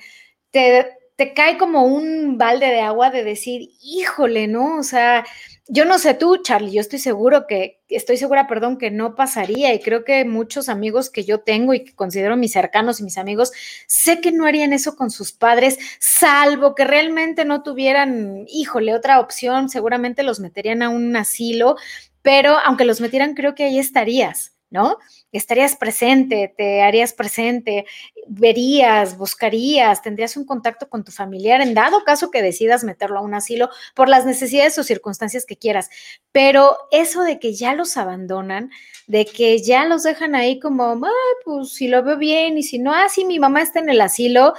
te 1.15 1.33
cae 1.33 1.57
como 1.57 1.85
un 1.85 2.37
balde 2.37 2.67
de 2.67 2.81
agua 2.81 3.09
de 3.09 3.23
decir, 3.23 3.69
híjole, 3.81 4.47
¿no? 4.47 4.77
O 4.77 4.83
sea, 4.83 5.25
yo 5.67 5.85
no 5.85 5.97
sé 5.97 6.13
tú, 6.13 6.37
Charlie, 6.43 6.73
yo 6.73 6.81
estoy 6.81 6.99
seguro 6.99 7.47
que, 7.47 7.81
estoy 7.87 8.17
segura, 8.17 8.47
perdón, 8.47 8.77
que 8.77 8.91
no 8.91 9.15
pasaría 9.15 9.73
y 9.73 9.79
creo 9.79 10.03
que 10.03 10.25
muchos 10.25 10.67
amigos 10.67 11.09
que 11.09 11.23
yo 11.23 11.39
tengo 11.39 11.73
y 11.73 11.85
que 11.85 11.95
considero 11.95 12.35
mis 12.35 12.51
cercanos 12.51 12.99
y 12.99 13.03
mis 13.03 13.17
amigos, 13.17 13.51
sé 13.87 14.19
que 14.19 14.31
no 14.31 14.45
harían 14.45 14.73
eso 14.73 14.95
con 14.95 15.09
sus 15.09 15.31
padres, 15.31 15.79
salvo 15.99 16.75
que 16.75 16.83
realmente 16.83 17.45
no 17.45 17.63
tuvieran, 17.63 18.45
híjole, 18.49 18.93
otra 18.93 19.19
opción, 19.19 19.69
seguramente 19.69 20.21
los 20.23 20.39
meterían 20.39 20.81
a 20.83 20.89
un 20.89 21.15
asilo, 21.15 21.77
pero 22.21 22.57
aunque 22.65 22.85
los 22.85 22.99
metieran, 22.99 23.35
creo 23.35 23.55
que 23.55 23.63
ahí 23.63 23.79
estarías. 23.79 24.54
¿No? 24.75 24.97
Estarías 25.31 25.77
presente, 25.77 26.53
te 26.55 26.81
harías 26.81 27.13
presente, 27.13 27.85
verías, 28.27 29.17
buscarías, 29.17 30.01
tendrías 30.01 30.35
un 30.35 30.45
contacto 30.45 30.89
con 30.89 31.05
tu 31.05 31.13
familiar 31.13 31.61
en 31.61 31.73
dado 31.73 32.03
caso 32.03 32.29
que 32.29 32.41
decidas 32.41 32.83
meterlo 32.83 33.19
a 33.19 33.21
un 33.21 33.33
asilo 33.33 33.69
por 33.95 34.09
las 34.09 34.25
necesidades 34.25 34.77
o 34.77 34.83
circunstancias 34.83 35.45
que 35.45 35.55
quieras. 35.55 35.89
Pero 36.33 36.77
eso 36.91 37.23
de 37.23 37.39
que 37.39 37.53
ya 37.53 37.73
los 37.73 37.95
abandonan, 37.95 38.69
de 39.07 39.25
que 39.25 39.63
ya 39.63 39.85
los 39.85 40.03
dejan 40.03 40.35
ahí 40.35 40.59
como, 40.59 40.99
pues 41.45 41.71
si 41.71 41.87
lo 41.87 42.03
veo 42.03 42.17
bien 42.17 42.57
y 42.57 42.63
si 42.63 42.77
no, 42.77 42.93
ah, 42.93 43.07
sí, 43.07 43.23
mi 43.23 43.39
mamá 43.39 43.61
está 43.61 43.79
en 43.79 43.89
el 43.89 44.01
asilo, 44.01 44.55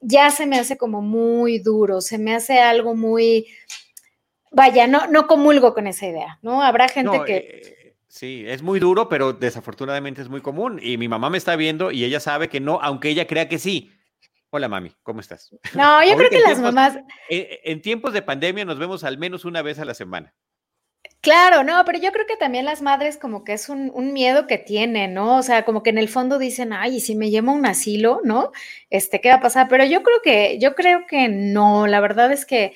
ya 0.00 0.30
se 0.30 0.46
me 0.46 0.58
hace 0.58 0.78
como 0.78 1.02
muy 1.02 1.58
duro, 1.58 2.00
se 2.00 2.16
me 2.16 2.34
hace 2.34 2.60
algo 2.60 2.94
muy, 2.94 3.46
vaya, 4.50 4.86
no, 4.86 5.06
no 5.08 5.26
comulgo 5.26 5.74
con 5.74 5.86
esa 5.86 6.06
idea, 6.06 6.38
¿no? 6.40 6.62
Habrá 6.62 6.88
gente 6.88 7.20
que... 7.26 7.36
Eh, 7.36 7.79
Sí, 8.10 8.42
es 8.44 8.60
muy 8.60 8.80
duro, 8.80 9.08
pero 9.08 9.32
desafortunadamente 9.32 10.20
es 10.20 10.28
muy 10.28 10.40
común. 10.40 10.80
Y 10.82 10.98
mi 10.98 11.06
mamá 11.06 11.30
me 11.30 11.38
está 11.38 11.54
viendo 11.54 11.92
y 11.92 12.04
ella 12.04 12.18
sabe 12.18 12.48
que 12.48 12.58
no, 12.58 12.80
aunque 12.82 13.08
ella 13.08 13.28
crea 13.28 13.48
que 13.48 13.60
sí. 13.60 13.92
Hola 14.50 14.66
mami, 14.66 14.92
¿cómo 15.04 15.20
estás? 15.20 15.54
No, 15.76 16.04
yo 16.04 16.16
creo 16.16 16.28
que 16.28 16.40
las 16.40 16.58
mamás... 16.58 16.98
En, 17.28 17.80
tiempos 17.80 18.12
de 18.12 18.22
pandemia 18.22 18.64
nos 18.64 18.80
vemos 18.80 19.04
al 19.04 19.16
menos 19.16 19.44
una 19.44 19.62
vez 19.62 19.78
a 19.78 19.84
la 19.84 19.94
semana. 19.94 20.34
Claro, 21.20 21.62
no, 21.62 21.84
pero 21.84 22.00
yo 22.00 22.10
creo 22.10 22.26
que 22.26 22.36
también 22.36 22.64
las 22.64 22.82
madres 22.82 23.16
como 23.16 23.44
que 23.44 23.52
es 23.52 23.68
un, 23.68 23.92
un, 23.94 24.12
miedo 24.12 24.48
que 24.48 24.58
tienen, 24.58 25.14
¿no? 25.14 25.36
O 25.38 25.42
sea, 25.42 25.64
como 25.64 25.84
que 25.84 25.90
en 25.90 25.98
el 25.98 26.08
fondo 26.08 26.38
dicen, 26.38 26.72
ay, 26.72 26.96
y 26.96 27.00
si 27.00 27.14
me 27.14 27.28
llamo 27.28 27.52
un 27.52 27.64
asilo, 27.64 28.22
¿no? 28.24 28.50
Este, 28.88 29.20
¿qué 29.20 29.28
va 29.28 29.36
a 29.36 29.40
pasar? 29.40 29.68
Pero 29.68 29.84
yo 29.84 30.02
creo 30.02 30.20
que, 30.20 30.58
yo 30.58 30.74
creo 30.74 31.06
que 31.06 31.28
no, 31.28 31.86
la 31.86 32.00
verdad 32.00 32.32
es 32.32 32.44
que, 32.44 32.74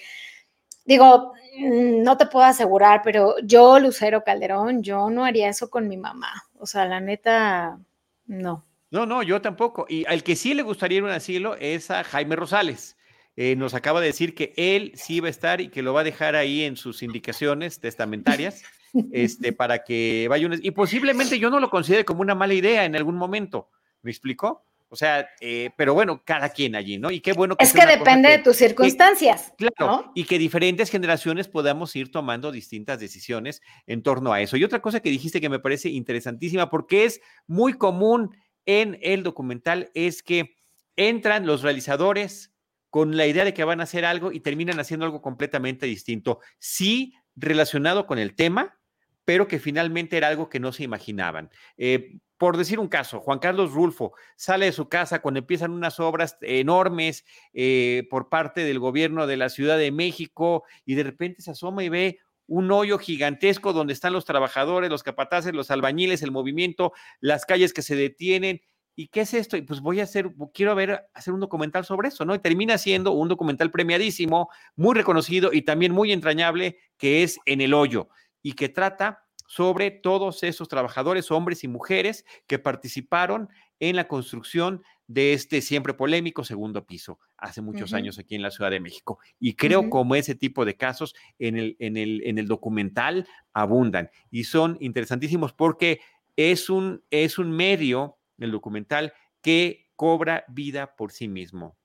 digo, 0.85 1.35
no 1.59 2.17
te 2.17 2.27
puedo 2.27 2.45
asegurar, 2.45 3.03
pero 3.03 3.37
yo, 3.43 3.79
Lucero 3.79 4.25
Calderón, 4.25 4.83
yo 4.83 5.11
no 5.11 5.25
haría 5.25 5.49
eso 5.49 5.71
con 5.71 5.89
mi 5.89 5.97
mamá. 5.97 6.45
O 6.59 6.67
sea, 6.67 6.85
la 6.87 7.01
neta, 7.01 7.79
no. 8.27 8.67
No, 8.91 9.07
no, 9.07 9.23
yo 9.23 9.41
tampoco. 9.43 9.87
Y 9.89 10.07
al 10.07 10.23
que 10.23 10.37
sí 10.37 10.55
le 10.55 10.63
gustaría 10.63 10.99
ir 10.99 11.05
a 11.05 11.07
un 11.07 11.13
asilo 11.13 11.57
es 11.57 11.91
a 11.91 12.05
Jaime 12.05 12.37
Rosales. 12.37 12.97
Eh, 13.37 13.57
nos 13.57 13.75
acaba 13.75 14.01
de 14.01 14.07
decir 14.07 14.35
que 14.35 14.53
él 14.57 14.93
sí 14.95 15.19
va 15.21 15.27
a 15.27 15.31
estar 15.31 15.61
y 15.61 15.69
que 15.69 15.83
lo 15.83 15.93
va 15.93 16.03
a 16.03 16.05
dejar 16.05 16.37
ahí 16.37 16.63
en 16.63 16.77
sus 16.77 17.03
indicaciones 17.03 17.81
testamentarias 17.81 18.63
este, 19.13 19.53
para 19.53 19.83
que 19.83 20.27
vaya 20.29 20.47
un... 20.47 20.61
Y 20.63 20.71
posiblemente 20.71 21.41
yo 21.41 21.51
no 21.51 21.59
lo 21.59 21.71
considere 21.71 22.05
como 22.05 22.21
una 22.21 22.37
mala 22.37 22.55
idea 22.55 22.85
en 22.85 22.95
algún 22.95 23.17
momento. 23.17 23.71
¿Me 24.03 24.11
explicó? 24.11 24.65
O 24.95 24.97
sea, 24.97 25.29
eh, 25.41 25.71
pero 25.77 25.93
bueno, 25.93 26.23
cada 26.25 26.51
quien 26.51 26.77
allí, 26.77 26.99
¿no? 26.99 27.11
Y 27.11 27.21
qué 27.21 27.33
bueno 27.33 27.57
que... 27.57 27.65
Es 27.65 27.73
que 27.73 27.85
depende 27.85 28.29
de 28.29 28.39
tus 28.39 28.55
circunstancias. 28.55 29.53
claro, 29.59 30.13
y 30.15 30.23
que 30.23 30.39
diferentes 30.39 30.89
generaciones 30.89 31.49
podamos 31.49 31.97
ir 31.97 32.13
tomando 32.13 32.53
distintas 32.53 33.01
decisiones 33.01 33.61
en 33.89 34.05
torno 34.05 34.33
a 34.33 34.41
eso. 34.41 34.57
Y 34.57 34.63
otra 34.63 34.81
cosa 34.81 35.01
que 35.01 35.11
dijiste 35.11 35.41
que 35.41 35.49
me 35.49 35.59
parece 35.59 35.89
interesantísima, 35.89 36.71
porque 36.71 37.07
es 37.07 37.21
muy 37.49 37.73
común 37.73 38.37
en 38.67 38.97
el 39.03 39.25
documental, 39.25 39.91
es 39.95 40.23
que 40.23 40.55
entran 40.95 41.45
los 41.45 41.63
realizadores 41.63 42.53
con 42.89 43.17
la 43.17 43.27
idea 43.27 43.45
de 43.45 43.53
que 43.53 43.65
van 43.65 43.81
a 43.81 43.83
hacer 43.83 44.05
algo 44.05 44.31
y 44.31 44.39
terminan 44.39 44.79
haciendo 44.79 45.07
algo 45.07 45.21
completamente 45.21 45.87
distinto. 45.87 46.39
Sí, 46.61 47.15
relacionado 47.35 48.07
con 48.07 48.21
el 48.21 48.37
tema, 48.37 48.79
pero 49.25 49.49
que 49.49 49.59
finalmente 49.59 50.17
era 50.17 50.29
algo 50.29 50.49
que 50.49 50.61
no 50.61 50.71
se 50.71 50.85
imaginaban. 50.85 51.51
Eh, 51.77 52.19
por 52.45 52.59
decir 52.59 52.79
un 52.79 52.89
caso, 52.89 53.21
Juan 53.21 53.39
Carlos 53.39 53.73
Rulfo 53.73 54.13
sale 54.37 54.67
de 54.67 54.73
su 54.73 54.87
casa 54.91 55.23
cuando 55.23 55.41
empiezan 55.41 55.71
unas 55.71 55.99
obras 55.99 56.37
enormes 56.43 57.25
eh, 57.55 58.07
por 58.11 58.29
parte 58.29 58.65
del 58.65 58.79
gobierno 58.79 59.27
de 59.27 59.39
la 59.39 59.49
Ciudad 59.49 59.79
de 59.79 59.91
México 59.91 60.63
y 60.85 60.95
de 60.95 61.05
repente 61.05 61.41
se 61.41 61.53
asoma 61.53 61.85
y 61.85 61.89
ve 61.89 62.19
un 62.47 62.71
hoyo 62.71 62.99
gigantesco 62.99 63.73
donde 63.73 63.95
están 63.95 64.13
los 64.13 64.27
trabajadores, 64.27 64.91
los 64.91 65.03
capataces, 65.03 65.55
los 65.55 65.71
albañiles, 65.71 66.23
el 66.23 66.33
movimiento, 66.33 66.93
las 67.19 67.47
calles 67.47 67.73
que 67.73 67.81
se 67.81 67.97
detienen. 67.97 68.61
¿Y 68.95 69.09
qué 69.09 69.23
es 69.23 69.33
esto? 69.33 69.57
Y 69.57 69.63
pues 69.63 69.81
voy 69.81 70.01
a 70.01 70.03
hacer, 70.03 70.31
quiero 70.53 70.77
hacer 71.15 71.33
un 71.33 71.41
documental 71.41 71.87
sobre 71.87 72.09
eso, 72.09 72.27
¿no? 72.27 72.35
Y 72.35 72.41
termina 72.41 72.77
siendo 72.77 73.13
un 73.13 73.29
documental 73.29 73.71
premiadísimo, 73.71 74.51
muy 74.77 74.95
reconocido 74.95 75.51
y 75.51 75.63
también 75.63 75.93
muy 75.93 76.13
entrañable, 76.13 76.77
que 76.99 77.23
es 77.23 77.39
En 77.47 77.63
el 77.63 77.73
Hoyo, 77.73 78.11
y 78.43 78.53
que 78.53 78.69
trata 78.69 79.24
sobre 79.47 79.91
todos 79.91 80.43
esos 80.43 80.69
trabajadores, 80.69 81.31
hombres 81.31 81.65
y 81.65 81.69
mujeres, 81.69 82.25
que 82.47 82.59
participaron 82.59 83.49
en 83.81 83.97
la 83.97 84.09
construcción 84.09 84.83
de 85.07 85.35
este 85.35 85.61
siempre 85.61 85.95
polémico 85.95 86.45
segundo 86.45 86.87
piso 86.87 87.19
hace 87.37 87.61
muchos 87.61 87.93
años 87.93 88.19
aquí 88.19 88.35
en 88.35 88.43
la 88.43 88.51
Ciudad 88.51 88.71
de 88.71 88.81
México. 88.81 89.19
Y 89.39 89.55
creo 89.55 89.91
como 89.91 90.15
ese 90.15 90.35
tipo 90.35 90.65
de 90.65 90.77
casos 90.77 91.15
en 91.39 91.59
el, 91.59 91.77
en, 91.79 91.97
el, 91.97 92.23
en 92.25 92.39
el 92.39 92.49
documental 92.49 93.29
abundan 93.53 94.11
y 94.31 94.45
son 94.45 94.79
interesantísimos 94.81 95.53
porque 95.53 96.01
es 96.37 96.71
un, 96.71 97.03
es 97.11 97.39
un 97.39 97.51
medio, 97.51 98.17
el 98.39 98.51
documental, 98.51 99.13
que 99.43 99.91
cobra 99.97 100.45
vida 100.49 100.97
por 100.97 101.13
sí 101.13 101.29
mismo. 101.29 101.77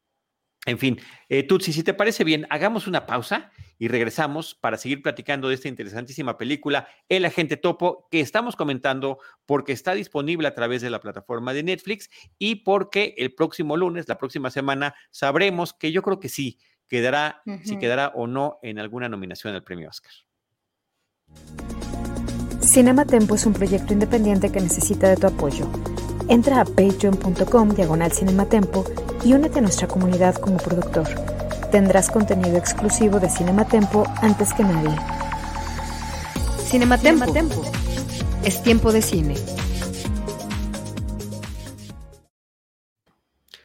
En 0.65 0.77
fin, 0.77 0.99
eh, 1.29 1.43
Tutsi, 1.43 1.71
si 1.71 1.83
te 1.83 1.93
parece 1.93 2.23
bien, 2.23 2.45
hagamos 2.49 2.85
una 2.85 3.05
pausa 3.05 3.51
y 3.77 3.87
regresamos 3.87 4.55
para 4.55 4.77
seguir 4.77 5.01
platicando 5.01 5.47
de 5.47 5.55
esta 5.55 5.69
interesantísima 5.69 6.37
película, 6.37 6.87
El 7.07 7.23
Agente 7.23 7.55
Topo, 7.55 8.07
que 8.11 8.19
estamos 8.19 8.57
comentando 8.57 9.19
porque 9.45 9.71
está 9.71 9.93
disponible 9.93 10.47
a 10.49 10.53
través 10.53 10.81
de 10.81 10.89
la 10.89 10.99
plataforma 10.99 11.53
de 11.53 11.63
Netflix 11.63 12.09
y 12.37 12.55
porque 12.55 13.15
el 13.17 13.33
próximo 13.33 13.77
lunes, 13.77 14.09
la 14.09 14.17
próxima 14.17 14.51
semana, 14.51 14.95
sabremos 15.11 15.73
que 15.73 15.93
yo 15.93 16.01
creo 16.01 16.19
que 16.19 16.27
sí, 16.27 16.59
quedará, 16.89 17.41
si 17.63 17.77
quedará 17.79 18.09
o 18.09 18.27
no 18.27 18.59
en 18.61 18.79
alguna 18.79 19.07
nominación 19.07 19.55
al 19.55 19.63
premio 19.63 19.89
Oscar. 19.89 20.11
Cinema 22.61 23.05
Tempo 23.05 23.35
es 23.35 23.45
un 23.45 23.53
proyecto 23.53 23.93
independiente 23.93 24.51
que 24.51 24.59
necesita 24.59 25.07
de 25.07 25.15
tu 25.15 25.27
apoyo. 25.27 25.69
Entra 26.29 26.61
a 26.61 26.63
patreon.com 26.63 27.69
diagonal 27.69 28.11
cinematempo 28.11 28.85
y 29.25 29.33
únete 29.33 29.57
a 29.57 29.61
nuestra 29.63 29.87
comunidad 29.87 30.35
como 30.35 30.57
productor. 30.57 31.07
Tendrás 31.71 32.11
contenido 32.11 32.55
exclusivo 32.55 33.19
de 33.19 33.27
Cinematempo 33.27 34.03
antes 34.21 34.53
que 34.53 34.61
nadie. 34.61 34.95
Cinematempo. 36.59 37.33
Tempo. 37.33 37.63
Es 38.43 38.61
tiempo 38.61 38.91
de 38.91 39.01
cine. 39.01 39.33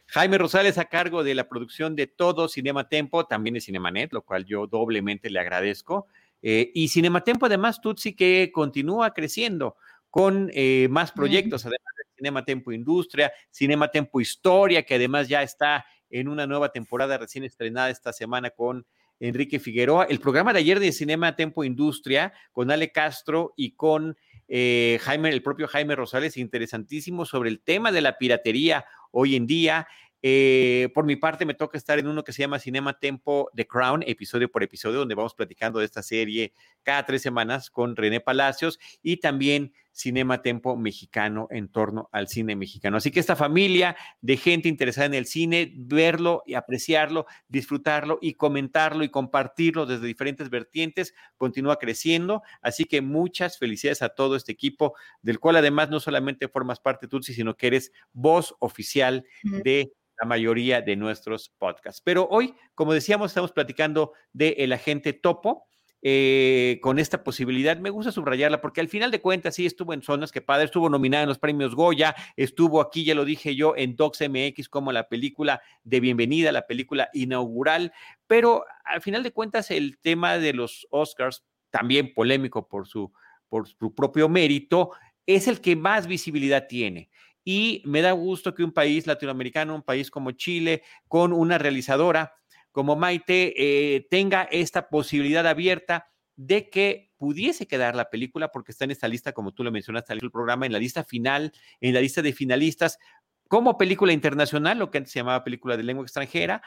Jaime 0.07 0.39
Rosales 0.39 0.79
a 0.79 0.85
cargo 0.85 1.23
de 1.23 1.35
la 1.35 1.47
producción 1.47 1.95
de 1.95 2.07
todo 2.07 2.47
Cinema 2.47 2.89
Tempo, 2.89 3.27
también 3.27 3.53
de 3.53 3.61
Cinemanet, 3.61 4.11
lo 4.11 4.23
cual 4.23 4.43
yo 4.43 4.65
doblemente 4.65 5.29
le 5.29 5.39
agradezco. 5.39 6.07
Eh, 6.41 6.71
y 6.73 6.87
Cinematempo, 6.87 7.45
además, 7.45 7.79
Tutsi, 7.79 8.15
que 8.15 8.49
continúa 8.51 9.13
creciendo 9.13 9.75
con 10.09 10.49
eh, 10.53 10.87
más 10.89 11.11
proyectos, 11.11 11.65
además 11.65 11.94
Cinema 12.15 12.45
Tempo 12.45 12.71
Industria, 12.71 13.31
Cinema 13.49 13.89
Tempo 13.89 14.21
Historia, 14.21 14.83
que 14.83 14.95
además 14.95 15.27
ya 15.27 15.43
está 15.43 15.85
en 16.09 16.27
una 16.27 16.47
nueva 16.47 16.69
temporada 16.69 17.17
recién 17.17 17.43
estrenada 17.43 17.89
esta 17.89 18.13
semana 18.13 18.49
con 18.49 18.85
Enrique 19.19 19.59
Figueroa. 19.59 20.05
El 20.05 20.19
programa 20.19 20.53
de 20.53 20.59
ayer 20.59 20.79
de 20.79 20.91
Cinema 20.91 21.35
Tempo 21.35 21.63
Industria 21.63 22.33
con 22.51 22.71
Ale 22.71 22.91
Castro 22.91 23.53
y 23.55 23.71
con 23.71 24.17
eh, 24.47 24.99
Jaime, 25.01 25.29
el 25.29 25.41
propio 25.41 25.67
Jaime 25.67 25.95
Rosales, 25.95 26.37
interesantísimo 26.37 27.25
sobre 27.25 27.49
el 27.49 27.61
tema 27.61 27.91
de 27.91 28.01
la 28.01 28.17
piratería 28.17 28.85
hoy 29.11 29.35
en 29.35 29.47
día. 29.47 29.87
Eh, 30.21 30.89
por 30.93 31.05
mi 31.05 31.15
parte, 31.15 31.45
me 31.45 31.53
toca 31.53 31.77
estar 31.77 31.99
en 31.99 32.07
uno 32.07 32.23
que 32.23 32.33
se 32.33 32.41
llama 32.41 32.59
Cinema 32.59 32.97
Tempo 32.97 33.49
The 33.55 33.67
Crown, 33.67 34.03
episodio 34.07 34.49
por 34.49 34.63
episodio, 34.63 34.99
donde 34.99 35.15
vamos 35.15 35.35
platicando 35.35 35.79
de 35.79 35.85
esta 35.85 36.01
serie 36.01 36.53
cada 36.83 37.05
tres 37.05 37.21
semanas 37.21 37.69
con 37.69 37.95
René 37.95 38.19
Palacios 38.21 38.79
y 39.03 39.17
también 39.17 39.73
Cinema 39.95 40.41
Tempo 40.41 40.75
mexicano 40.75 41.47
en 41.51 41.69
torno 41.69 42.09
al 42.11 42.27
cine 42.27 42.55
mexicano. 42.57 42.97
Así 42.97 43.11
que 43.11 43.21
esta 43.21 43.37
familia 43.37 43.95
de 44.19 44.35
gente 44.35 44.67
interesada 44.67 45.05
en 45.05 45.13
el 45.13 45.25
cine, 45.25 45.71
verlo 45.73 46.43
y 46.45 46.55
apreciarlo, 46.55 47.25
disfrutarlo 47.47 48.19
y 48.21 48.33
comentarlo 48.33 49.05
y 49.05 49.09
compartirlo 49.09 49.85
desde 49.85 50.05
diferentes 50.05 50.49
vertientes, 50.49 51.15
continúa 51.37 51.79
creciendo. 51.79 52.43
Así 52.61 52.83
que 52.83 53.01
muchas 53.01 53.57
felicidades 53.57 54.01
a 54.01 54.09
todo 54.09 54.35
este 54.35 54.51
equipo, 54.51 54.95
del 55.21 55.39
cual 55.39 55.55
además 55.55 55.89
no 55.89 56.01
solamente 56.01 56.49
formas 56.49 56.81
parte 56.81 57.07
tú, 57.07 57.23
sino 57.23 57.55
que 57.55 57.67
eres 57.67 57.93
voz 58.11 58.53
oficial 58.59 59.25
de 59.43 59.93
la 60.19 60.27
mayoría 60.27 60.81
de 60.81 60.97
nuestros 60.97 61.49
podcasts. 61.57 62.01
Pero 62.03 62.27
hoy, 62.29 62.53
como 62.73 62.93
decíamos, 62.93 63.31
estamos 63.31 63.53
platicando 63.53 64.11
de 64.33 64.55
El 64.57 64.73
Agente 64.73 65.13
Topo. 65.13 65.69
Eh, 66.07 66.77
con 66.83 66.99
esta 66.99 67.23
posibilidad, 67.23 67.79
me 67.79 67.89
gusta 67.89 68.11
subrayarla 68.11 68.61
porque 68.61 68.79
al 68.79 68.89
final 68.89 69.09
de 69.09 69.21
cuentas 69.21 69.55
sí 69.55 69.65
estuvo 69.65 69.91
en 69.91 70.03
zonas 70.03 70.31
que 70.31 70.39
padre, 70.39 70.65
estuvo 70.65 70.87
nominada 70.87 71.23
en 71.23 71.29
los 71.29 71.39
premios 71.39 71.73
Goya, 71.73 72.13
estuvo 72.35 72.79
aquí, 72.79 73.03
ya 73.03 73.15
lo 73.15 73.25
dije 73.25 73.55
yo, 73.55 73.73
en 73.75 73.95
Docs 73.95 74.29
MX 74.29 74.69
como 74.69 74.91
la 74.91 75.09
película 75.09 75.63
de 75.83 75.99
bienvenida, 75.99 76.51
la 76.51 76.67
película 76.67 77.09
inaugural, 77.11 77.91
pero 78.27 78.65
al 78.83 79.01
final 79.01 79.23
de 79.23 79.31
cuentas 79.31 79.71
el 79.71 79.97
tema 79.97 80.37
de 80.37 80.53
los 80.53 80.85
Oscars, 80.91 81.43
también 81.71 82.13
polémico 82.13 82.67
por 82.67 82.87
su, 82.87 83.11
por 83.49 83.67
su 83.67 83.95
propio 83.95 84.29
mérito, 84.29 84.91
es 85.25 85.47
el 85.47 85.59
que 85.59 85.75
más 85.75 86.05
visibilidad 86.05 86.67
tiene. 86.67 87.09
Y 87.43 87.81
me 87.83 88.03
da 88.03 88.11
gusto 88.11 88.53
que 88.53 88.63
un 88.63 88.73
país 88.73 89.07
latinoamericano, 89.07 89.73
un 89.73 89.81
país 89.81 90.11
como 90.11 90.33
Chile, 90.33 90.83
con 91.07 91.33
una 91.33 91.57
realizadora 91.57 92.35
como 92.75 92.97
Maite, 92.97 93.53
eh, 93.55 94.05
tenga 94.11 94.43
esta 94.51 94.89
posibilidad 94.89 95.47
abierta 95.47 96.11
de 96.35 96.69
que 96.69 97.13
pudiese 97.15 97.67
quedar 97.67 97.95
la 97.95 98.09
película 98.09 98.51
porque 98.51 98.73
está 98.73 98.83
en 98.83 98.91
esta 98.91 99.07
lista, 99.07 99.31
como 99.31 99.53
tú 99.53 99.63
lo 99.63 99.71
mencionaste 99.71 100.11
el 100.11 100.29
programa, 100.29 100.65
en 100.65 100.73
la 100.73 100.79
lista 100.79 101.05
final, 101.05 101.53
en 101.79 101.93
la 101.93 102.01
lista 102.01 102.21
de 102.21 102.33
finalistas, 102.33 102.99
como 103.47 103.77
película 103.77 104.11
internacional, 104.11 104.77
lo 104.77 104.91
que 104.91 104.97
antes 104.97 105.13
se 105.13 105.19
llamaba 105.19 105.45
película 105.45 105.77
de 105.77 105.83
lengua 105.83 106.03
extranjera 106.03 106.61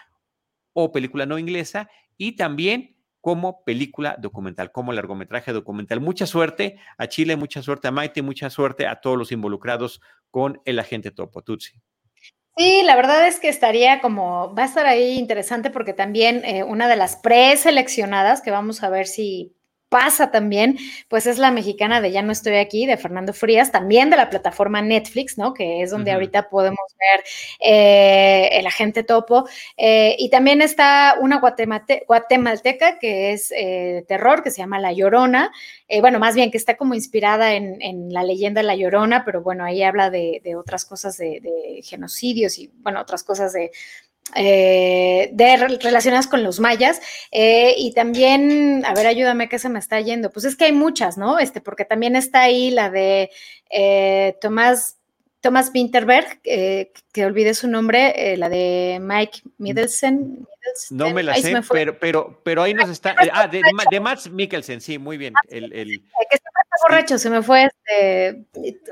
o 0.73 0.93
película 0.93 1.27
no 1.27 1.39
inglesa, 1.39 1.91
y 2.17 2.37
también 2.37 2.97
como 3.21 3.63
película 3.65 4.17
documental, 4.19 4.73
como 4.73 4.95
largometraje 4.95 5.53
documental. 5.53 6.01
Mucha 6.01 6.27
suerte 6.27 6.79
a 6.97 7.07
Chile, 7.09 7.37
mucha 7.37 7.63
suerte 7.63 7.87
a 7.87 7.91
Maite, 7.91 8.23
mucha 8.23 8.49
suerte 8.49 8.87
a 8.87 9.03
todos 9.03 9.19
los 9.19 9.31
involucrados 9.31 10.01
con 10.31 10.63
el 10.65 10.79
agente 10.79 11.11
Topo 11.11 11.43
Tutsi. 11.43 11.83
Sí, 12.59 12.83
la 12.83 12.97
verdad 12.97 13.29
es 13.29 13.39
que 13.39 13.49
estaría 13.49 14.01
como, 14.01 14.53
va 14.53 14.65
a 14.65 14.67
estar 14.67 14.85
ahí 14.85 15.17
interesante 15.17 15.71
porque 15.71 15.93
también 15.93 16.45
eh, 16.45 16.65
una 16.65 16.89
de 16.89 16.97
las 16.97 17.15
preseleccionadas, 17.15 18.41
que 18.43 18.51
vamos 18.51 18.83
a 18.83 18.91
ver 18.91 19.07
si 19.07 19.55
pasa 19.89 20.31
también, 20.31 20.79
pues 21.09 21.27
es 21.27 21.39
la 21.39 21.51
mexicana 21.51 22.01
de 22.01 22.11
Ya 22.11 22.23
no 22.23 22.33
estoy 22.33 22.57
aquí, 22.57 22.87
de 22.87 22.97
Fernando 22.97 23.33
Frías, 23.33 23.73
también 23.73 24.11
de 24.11 24.17
la 24.17 24.31
plataforma 24.31 24.83
Netflix, 24.83 25.39
¿no? 25.39 25.55
Que 25.55 25.83
es 25.83 25.91
donde 25.91 26.13
ahorita 26.13 26.49
podemos 26.51 26.79
ver 26.99 27.25
eh, 27.61 28.51
El 28.53 28.67
Agente 28.67 29.03
Topo. 29.03 29.49
Eh, 29.77 30.17
y 30.19 30.31
también 30.31 30.63
está 30.63 31.17
una 31.21 31.41
guatemalteca 31.41 32.99
que 32.99 33.33
es 33.33 33.53
eh, 33.57 34.05
terror, 34.09 34.43
que 34.43 34.51
se 34.51 34.59
llama 34.59 34.79
La 34.79 34.93
Llorona. 34.93 35.53
bueno, 36.01 36.19
más 36.19 36.35
bien 36.35 36.51
que 36.51 36.59
está 36.59 36.77
como 36.77 36.95
inspirada 36.95 37.55
en, 37.55 37.79
la 38.13 38.23
leyenda 38.23 38.61
de 38.61 38.67
La 38.67 38.77
Llorona, 38.77 39.25
pero 39.25 39.43
bueno, 39.43 39.65
ahí 39.65 39.83
habla 39.83 40.11
de, 40.11 40.41
otras 40.57 40.85
cosas 40.85 41.17
de 41.19 41.81
genocidios 41.85 42.59
y, 42.59 42.71
bueno, 42.83 43.01
otras 43.01 43.23
cosas 43.23 43.53
de 43.53 43.71
eh, 44.35 45.31
de 45.33 45.57
relacionadas 45.57 46.27
con 46.27 46.43
los 46.43 46.61
mayas 46.61 47.01
eh, 47.33 47.75
y 47.77 47.93
también, 47.95 48.85
a 48.85 48.95
ver, 48.95 49.07
ayúdame 49.07 49.49
que 49.49 49.59
se 49.59 49.69
me 49.69 49.79
está 49.79 50.01
yendo. 50.01 50.31
Pues 50.31 50.45
es 50.45 50.57
que 50.57 50.67
hay 50.67 50.73
muchas, 50.73 51.17
¿no? 51.17 51.39
Este, 51.39 51.61
porque 51.61 51.85
también 51.85 52.17
está 52.17 52.43
ahí 52.43 52.71
la 52.71 52.91
de 52.91 53.31
eh, 53.71 54.37
Tomás 54.41 54.97
Thomas 55.41 55.71
Winterberg, 55.73 56.41
que 56.43 57.25
olvidé 57.25 57.55
su 57.55 57.69
nombre, 57.69 58.37
la 58.37 58.49
de 58.49 58.99
Mike 59.01 59.43
Middleton. 59.59 60.49
No 60.91 61.11
me 61.11 61.23
la 61.23 61.37
sé, 61.37 61.55
pero, 61.71 61.99
pero, 61.99 62.41
pero 62.43 62.63
ahí 62.65 62.75
nos 62.75 62.91
está. 62.91 63.15
ah, 63.33 63.47
de, 63.47 63.63
de, 63.91 64.01
Max 64.01 64.29
Mikkelsen, 64.29 64.81
sí, 64.81 64.99
muy 64.99 65.17
bien. 65.17 65.35
El, 65.49 65.73
el, 65.73 66.01
que 66.29 66.35
está 66.37 66.51
borracho, 66.83 67.19
se 67.19 67.31
me 67.31 67.41
fue 67.41 67.67
este. 67.67 68.45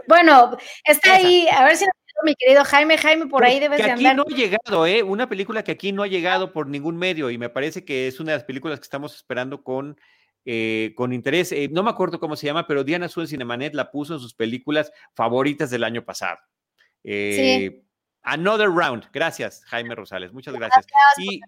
Bueno, 0.07 0.57
está 0.85 1.15
ahí, 1.15 1.49
a 1.49 1.65
ver 1.65 1.77
si 1.77 1.85
mi 2.25 2.35
querido 2.35 2.65
Jaime. 2.65 2.99
Jaime, 2.99 3.27
por 3.27 3.45
ahí 3.45 3.61
debes 3.61 3.79
de 3.79 3.91
andar. 3.91 3.97
Aquí 3.97 4.17
no 4.17 4.23
ha 4.23 4.37
llegado, 4.37 4.87
¿eh? 4.87 5.03
Una 5.03 5.29
película 5.29 5.63
que 5.63 5.73
aquí 5.73 5.93
no 5.93 6.03
ha 6.03 6.07
llegado 6.07 6.53
por 6.53 6.67
ningún 6.69 6.97
medio 6.97 7.31
y 7.31 7.39
me 7.39 7.49
parece 7.49 7.85
que 7.85 8.09
es 8.09 8.21
una 8.21 8.33
de 8.33 8.39
las 8.39 8.45
películas 8.45 8.79
que 8.79 8.85
estamos 8.85 9.15
esperando 9.15 9.63
con, 9.63 9.99
eh, 10.45 10.93
con 10.97 11.13
interés. 11.13 11.53
Eh, 11.53 11.69
no 11.71 11.83
me 11.83 11.91
acuerdo 11.91 12.21
cómo 12.21 12.37
se 12.37 12.47
llama, 12.47 12.67
pero 12.67 12.85
Diana 12.85 13.09
Sue 13.09 13.27
Cinemanet 13.27 13.75
la 13.75 13.91
puso 13.91 14.15
en 14.15 14.21
sus 14.21 14.35
películas 14.35 14.93
favoritas 15.15 15.71
del 15.71 15.85
año 15.85 16.05
pasado. 16.05 16.39
sí. 17.03 17.11
Eh, 17.13 17.83
Another 18.29 18.69
Round. 18.69 19.05
Gracias, 19.13 19.65
Jaime 19.67 19.95
Rosales. 19.95 20.33
Muchas 20.33 20.53
gracias. 20.53 20.85
y, 21.19 21.41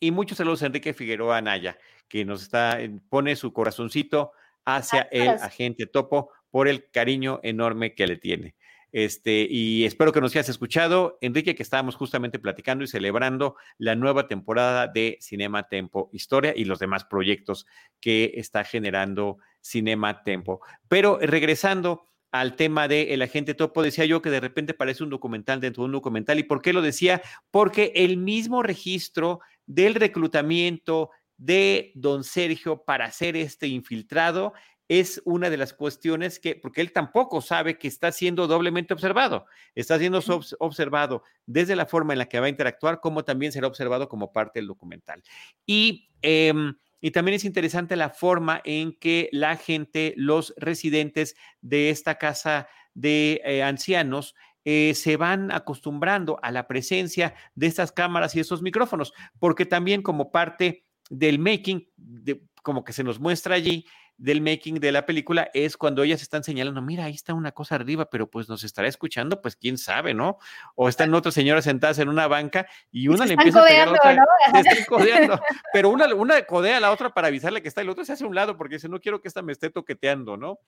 y, 0.00 0.10
muchos 0.10 0.36
saludos 0.36 0.60
a 0.64 0.66
Enrique 0.66 0.92
Figueroa 0.92 1.36
Anaya, 1.36 1.78
que 2.08 2.24
nos 2.24 2.42
está, 2.42 2.80
pone 3.08 3.36
su 3.36 3.52
corazoncito 3.52 4.32
hacia 4.64 5.02
el 5.12 5.28
agente 5.28 5.86
topo 5.86 6.30
por 6.50 6.66
el 6.66 6.90
cariño 6.90 7.38
enorme 7.44 7.94
que 7.94 8.08
le 8.08 8.16
tiene. 8.16 8.56
Este, 8.92 9.46
y 9.50 9.84
espero 9.84 10.12
que 10.12 10.20
nos 10.20 10.32
hayas 10.32 10.50
escuchado, 10.50 11.18
Enrique, 11.22 11.54
que 11.54 11.62
estábamos 11.62 11.96
justamente 11.96 12.38
platicando 12.38 12.84
y 12.84 12.86
celebrando 12.86 13.56
la 13.78 13.96
nueva 13.96 14.28
temporada 14.28 14.86
de 14.86 15.18
Cinema 15.20 15.68
Tempo 15.68 16.10
Historia 16.12 16.52
y 16.54 16.66
los 16.66 16.78
demás 16.78 17.04
proyectos 17.04 17.66
que 18.00 18.32
está 18.36 18.64
generando 18.64 19.38
Cinema 19.62 20.22
Tempo. 20.22 20.60
Pero 20.88 21.18
regresando 21.20 22.10
al 22.32 22.56
tema 22.56 22.88
de 22.88 23.14
El 23.14 23.22
Agente 23.22 23.54
Topo, 23.54 23.82
decía 23.82 24.04
yo 24.04 24.22
que 24.22 24.30
de 24.30 24.40
repente 24.40 24.74
parece 24.74 25.02
un 25.02 25.10
documental 25.10 25.60
dentro 25.60 25.82
de 25.82 25.86
un 25.86 25.92
documental. 25.92 26.38
¿Y 26.38 26.44
por 26.44 26.62
qué 26.62 26.72
lo 26.72 26.82
decía? 26.82 27.22
Porque 27.50 27.92
el 27.94 28.16
mismo 28.18 28.62
registro 28.62 29.40
del 29.66 29.94
reclutamiento 29.94 31.10
de 31.36 31.92
don 31.94 32.24
Sergio 32.24 32.84
para 32.84 33.10
ser 33.10 33.36
este 33.36 33.66
infiltrado 33.66 34.52
es 35.00 35.22
una 35.24 35.48
de 35.48 35.56
las 35.56 35.72
cuestiones 35.72 36.38
que, 36.38 36.54
porque 36.54 36.82
él 36.82 36.92
tampoco 36.92 37.40
sabe 37.40 37.78
que 37.78 37.88
está 37.88 38.12
siendo 38.12 38.46
doblemente 38.46 38.92
observado, 38.92 39.46
está 39.74 39.98
siendo 39.98 40.20
observado 40.58 41.22
desde 41.46 41.76
la 41.76 41.86
forma 41.86 42.12
en 42.12 42.18
la 42.18 42.26
que 42.28 42.38
va 42.38 42.44
a 42.44 42.50
interactuar, 42.50 43.00
como 43.00 43.24
también 43.24 43.52
será 43.52 43.68
observado 43.68 44.06
como 44.06 44.32
parte 44.32 44.58
del 44.58 44.66
documental. 44.66 45.22
Y, 45.64 46.10
em, 46.20 46.74
y 47.00 47.10
también 47.10 47.36
es 47.36 47.46
interesante 47.46 47.96
la 47.96 48.10
forma 48.10 48.60
en 48.64 48.92
que 48.92 49.30
la 49.32 49.56
gente, 49.56 50.12
los 50.18 50.52
residentes 50.58 51.36
de 51.62 51.88
esta 51.88 52.18
casa 52.18 52.68
de 52.92 53.40
eh, 53.46 53.62
ancianos, 53.62 54.34
eh, 54.66 54.92
se 54.94 55.16
van 55.16 55.50
acostumbrando 55.52 56.38
a 56.42 56.50
la 56.50 56.68
presencia 56.68 57.34
de 57.54 57.66
estas 57.66 57.92
cámaras 57.92 58.36
y 58.36 58.40
estos 58.40 58.60
micrófonos, 58.60 59.14
porque 59.38 59.64
también 59.64 60.02
como 60.02 60.30
parte 60.30 60.84
del 61.08 61.38
making, 61.38 61.88
de, 61.96 62.42
como 62.62 62.84
que 62.84 62.92
se 62.92 63.02
nos 63.02 63.18
muestra 63.18 63.54
allí, 63.54 63.86
del 64.16 64.40
making 64.40 64.78
de 64.78 64.92
la 64.92 65.04
película 65.06 65.50
es 65.52 65.76
cuando 65.76 66.02
ellas 66.02 66.22
están 66.22 66.44
señalando, 66.44 66.80
mira, 66.82 67.04
ahí 67.04 67.14
está 67.14 67.34
una 67.34 67.52
cosa 67.52 67.74
arriba, 67.74 68.08
pero 68.08 68.30
pues 68.30 68.48
nos 68.48 68.62
estará 68.64 68.88
escuchando, 68.88 69.40
pues 69.40 69.56
quién 69.56 69.78
sabe, 69.78 70.14
¿no? 70.14 70.38
O 70.74 70.88
están 70.88 71.12
otras 71.14 71.34
señoras 71.34 71.64
sentadas 71.64 71.98
en 71.98 72.08
una 72.08 72.28
banca 72.28 72.66
y 72.90 73.08
una 73.08 73.26
le 73.26 73.34
empieza 73.34 73.60
a 73.60 73.66
pegar 73.66 73.88
a 73.88 73.92
la 73.92 73.98
otra, 73.98 74.60
están 74.60 74.84
codeando, 74.86 75.40
pero 75.72 75.90
una, 75.90 76.14
una 76.14 76.42
codea 76.42 76.76
a 76.76 76.80
la 76.80 76.92
otra 76.92 77.10
para 77.10 77.28
avisarle 77.28 77.62
que 77.62 77.68
está, 77.68 77.80
el 77.80 77.88
otro 77.88 78.04
se 78.04 78.12
hace 78.12 78.24
a 78.24 78.28
un 78.28 78.34
lado 78.34 78.56
porque 78.56 78.76
dice, 78.76 78.88
no 78.88 79.00
quiero 79.00 79.20
que 79.20 79.28
esta 79.28 79.42
me 79.42 79.52
esté 79.52 79.70
toqueteando, 79.70 80.36
¿no? 80.36 80.58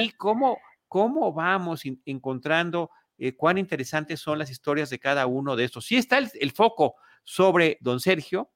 Y 0.00 0.10
cómo, 0.12 0.58
cómo 0.88 1.32
vamos 1.32 1.82
encontrando 2.04 2.90
eh, 3.18 3.34
cuán 3.34 3.58
interesantes 3.58 4.20
son 4.20 4.38
las 4.38 4.50
historias 4.50 4.90
de 4.90 4.98
cada 4.98 5.26
uno 5.26 5.56
de 5.56 5.64
estos. 5.64 5.86
Sí 5.86 5.96
está 5.96 6.18
el 6.18 6.52
foco 6.52 6.94
sobre 7.24 7.78
don 7.80 8.00
Sergio, 8.00 8.50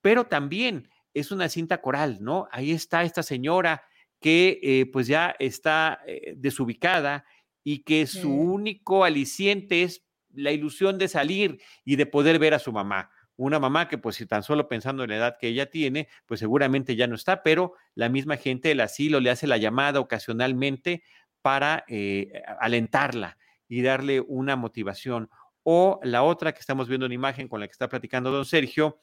pero 0.00 0.24
también 0.26 0.88
es 1.14 1.30
una 1.30 1.48
cinta 1.48 1.80
coral, 1.80 2.18
¿no? 2.20 2.48
Ahí 2.52 2.72
está 2.72 3.02
esta 3.04 3.22
señora 3.22 3.84
que 4.20 4.60
eh, 4.62 4.86
pues 4.92 5.06
ya 5.06 5.34
está 5.38 6.00
eh, 6.06 6.34
desubicada 6.36 7.24
y 7.64 7.82
que 7.82 8.06
su 8.06 8.32
único 8.32 9.04
aliciente 9.04 9.82
es 9.82 10.04
la 10.32 10.52
ilusión 10.52 10.98
de 10.98 11.08
salir 11.08 11.60
y 11.84 11.96
de 11.96 12.06
poder 12.06 12.38
ver 12.38 12.54
a 12.54 12.58
su 12.58 12.72
mamá. 12.72 13.10
Una 13.36 13.58
mamá 13.58 13.88
que 13.88 13.98
pues 13.98 14.16
si 14.16 14.26
tan 14.26 14.42
solo 14.42 14.68
pensando 14.68 15.02
en 15.02 15.10
la 15.10 15.16
edad 15.16 15.36
que 15.40 15.48
ella 15.48 15.70
tiene, 15.70 16.08
pues 16.26 16.40
seguramente 16.40 16.94
ya 16.94 17.06
no 17.06 17.14
está, 17.14 17.42
pero 17.42 17.74
la 17.94 18.08
misma 18.08 18.36
gente 18.36 18.68
del 18.68 18.80
asilo 18.80 19.18
le 19.20 19.30
hace 19.30 19.46
la 19.46 19.56
llamada 19.56 20.00
ocasionalmente 20.00 21.02
para 21.40 21.84
eh, 21.88 22.42
alentarla 22.60 23.38
y 23.66 23.82
darle 23.82 24.20
una 24.20 24.56
motivación. 24.56 25.30
O 25.62 26.00
la 26.02 26.22
otra 26.22 26.52
que 26.52 26.60
estamos 26.60 26.88
viendo 26.88 27.06
en 27.06 27.12
imagen 27.12 27.48
con 27.48 27.60
la 27.60 27.66
que 27.66 27.72
está 27.72 27.88
platicando 27.88 28.30
don 28.30 28.44
Sergio, 28.44 28.98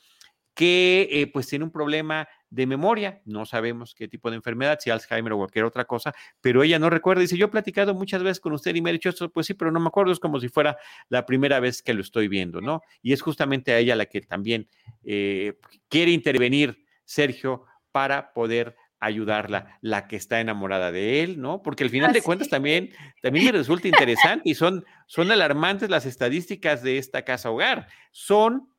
que 0.57 1.07
eh, 1.11 1.27
pues 1.27 1.47
tiene 1.47 1.65
un 1.65 1.71
problema 1.71 2.27
de 2.49 2.65
memoria, 2.65 3.21
no 3.25 3.45
sabemos 3.45 3.93
qué 3.93 4.07
tipo 4.07 4.31
de 4.31 4.37
enfermedad, 4.37 4.79
si 4.81 4.89
Alzheimer 4.89 5.31
o 5.33 5.37
cualquier 5.37 5.65
otra 5.65 5.85
cosa, 5.85 6.15
pero 6.41 6.63
ella 6.63 6.79
no 6.79 6.89
recuerda, 6.89 7.21
dice, 7.21 7.37
yo 7.37 7.45
he 7.45 7.49
platicado 7.49 7.93
muchas 7.93 8.23
veces 8.23 8.39
con 8.39 8.53
usted 8.53 8.73
y 8.73 8.81
me 8.81 8.89
ha 8.89 8.93
dicho 8.93 9.09
esto, 9.09 9.29
pues 9.31 9.45
sí, 9.45 9.53
pero 9.53 9.71
no 9.71 9.79
me 9.79 9.87
acuerdo, 9.87 10.11
es 10.11 10.19
como 10.19 10.39
si 10.39 10.49
fuera 10.49 10.75
la 11.09 11.27
primera 11.27 11.59
vez 11.59 11.83
que 11.83 11.93
lo 11.93 12.01
estoy 12.01 12.27
viendo, 12.27 12.59
¿no? 12.59 12.81
Y 13.03 13.13
es 13.13 13.21
justamente 13.21 13.71
a 13.71 13.77
ella 13.77 13.95
la 13.95 14.07
que 14.07 14.19
también 14.21 14.67
eh, 15.03 15.59
quiere 15.89 16.09
intervenir 16.09 16.83
Sergio 17.05 17.65
para 17.91 18.33
poder 18.33 18.75
ayudarla, 18.99 19.77
la 19.81 20.07
que 20.07 20.15
está 20.15 20.39
enamorada 20.41 20.91
de 20.91 21.21
él, 21.21 21.39
¿no? 21.39 21.61
Porque 21.61 21.83
al 21.83 21.91
final 21.91 22.13
de 22.13 22.23
cuentas 22.23 22.49
también, 22.49 22.93
también 23.21 23.45
le 23.45 23.51
resulta 23.51 23.87
interesante 23.87 24.49
y 24.49 24.55
son, 24.55 24.85
son 25.05 25.29
alarmantes 25.29 25.91
las 25.91 26.07
estadísticas 26.07 26.81
de 26.81 26.97
esta 26.97 27.21
casa 27.21 27.51
hogar. 27.51 27.87
Son 28.09 28.71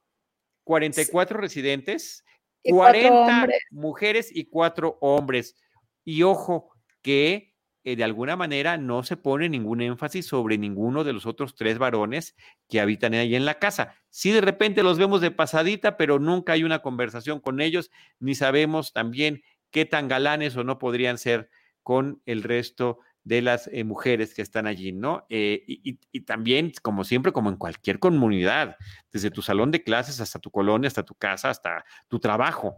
44 0.68 1.40
residentes, 1.40 2.26
40 2.62 3.48
mujeres 3.70 4.28
y 4.30 4.44
4 4.44 4.98
hombres. 5.00 5.56
Y 6.04 6.24
ojo, 6.24 6.68
que 7.00 7.54
eh, 7.84 7.96
de 7.96 8.04
alguna 8.04 8.36
manera 8.36 8.76
no 8.76 9.02
se 9.02 9.16
pone 9.16 9.48
ningún 9.48 9.80
énfasis 9.80 10.26
sobre 10.26 10.58
ninguno 10.58 11.04
de 11.04 11.14
los 11.14 11.24
otros 11.24 11.54
tres 11.54 11.78
varones 11.78 12.36
que 12.68 12.80
habitan 12.80 13.14
ahí 13.14 13.34
en 13.34 13.46
la 13.46 13.58
casa. 13.58 13.94
Sí, 14.10 14.30
de 14.30 14.42
repente 14.42 14.82
los 14.82 14.98
vemos 14.98 15.22
de 15.22 15.30
pasadita, 15.30 15.96
pero 15.96 16.18
nunca 16.18 16.52
hay 16.52 16.64
una 16.64 16.80
conversación 16.80 17.40
con 17.40 17.62
ellos, 17.62 17.90
ni 18.20 18.34
sabemos 18.34 18.92
también 18.92 19.42
qué 19.70 19.86
tan 19.86 20.06
galanes 20.06 20.54
o 20.58 20.64
no 20.64 20.78
podrían 20.78 21.16
ser 21.16 21.48
con 21.82 22.20
el 22.26 22.42
resto 22.42 22.98
de 23.24 23.42
las 23.42 23.68
eh, 23.72 23.84
mujeres 23.84 24.34
que 24.34 24.42
están 24.42 24.66
allí, 24.66 24.92
¿no? 24.92 25.26
Eh, 25.28 25.62
y, 25.66 26.20
también, 26.22 26.72
como 26.82 27.04
siempre, 27.04 27.32
como 27.32 27.50
en 27.50 27.56
cualquier 27.56 27.98
comunidad, 27.98 28.76
desde 29.12 29.30
tu 29.30 29.42
salón 29.42 29.70
de 29.70 29.82
clases 29.82 30.20
hasta 30.20 30.38
tu 30.38 30.50
colonia, 30.50 30.88
hasta 30.88 31.04
tu 31.04 31.14
casa, 31.14 31.50
hasta 31.50 31.84
tu 32.08 32.18
trabajo, 32.18 32.76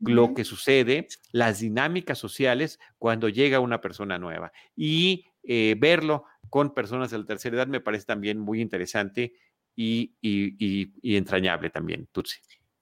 lo 0.00 0.34
que 0.34 0.44
sucede, 0.44 1.08
las 1.32 1.60
dinámicas 1.60 2.18
sociales 2.18 2.78
cuando 2.98 3.28
llega 3.28 3.60
una 3.60 3.80
persona 3.80 4.18
nueva. 4.18 4.52
Y 4.76 5.26
eh, 5.42 5.74
verlo 5.78 6.24
con 6.50 6.74
personas 6.74 7.10
de 7.10 7.18
la 7.18 7.24
tercera 7.26 7.56
edad 7.56 7.66
me 7.66 7.80
parece 7.80 8.06
también 8.06 8.38
muy 8.38 8.60
interesante 8.60 9.32
y, 9.74 10.16
y 10.20 11.16
entrañable 11.16 11.70
también, 11.70 12.08
Tutsi. 12.12 12.38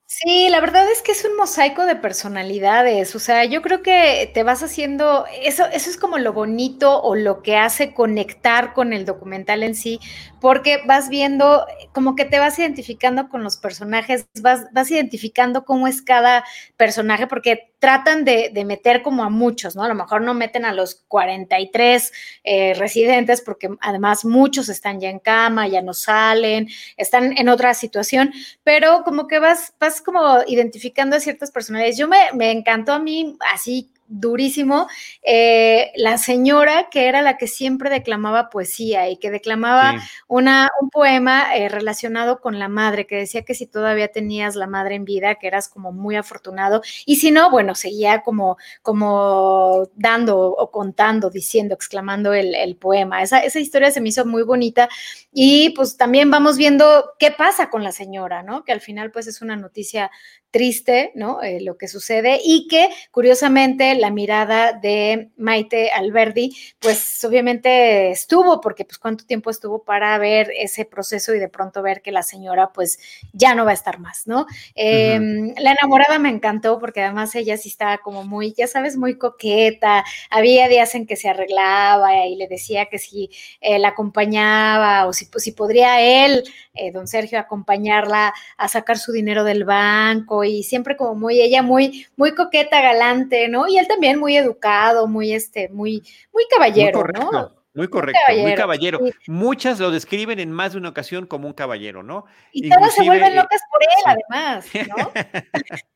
Sí, 0.09 0.49
la 0.51 0.61
verdad 0.61 0.89
es 0.89 1.03
que 1.03 1.11
es 1.11 1.25
un 1.25 1.37
mosaico 1.37 1.85
de 1.85 1.97
personalidades, 1.97 3.17
o 3.17 3.19
sea, 3.19 3.45
yo 3.45 3.61
creo 3.61 3.83
que 3.83 4.31
te 4.33 4.45
vas 4.45 4.63
haciendo, 4.63 5.25
eso, 5.43 5.67
eso 5.67 5.91
es 5.91 5.97
como 5.97 6.17
lo 6.19 6.33
bonito 6.33 7.03
o 7.03 7.17
lo 7.17 7.43
que 7.43 7.57
hace 7.57 7.93
conectar 7.93 8.73
con 8.73 8.93
el 8.93 9.05
documental 9.05 9.65
en 9.65 9.75
sí, 9.75 9.99
porque 10.41 10.81
vas 10.87 11.09
viendo, 11.09 11.67
como 11.93 12.15
que 12.15 12.25
te 12.25 12.39
vas 12.39 12.57
identificando 12.61 13.29
con 13.29 13.43
los 13.43 13.57
personajes, 13.57 14.29
vas, 14.41 14.67
vas 14.73 14.89
identificando 14.93 15.65
cómo 15.65 15.89
es 15.89 16.03
cada 16.03 16.45
personaje, 16.77 17.27
porque 17.27 17.73
tratan 17.79 18.25
de, 18.25 18.51
de, 18.55 18.65
meter 18.65 19.03
como 19.03 19.23
a 19.23 19.29
muchos, 19.29 19.77
¿no? 19.77 19.83
A 19.83 19.89
lo 19.89 19.95
mejor 19.95 20.23
no 20.23 20.35
meten 20.35 20.65
a 20.65 20.73
los 20.73 21.05
43 21.09 22.13
eh, 22.45 22.75
residentes, 22.75 23.43
porque 23.43 23.69
además 23.81 24.25
muchos 24.25 24.69
están 24.69 25.01
ya 25.01 25.11
en 25.11 25.19
cama, 25.19 25.69
ya 25.69 25.83
no 25.83 25.93
salen, 25.93 26.69
están 26.97 27.37
en 27.37 27.49
otra 27.49 27.75
situación, 27.75 28.33
pero 28.65 29.03
como 29.05 29.27
que 29.27 29.39
vas, 29.39 29.75
vas 29.79 29.96
como 30.03 30.41
identificando 30.47 31.17
a 31.17 31.21
ciertas 31.21 31.51
personalidades. 31.51 31.99
Yo 31.99 32.09
me, 32.09 32.33
me 32.35 32.51
encantó 32.51 32.93
a 32.93 32.99
mí 32.99 33.37
así 33.53 33.91
durísimo, 34.09 34.89
eh, 35.23 35.93
la 35.97 36.19
señora 36.19 36.89
que 36.91 37.09
era 37.09 37.23
la 37.23 37.37
que 37.37 37.47
siempre 37.47 37.91
declamaba 37.91 38.51
poesía 38.51 39.09
y 39.09 39.17
que 39.17 39.31
declamaba 39.31 39.95
una, 40.29 40.71
un 40.81 40.91
poema 40.91 41.57
eh, 41.57 41.69
relacionado 41.69 42.41
con 42.41 42.59
la 42.59 42.69
madre, 42.69 43.07
que 43.07 43.17
decía 43.17 43.43
que 43.43 43.55
si 43.55 43.67
todavía 43.67 44.09
tenías 44.09 44.57
la 44.57 44.67
madre 44.67 44.95
en 44.95 45.05
vida, 45.05 45.37
que 45.37 45.47
eras 45.47 45.69
como 45.69 45.93
muy 45.93 46.17
afortunado, 46.17 46.83
y 47.05 47.17
si 47.17 47.31
no, 47.31 47.51
bueno, 47.51 47.75
seguía 47.75 48.23
como, 48.23 48.57
como 48.83 49.89
dando 49.95 50.39
o 50.39 50.71
contando, 50.71 51.31
diciendo, 51.31 51.75
exclamando 51.75 52.33
el, 52.33 52.55
el 52.55 52.77
poema. 52.77 53.23
Esa, 53.23 53.41
esa 53.41 53.61
historia 53.61 53.91
se 53.91 54.01
me 54.01 54.11
hizo 54.11 54.25
muy 54.25 54.43
bonita 54.43 54.89
y 55.33 55.71
pues 55.71 55.97
también 55.97 56.31
vamos 56.31 56.57
viendo 56.57 57.13
qué 57.19 57.31
pasa 57.31 57.71
con 57.71 57.83
la 57.83 57.93
señora, 57.93 58.43
¿no? 58.43 58.65
Que 58.65 58.73
al 58.73 58.81
final 58.81 59.11
pues 59.11 59.27
es 59.27 59.43
una 59.43 59.57
noticia 59.57 60.11
triste, 60.51 61.13
¿no? 61.15 61.43
Eh, 61.43 61.61
lo 61.61 61.77
que 61.77 61.89
sucede 61.89 62.41
y 62.43 62.67
que 62.69 62.89
curiosamente 63.11 63.96
la 63.97 64.11
mirada 64.11 64.73
de 64.73 65.31
Maite 65.37 65.91
Alberdi, 65.91 66.57
pues 66.79 67.25
obviamente 67.25 68.11
estuvo, 68.11 68.61
porque 68.61 68.85
pues 68.85 68.99
cuánto 68.99 69.25
tiempo 69.25 69.51
estuvo 69.51 69.85
para 69.85 70.17
ver 70.19 70.51
ese 70.57 70.85
proceso 70.85 71.35
y 71.35 71.39
de 71.39 71.49
pronto 71.49 71.83
ver 71.83 72.03
que 72.03 72.13
la 72.13 72.23
señora 72.23 72.73
pues 72.73 72.99
ya 73.33 73.55
no 73.55 73.65
va 73.65 73.73
a 73.73 73.75
estar 73.75 73.99
más, 73.99 74.27
¿no? 74.27 74.47
Em, 74.75 75.55
la 75.59 75.73
enamorada 75.73 76.19
me 76.19 76.29
encantó 76.29 76.79
porque 76.79 77.03
además 77.03 77.35
ella 77.35 77.57
sí 77.57 77.69
estaba 77.69 77.99
como 77.99 78.25
muy, 78.25 78.53
ya 78.53 78.67
sabes, 78.67 78.97
muy 78.97 79.19
coqueta, 79.19 80.05
había 80.31 80.69
días 80.69 80.95
en 80.95 81.07
que 81.07 81.17
se 81.17 81.29
arreglaba 81.29 82.27
y 82.27 82.37
le 82.37 82.49
decía 82.49 82.87
que 82.87 82.99
si 82.99 83.31
eh, 83.61 83.79
la 83.79 83.89
acompañaba 83.89 85.07
o 85.07 85.13
si, 85.13 85.27
pues, 85.27 85.45
si 85.45 85.53
podría 85.53 86.01
él, 86.01 86.45
eh, 86.75 86.93
don 86.93 87.07
Sergio, 87.07 87.39
acompañarla 87.39 88.35
a 88.57 88.69
sacar 88.69 88.99
su 88.99 89.13
dinero 89.13 89.45
del 89.45 89.65
banco 89.65 90.45
y 90.45 90.63
siempre 90.63 90.97
como 90.97 91.15
muy, 91.15 91.41
ella 91.41 91.63
muy, 91.63 92.07
muy 92.17 92.35
coqueta, 92.35 92.81
galante, 92.81 93.49
¿no? 93.49 93.69
Y 93.69 93.79
él 93.87 93.89
también 93.89 94.19
muy 94.19 94.37
educado, 94.37 95.07
muy, 95.07 95.33
este, 95.33 95.69
muy, 95.69 96.03
muy 96.33 96.45
caballero, 96.51 97.05
muy 97.05 97.13
¿no? 97.13 97.57
Muy 97.77 97.89
correcto, 97.89 98.21
muy 98.39 98.55
caballero. 98.55 99.01
Muchas 99.27 99.79
lo 99.79 99.91
describen 99.91 100.41
en 100.41 100.51
más 100.51 100.73
de 100.73 100.79
una 100.79 100.89
ocasión 100.89 101.27
como 101.27 101.47
un 101.47 101.53
caballero, 101.53 102.03
¿no? 102.03 102.25
Y 102.51 102.71
todas 102.71 102.95
se 102.95 103.05
vuelven 103.05 103.33
eh, 103.33 103.37
locas 103.37 103.61
por 103.71 103.83
él, 103.83 104.19
además, 104.33 104.67
¿no? 104.97 105.13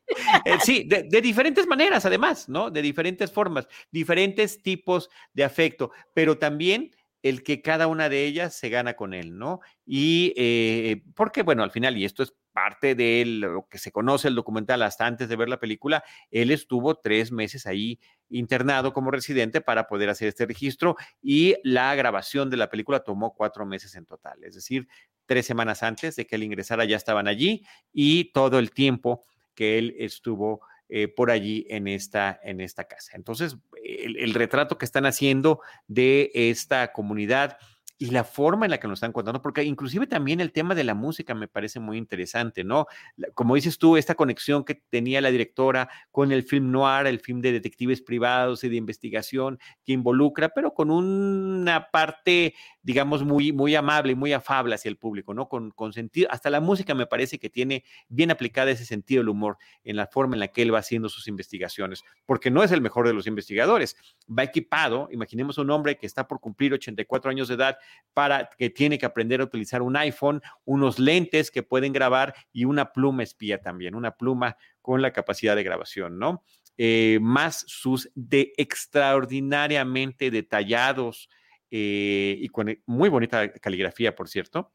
Eh, 0.45 0.57
sí, 0.65 0.83
de, 0.89 1.05
de, 1.05 1.21
diferentes 1.21 1.69
maneras, 1.69 2.05
además, 2.05 2.49
¿no? 2.49 2.69
De 2.69 2.83
diferentes 2.83 3.31
formas, 3.31 3.69
diferentes 3.93 4.61
tipos 4.61 5.09
de 5.33 5.45
afecto, 5.45 5.93
pero 6.13 6.37
también 6.37 6.91
el 7.23 7.43
que 7.43 7.63
cada 7.63 7.87
una 7.87 8.09
de 8.09 8.25
ellas 8.25 8.55
se 8.55 8.69
gana 8.69 8.95
con 8.95 9.15
él, 9.15 9.37
¿no? 9.37 9.61
Y 9.85 10.33
eh, 10.37 11.03
porque, 11.15 11.43
bueno, 11.43 11.63
al 11.63 11.71
final, 11.71 11.97
y 11.97 12.05
esto 12.05 12.23
es 12.23 12.35
parte 12.53 12.95
de 12.95 13.25
lo 13.27 13.67
que 13.69 13.79
se 13.79 13.93
conoce 13.93 14.29
el 14.29 14.35
documental 14.35 14.83
hasta 14.83 15.07
antes 15.07 15.29
de 15.29 15.37
ver 15.37 15.49
la 15.49 15.61
película, 15.61 16.03
él 16.31 16.51
estuvo 16.51 16.97
tres 16.97 17.31
meses 17.33 17.67
ahí 17.67 18.01
internado 18.29 18.93
como 18.93 19.11
residente 19.11 19.61
para 19.61 19.87
poder 19.87 20.09
hacer 20.09 20.29
este 20.29 20.47
registro 20.47 20.97
y 21.23 21.57
la 21.63 21.95
grabación 21.95 22.51
de 22.51 22.57
la 22.57 22.69
película 22.69 23.01
tomó 23.01 23.35
cuatro 23.35 23.67
meses 23.67 23.95
en 23.95 24.07
total, 24.07 24.43
es 24.45 24.55
decir, 24.55 24.89
tres 25.27 25.47
semanas 25.47 25.83
antes 25.83 26.17
de 26.17 26.27
que 26.27 26.37
él 26.37 26.43
ingresara 26.43 26.85
ya 26.85 26.97
estaban 26.97 27.29
allí 27.29 27.65
y 27.93 28.33
todo 28.33 28.59
el 28.59 28.73
tiempo 28.73 29.25
que 29.55 29.79
él 29.79 29.95
estuvo 29.99 30.61
eh, 30.93 31.09
por 31.09 31.31
allí 31.31 31.67
en 31.71 31.87
esta, 31.87 32.41
en 32.43 32.61
esta 32.61 32.85
casa. 32.85 33.13
Entonces, 33.15 33.57
el, 33.85 34.17
el, 34.17 34.35
retrato 34.35 34.77
que 34.77 34.85
están 34.85 35.07
haciendo 35.07 35.61
de 35.87 36.33
esta 36.35 36.93
comunidad 36.93 37.59
y 38.03 38.13
la 38.13 38.25
forma 38.25 38.65
en 38.65 38.71
la 38.71 38.81
que 38.81 38.89
nos 38.89 38.97
están 38.97 39.13
contando, 39.13 39.43
porque 39.43 39.63
inclusive 39.63 40.07
también 40.07 40.41
el 40.41 40.53
tema 40.53 40.75
de 40.75 40.85
la 40.85 40.95
música 40.95 41.35
me 41.35 41.49
parece 41.49 41.81
muy 41.81 41.99
interesante, 41.99 42.65
¿no? 42.65 42.87
Como 43.35 43.57
dices 43.57 43.77
tú, 43.77 43.99
esta 43.99 44.15
conexión 44.15 44.65
que 44.65 44.75
tenía 44.75 45.21
la 45.21 45.31
directora 45.31 45.91
con 46.11 46.33
el 46.33 46.43
film 46.45 46.71
noir, 46.71 47.07
el 47.07 47.21
film 47.21 47.43
de 47.43 47.53
detectives 47.53 48.01
privados 48.01 48.65
y 48.65 48.71
de 48.71 48.77
investigación 48.77 49.59
que 49.85 49.93
involucra, 49.93 50.49
pero 50.49 50.73
con 50.73 50.91
una 50.91 51.91
parte, 51.91 52.55
digamos, 52.83 53.25
muy, 53.25 53.53
muy 53.53 53.75
amable, 53.75 54.15
muy 54.15 54.33
afable 54.33 54.75
hacia 54.75 54.89
el 54.89 54.97
público, 54.97 55.35
¿no? 55.35 55.49
Con, 55.49 55.71
con 55.71 55.93
sentido, 55.93 56.29
hasta 56.31 56.51
la 56.51 56.61
música 56.61 56.95
me 56.95 57.07
parece 57.07 57.39
que 57.39 57.51
tiene 57.51 57.85
bien 58.09 58.31
aplicada 58.31 58.71
ese 58.71 58.85
sentido 58.85 59.21
del 59.21 59.29
humor 59.29 59.59
en 59.85 59.97
la 59.97 60.07
forma 60.07 60.35
en 60.37 60.41
la 60.41 60.49
que 60.49 60.63
él 60.63 60.75
va 60.75 60.79
haciendo 60.79 61.09
sus 61.09 61.29
investigaciones, 61.29 62.03
porque 62.27 62.51
no 62.51 62.63
es 62.63 62.73
el 62.73 62.81
mejor 62.81 63.07
de 63.07 63.13
los 63.13 63.27
investigadores, 63.27 63.97
va 64.27 64.45
equipado, 64.45 65.09
imaginemos 65.13 65.59
un 65.59 65.71
hombre 65.71 65.99
que 65.99 66.07
está 66.07 66.27
por 66.27 66.41
cumplir 66.41 66.73
84 66.73 67.31
años 67.31 67.49
de 67.49 67.55
edad, 67.55 67.79
para 68.15 68.49
que 68.59 68.71
tiene 68.71 68.99
que 68.99 69.07
aprender 69.07 69.41
a 69.41 69.45
utilizar 69.45 69.83
un 69.83 69.97
iPhone, 69.97 70.43
unos 70.65 70.99
lentes 70.99 71.51
que 71.51 71.63
pueden 71.63 71.93
grabar 71.93 72.35
y 72.53 72.65
una 72.65 72.93
pluma 72.93 73.23
espía 73.23 73.61
también, 73.61 73.95
una 73.95 74.13
pluma 74.17 74.57
con 74.81 75.03
la 75.03 75.13
capacidad 75.13 75.55
de 75.55 75.63
grabación, 75.63 76.19
¿no? 76.19 76.43
Eh, 76.79 77.19
más 77.21 77.65
sus 77.67 78.11
de 78.15 78.55
extraordinariamente 78.57 80.31
detallados 80.31 81.29
eh, 81.71 82.37
y 82.41 82.49
con 82.49 82.77
muy 82.87 83.09
bonita 83.09 83.53
caligrafía, 83.53 84.15
por 84.15 84.29
cierto, 84.29 84.71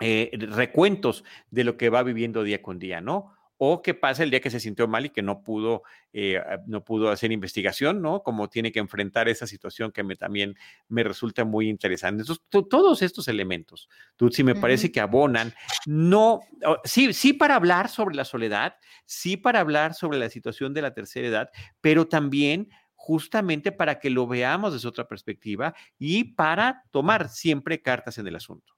eh, 0.00 0.30
recuentos 0.32 1.24
de 1.50 1.64
lo 1.64 1.76
que 1.76 1.90
va 1.90 2.02
viviendo 2.02 2.42
día 2.42 2.62
con 2.62 2.78
día, 2.78 3.00
¿no? 3.00 3.36
o 3.58 3.82
qué 3.82 3.94
pasa 3.94 4.22
el 4.22 4.30
día 4.30 4.40
que 4.40 4.50
se 4.50 4.60
sintió 4.60 4.86
mal 4.86 5.06
y 5.06 5.10
que 5.10 5.22
no 5.22 5.42
pudo, 5.42 5.82
eh, 6.12 6.40
no 6.66 6.84
pudo 6.84 7.10
hacer 7.10 7.32
investigación, 7.32 8.02
¿no? 8.02 8.22
Como 8.22 8.48
tiene 8.48 8.70
que 8.70 8.80
enfrentar 8.80 9.28
esa 9.28 9.46
situación 9.46 9.92
que 9.92 10.02
me, 10.02 10.16
también 10.16 10.56
me 10.88 11.02
resulta 11.02 11.44
muy 11.44 11.68
interesante. 11.68 12.22
Entonces, 12.22 12.44
todos 12.50 13.02
estos 13.02 13.28
elementos, 13.28 13.88
Tutsi, 14.16 14.44
me 14.44 14.54
parece 14.54 14.92
que 14.92 15.00
abonan, 15.00 15.54
no, 15.86 16.40
sí, 16.84 17.12
sí 17.12 17.32
para 17.32 17.54
hablar 17.54 17.88
sobre 17.88 18.14
la 18.14 18.24
soledad, 18.24 18.76
sí 19.06 19.36
para 19.36 19.60
hablar 19.60 19.94
sobre 19.94 20.18
la 20.18 20.28
situación 20.28 20.74
de 20.74 20.82
la 20.82 20.92
tercera 20.92 21.28
edad, 21.28 21.50
pero 21.80 22.06
también 22.06 22.68
justamente 22.96 23.72
para 23.72 23.98
que 24.00 24.10
lo 24.10 24.26
veamos 24.26 24.72
desde 24.72 24.88
otra 24.88 25.06
perspectiva 25.08 25.74
y 25.98 26.24
para 26.34 26.82
tomar 26.90 27.28
siempre 27.28 27.80
cartas 27.80 28.18
en 28.18 28.26
el 28.26 28.36
asunto. 28.36 28.75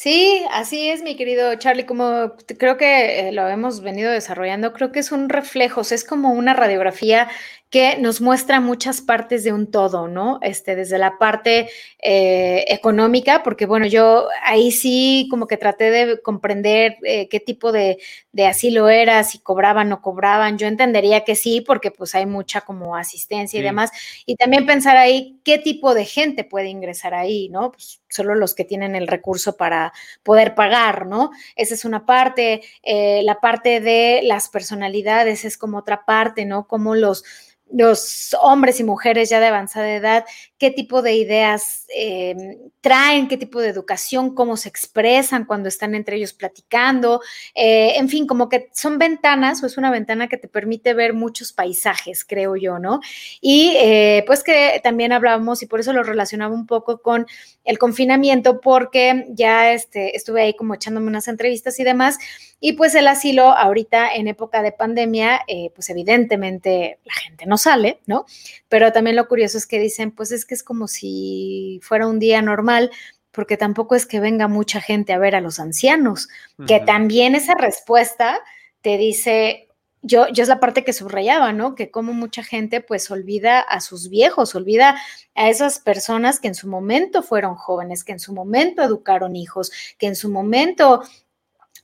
Sí, 0.00 0.44
así 0.52 0.90
es, 0.90 1.02
mi 1.02 1.16
querido 1.16 1.56
Charlie, 1.56 1.84
como 1.84 2.36
creo 2.56 2.76
que 2.76 3.30
eh, 3.30 3.32
lo 3.32 3.48
hemos 3.48 3.80
venido 3.80 4.12
desarrollando, 4.12 4.72
creo 4.72 4.92
que 4.92 5.00
es 5.00 5.10
un 5.10 5.28
reflejo, 5.28 5.80
es 5.80 6.04
como 6.04 6.30
una 6.30 6.54
radiografía 6.54 7.26
que 7.70 7.98
nos 7.98 8.20
muestra 8.22 8.60
muchas 8.60 9.02
partes 9.02 9.44
de 9.44 9.52
un 9.52 9.70
todo, 9.70 10.08
¿no? 10.08 10.38
Este, 10.40 10.74
desde 10.74 10.96
la 10.98 11.18
parte 11.18 11.68
eh, 12.00 12.64
económica, 12.68 13.42
porque 13.42 13.66
bueno, 13.66 13.86
yo 13.86 14.28
ahí 14.42 14.72
sí 14.72 15.26
como 15.30 15.46
que 15.46 15.58
traté 15.58 15.90
de 15.90 16.22
comprender 16.22 16.96
eh, 17.02 17.28
qué 17.28 17.40
tipo 17.40 17.70
de, 17.70 17.98
de, 18.32 18.46
asilo 18.46 18.88
era, 18.88 19.22
si 19.24 19.38
cobraban 19.40 19.92
o 19.92 20.00
cobraban. 20.00 20.56
Yo 20.56 20.66
entendería 20.66 21.24
que 21.24 21.34
sí, 21.34 21.60
porque 21.60 21.90
pues 21.90 22.14
hay 22.14 22.24
mucha 22.24 22.62
como 22.62 22.96
asistencia 22.96 23.60
y 23.60 23.62
demás. 23.62 23.90
Y 24.24 24.36
también 24.36 24.64
pensar 24.64 24.96
ahí 24.96 25.38
qué 25.44 25.58
tipo 25.58 25.92
de 25.92 26.06
gente 26.06 26.44
puede 26.44 26.68
ingresar 26.68 27.12
ahí, 27.14 27.50
¿no? 27.50 27.72
Pues 27.72 28.00
solo 28.08 28.34
los 28.34 28.54
que 28.54 28.64
tienen 28.64 28.96
el 28.96 29.06
recurso 29.06 29.58
para 29.58 29.87
poder 30.22 30.54
pagar, 30.54 31.06
¿no? 31.06 31.30
Esa 31.56 31.74
es 31.74 31.84
una 31.84 32.06
parte. 32.06 32.62
Eh, 32.82 33.22
la 33.24 33.40
parte 33.40 33.80
de 33.80 34.20
las 34.24 34.48
personalidades 34.48 35.44
es 35.44 35.58
como 35.58 35.78
otra 35.78 36.04
parte, 36.04 36.44
¿no? 36.44 36.66
Como 36.66 36.94
los 36.94 37.24
los 37.72 38.36
hombres 38.40 38.80
y 38.80 38.84
mujeres 38.84 39.28
ya 39.28 39.40
de 39.40 39.46
avanzada 39.46 39.94
edad, 39.94 40.24
qué 40.58 40.70
tipo 40.70 41.02
de 41.02 41.14
ideas 41.14 41.86
eh, 41.94 42.58
traen, 42.80 43.28
qué 43.28 43.36
tipo 43.36 43.60
de 43.60 43.68
educación, 43.68 44.34
cómo 44.34 44.56
se 44.56 44.68
expresan 44.68 45.44
cuando 45.44 45.68
están 45.68 45.94
entre 45.94 46.16
ellos 46.16 46.32
platicando, 46.32 47.20
eh, 47.54 47.94
en 47.96 48.08
fin, 48.08 48.26
como 48.26 48.48
que 48.48 48.68
son 48.72 48.98
ventanas 48.98 49.62
o 49.62 49.66
es 49.66 49.76
una 49.76 49.90
ventana 49.90 50.28
que 50.28 50.36
te 50.36 50.48
permite 50.48 50.94
ver 50.94 51.14
muchos 51.14 51.52
paisajes, 51.52 52.24
creo 52.24 52.56
yo, 52.56 52.78
¿no? 52.78 53.00
Y 53.40 53.74
eh, 53.76 54.24
pues 54.26 54.42
que 54.42 54.80
también 54.82 55.12
hablábamos 55.12 55.62
y 55.62 55.66
por 55.66 55.80
eso 55.80 55.92
lo 55.92 56.02
relacionaba 56.02 56.54
un 56.54 56.66
poco 56.66 57.02
con 57.02 57.26
el 57.64 57.78
confinamiento, 57.78 58.60
porque 58.60 59.26
ya 59.30 59.72
este, 59.72 60.16
estuve 60.16 60.42
ahí 60.42 60.54
como 60.54 60.74
echándome 60.74 61.08
unas 61.08 61.28
entrevistas 61.28 61.78
y 61.78 61.84
demás, 61.84 62.18
y 62.60 62.72
pues 62.72 62.94
el 62.94 63.06
asilo 63.06 63.50
ahorita 63.50 64.14
en 64.14 64.28
época 64.28 64.62
de 64.62 64.72
pandemia, 64.72 65.42
pues 65.74 65.90
evidentemente 65.90 66.98
la 67.04 67.14
gente 67.14 67.46
no 67.46 67.56
sale, 67.56 68.00
¿no? 68.06 68.26
Pero 68.68 68.92
también 68.92 69.16
lo 69.16 69.28
curioso 69.28 69.58
es 69.58 69.66
que 69.66 69.78
dicen, 69.78 70.10
pues 70.10 70.32
es 70.32 70.44
que 70.44 70.54
es 70.54 70.62
como 70.62 70.88
si 70.88 71.80
fuera 71.82 72.06
un 72.06 72.18
día 72.18 72.42
normal, 72.42 72.90
porque 73.30 73.56
tampoco 73.56 73.94
es 73.94 74.06
que 74.06 74.18
venga 74.18 74.48
mucha 74.48 74.80
gente 74.80 75.12
a 75.12 75.18
ver 75.18 75.36
a 75.36 75.40
los 75.40 75.60
ancianos, 75.60 76.28
que 76.66 76.80
también 76.80 77.36
esa 77.36 77.54
respuesta 77.54 78.40
te 78.80 78.98
dice, 78.98 79.68
yo, 80.02 80.26
yo 80.28 80.42
es 80.42 80.48
la 80.48 80.58
parte 80.58 80.82
que 80.82 80.92
subrayaba, 80.92 81.52
¿no? 81.52 81.76
Que 81.76 81.90
como 81.90 82.12
mucha 82.12 82.42
gente 82.42 82.80
pues 82.80 83.10
olvida 83.12 83.60
a 83.60 83.80
sus 83.80 84.08
viejos, 84.08 84.56
olvida 84.56 84.96
a 85.36 85.48
esas 85.48 85.78
personas 85.78 86.40
que 86.40 86.48
en 86.48 86.54
su 86.56 86.68
momento 86.68 87.22
fueron 87.22 87.54
jóvenes, 87.54 88.02
que 88.02 88.12
en 88.12 88.20
su 88.20 88.32
momento 88.32 88.82
educaron 88.82 89.36
hijos, 89.36 89.70
que 89.98 90.08
en 90.08 90.16
su 90.16 90.30
momento 90.30 91.02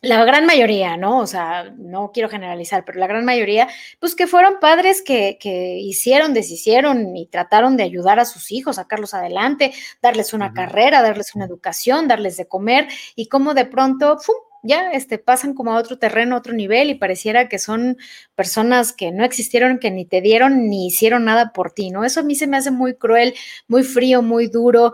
la 0.05 0.25
gran 0.25 0.47
mayoría, 0.47 0.97
¿no? 0.97 1.19
O 1.19 1.27
sea, 1.27 1.73
no 1.77 2.11
quiero 2.13 2.29
generalizar, 2.29 2.85
pero 2.85 2.99
la 2.99 3.07
gran 3.07 3.25
mayoría, 3.25 3.69
pues 4.01 4.15
que 4.15 4.27
fueron 4.27 4.61
padres 4.61 5.03
que, 5.03 5.39
que 5.41 5.79
hicieron, 5.79 6.35
deshicieron 6.35 7.17
y 7.17 7.27
trataron 7.27 7.77
de 7.77 7.83
ayudar 7.85 8.21
a 8.21 8.25
sus 8.25 8.53
hijos, 8.53 8.77
sacarlos 8.77 9.15
adelante, 9.15 9.73
darles 10.03 10.33
una 10.33 10.53
carrera, 10.53 11.03
darles 11.03 11.35
una 11.35 11.45
educación, 11.47 12.09
darles 12.09 12.37
de 12.37 12.47
comer, 12.47 12.89
y 13.17 13.29
como 13.29 13.55
de 13.55 13.65
pronto, 13.65 14.19
¡fum! 14.19 14.37
ya 14.65 14.91
este, 14.93 15.19
pasan 15.19 15.55
como 15.55 15.73
a 15.73 15.79
otro 15.79 15.99
terreno, 15.99 16.35
a 16.35 16.39
otro 16.39 16.55
nivel 16.55 16.91
y 16.91 16.95
pareciera 16.95 17.49
que 17.49 17.59
son 17.59 17.99
personas 18.35 18.93
que 18.93 19.13
no 19.13 19.25
existieron, 19.25 19.79
que 19.79 19.91
ni 19.91 20.07
te 20.07 20.23
dieron 20.23 20.69
ni 20.69 20.87
hicieron 20.87 21.25
nada 21.27 21.53
por 21.53 21.73
ti, 21.73 21.91
¿no? 21.91 22.05
Eso 22.05 22.21
a 22.21 22.23
mí 22.23 22.35
se 22.35 22.47
me 22.47 22.57
hace 22.57 22.71
muy 22.71 22.95
cruel, 22.95 23.35
muy 23.69 23.85
frío, 23.85 24.23
muy 24.23 24.49
duro. 24.49 24.93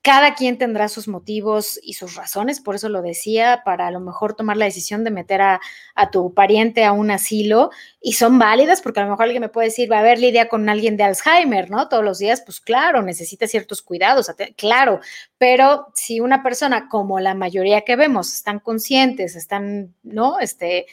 Cada 0.00 0.34
quien 0.34 0.58
tendrá 0.58 0.88
sus 0.88 1.08
motivos 1.08 1.78
y 1.82 1.94
sus 1.94 2.14
razones, 2.14 2.60
por 2.60 2.76
eso 2.76 2.88
lo 2.88 3.02
decía, 3.02 3.62
para 3.64 3.88
a 3.88 3.90
lo 3.90 3.98
mejor 3.98 4.34
tomar 4.34 4.56
la 4.56 4.64
decisión 4.64 5.02
de 5.02 5.10
meter 5.10 5.42
a, 5.42 5.60
tu 6.12 6.32
pariente 6.32 6.84
a 6.84 6.92
un 6.92 7.10
asilo 7.10 7.70
y 8.00 8.12
son 8.12 8.38
válidas, 8.38 8.80
porque 8.80 9.00
a 9.00 9.04
lo 9.04 9.10
mejor 9.10 9.24
alguien 9.24 9.42
me 9.42 9.48
puede 9.48 9.68
decir, 9.68 9.90
va 9.90 9.96
a 9.96 10.00
haber 10.00 10.20
lidia 10.20 10.48
con 10.48 10.68
alguien 10.68 10.96
de 10.96 11.02
Alzheimer, 11.02 11.68
¿no? 11.68 11.88
Todos 11.88 12.04
los 12.04 12.20
días, 12.20 12.42
pues 12.42 12.60
claro, 12.60 13.02
necesita 13.02 13.48
ciertos 13.48 13.82
cuidados, 13.82 14.30
claro, 14.56 15.00
pero 15.36 15.88
si 15.94 16.20
una 16.20 16.42
persona, 16.44 16.88
como 16.88 17.18
la 17.18 17.34
mayoría 17.34 17.82
que 17.82 17.96
vemos, 17.96 18.32
están 18.32 18.60
conscientes, 18.60 19.34
están, 19.34 19.94
¿no? 20.04 20.38
Este, 20.38 20.86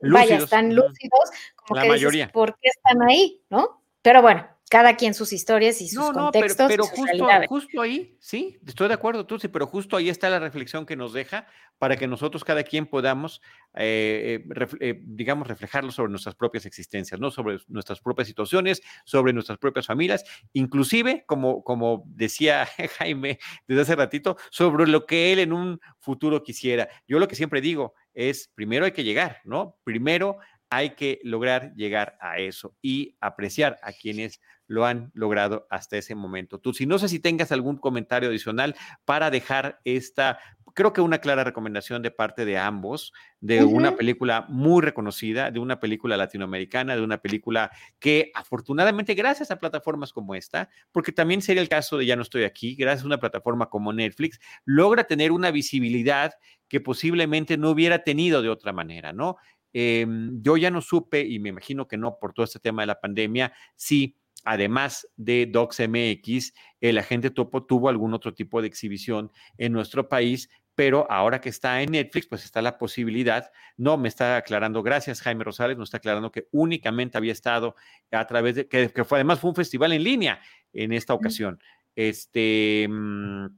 vaya, 0.00 0.36
están 0.36 0.74
lúcidos, 0.74 1.30
como 1.54 1.76
la 1.76 1.82
que 1.82 1.88
mayoría. 1.90 2.24
Dices, 2.24 2.32
¿por 2.32 2.58
qué 2.60 2.68
están 2.68 3.02
ahí, 3.08 3.40
no? 3.50 3.82
Pero 4.02 4.20
bueno, 4.22 4.46
cada 4.68 4.96
quien 4.96 5.14
sus 5.14 5.32
historias 5.32 5.80
y 5.80 5.88
sus 5.88 5.98
no, 5.98 6.12
no, 6.12 6.30
contextos. 6.30 6.68
Pero, 6.68 6.84
justo, 6.84 7.28
justo, 7.48 7.80
ahí, 7.82 8.16
sí, 8.20 8.58
estoy 8.66 8.88
de 8.88 8.94
acuerdo, 8.94 9.26
tú 9.26 9.38
sí, 9.38 9.48
pero 9.48 9.66
justo 9.66 9.96
ahí 9.96 10.08
está 10.08 10.28
la 10.30 10.38
reflexión 10.38 10.86
que 10.86 10.96
nos 10.96 11.12
deja 11.12 11.46
para 11.78 11.96
que 11.96 12.06
nosotros, 12.06 12.44
cada 12.44 12.62
quien, 12.64 12.86
podamos, 12.86 13.40
eh, 13.74 14.44
eh, 14.48 14.66
eh, 14.80 15.00
digamos, 15.04 15.46
reflejarlo 15.46 15.90
sobre 15.90 16.10
nuestras 16.10 16.34
propias 16.34 16.66
existencias, 16.66 17.20
¿no? 17.20 17.30
Sobre 17.30 17.58
nuestras 17.68 18.00
propias 18.00 18.28
situaciones, 18.28 18.82
sobre 19.04 19.32
nuestras 19.32 19.58
propias 19.58 19.86
familias, 19.86 20.24
inclusive, 20.52 21.24
como, 21.26 21.62
como 21.62 22.04
decía 22.06 22.66
Jaime 22.98 23.38
desde 23.66 23.82
hace 23.82 23.96
ratito, 23.96 24.36
sobre 24.50 24.86
lo 24.86 25.06
que 25.06 25.32
él 25.32 25.38
en 25.38 25.52
un 25.52 25.80
futuro 25.98 26.42
quisiera. 26.42 26.88
Yo 27.06 27.18
lo 27.18 27.28
que 27.28 27.36
siempre 27.36 27.60
digo 27.60 27.94
es, 28.12 28.50
primero 28.54 28.84
hay 28.84 28.92
que 28.92 29.04
llegar, 29.04 29.40
¿no? 29.44 29.76
Primero 29.84 30.38
hay 30.70 30.90
que 30.90 31.20
lograr 31.22 31.72
llegar 31.74 32.16
a 32.20 32.38
eso 32.38 32.74
y 32.82 33.16
apreciar 33.20 33.78
a 33.82 33.92
quienes 33.92 34.40
lo 34.68 34.86
han 34.86 35.10
logrado 35.14 35.66
hasta 35.70 35.96
ese 35.96 36.14
momento. 36.14 36.60
Tú, 36.60 36.72
si 36.72 36.86
no 36.86 36.98
sé 36.98 37.08
si 37.08 37.18
tengas 37.18 37.50
algún 37.50 37.78
comentario 37.78 38.28
adicional 38.28 38.76
para 39.04 39.30
dejar 39.30 39.80
esta, 39.84 40.38
creo 40.74 40.92
que 40.92 41.00
una 41.00 41.18
clara 41.18 41.42
recomendación 41.42 42.02
de 42.02 42.10
parte 42.10 42.44
de 42.44 42.58
ambos, 42.58 43.12
de 43.40 43.64
una 43.64 43.96
película 43.96 44.46
muy 44.48 44.82
reconocida, 44.82 45.50
de 45.50 45.58
una 45.58 45.80
película 45.80 46.16
latinoamericana, 46.16 46.94
de 46.94 47.02
una 47.02 47.18
película 47.18 47.70
que 47.98 48.30
afortunadamente 48.34 49.14
gracias 49.14 49.50
a 49.50 49.58
plataformas 49.58 50.12
como 50.12 50.34
esta, 50.34 50.68
porque 50.92 51.12
también 51.12 51.42
sería 51.42 51.62
el 51.62 51.68
caso 51.68 51.96
de 51.96 52.06
Ya 52.06 52.14
no 52.14 52.22
estoy 52.22 52.44
aquí, 52.44 52.76
gracias 52.76 53.04
a 53.04 53.06
una 53.06 53.18
plataforma 53.18 53.70
como 53.70 53.92
Netflix, 53.92 54.38
logra 54.66 55.04
tener 55.04 55.32
una 55.32 55.50
visibilidad 55.50 56.34
que 56.68 56.80
posiblemente 56.80 57.56
no 57.56 57.70
hubiera 57.70 58.04
tenido 58.04 58.42
de 58.42 58.50
otra 58.50 58.72
manera, 58.72 59.14
¿no? 59.14 59.36
Em, 59.72 60.40
yo 60.42 60.56
ya 60.56 60.70
no 60.70 60.80
supe, 60.80 61.22
y 61.22 61.38
me 61.38 61.50
imagino 61.50 61.88
que 61.88 61.96
no 61.96 62.18
por 62.18 62.32
todo 62.32 62.44
este 62.44 62.58
tema 62.58 62.82
de 62.82 62.86
la 62.86 63.00
pandemia, 63.00 63.52
si 63.76 64.16
además 64.48 65.06
de 65.16 65.44
DocsMX, 65.44 66.54
el 66.80 66.96
agente 66.96 67.28
Topo 67.28 67.66
tuvo 67.66 67.90
algún 67.90 68.14
otro 68.14 68.32
tipo 68.32 68.62
de 68.62 68.66
exhibición 68.66 69.30
en 69.58 69.74
nuestro 69.74 70.08
país, 70.08 70.48
pero 70.74 71.06
ahora 71.10 71.42
que 71.42 71.50
está 71.50 71.82
en 71.82 71.92
Netflix, 71.92 72.26
pues 72.28 72.46
está 72.46 72.62
la 72.62 72.78
posibilidad, 72.78 73.50
no, 73.76 73.98
me 73.98 74.08
está 74.08 74.38
aclarando, 74.38 74.82
gracias 74.82 75.20
Jaime 75.20 75.44
Rosales, 75.44 75.76
nos 75.76 75.88
está 75.88 75.98
aclarando 75.98 76.32
que 76.32 76.48
únicamente 76.50 77.18
había 77.18 77.32
estado 77.32 77.76
a 78.10 78.26
través 78.26 78.54
de, 78.54 78.68
que, 78.68 78.88
fue 79.04 79.18
además 79.18 79.38
fue 79.38 79.50
un 79.50 79.56
festival 79.56 79.92
en 79.92 80.02
línea 80.02 80.40
en 80.72 80.94
esta 80.94 81.12
ocasión. 81.12 81.60
Este... 81.94 82.86
Mm, 82.88 83.48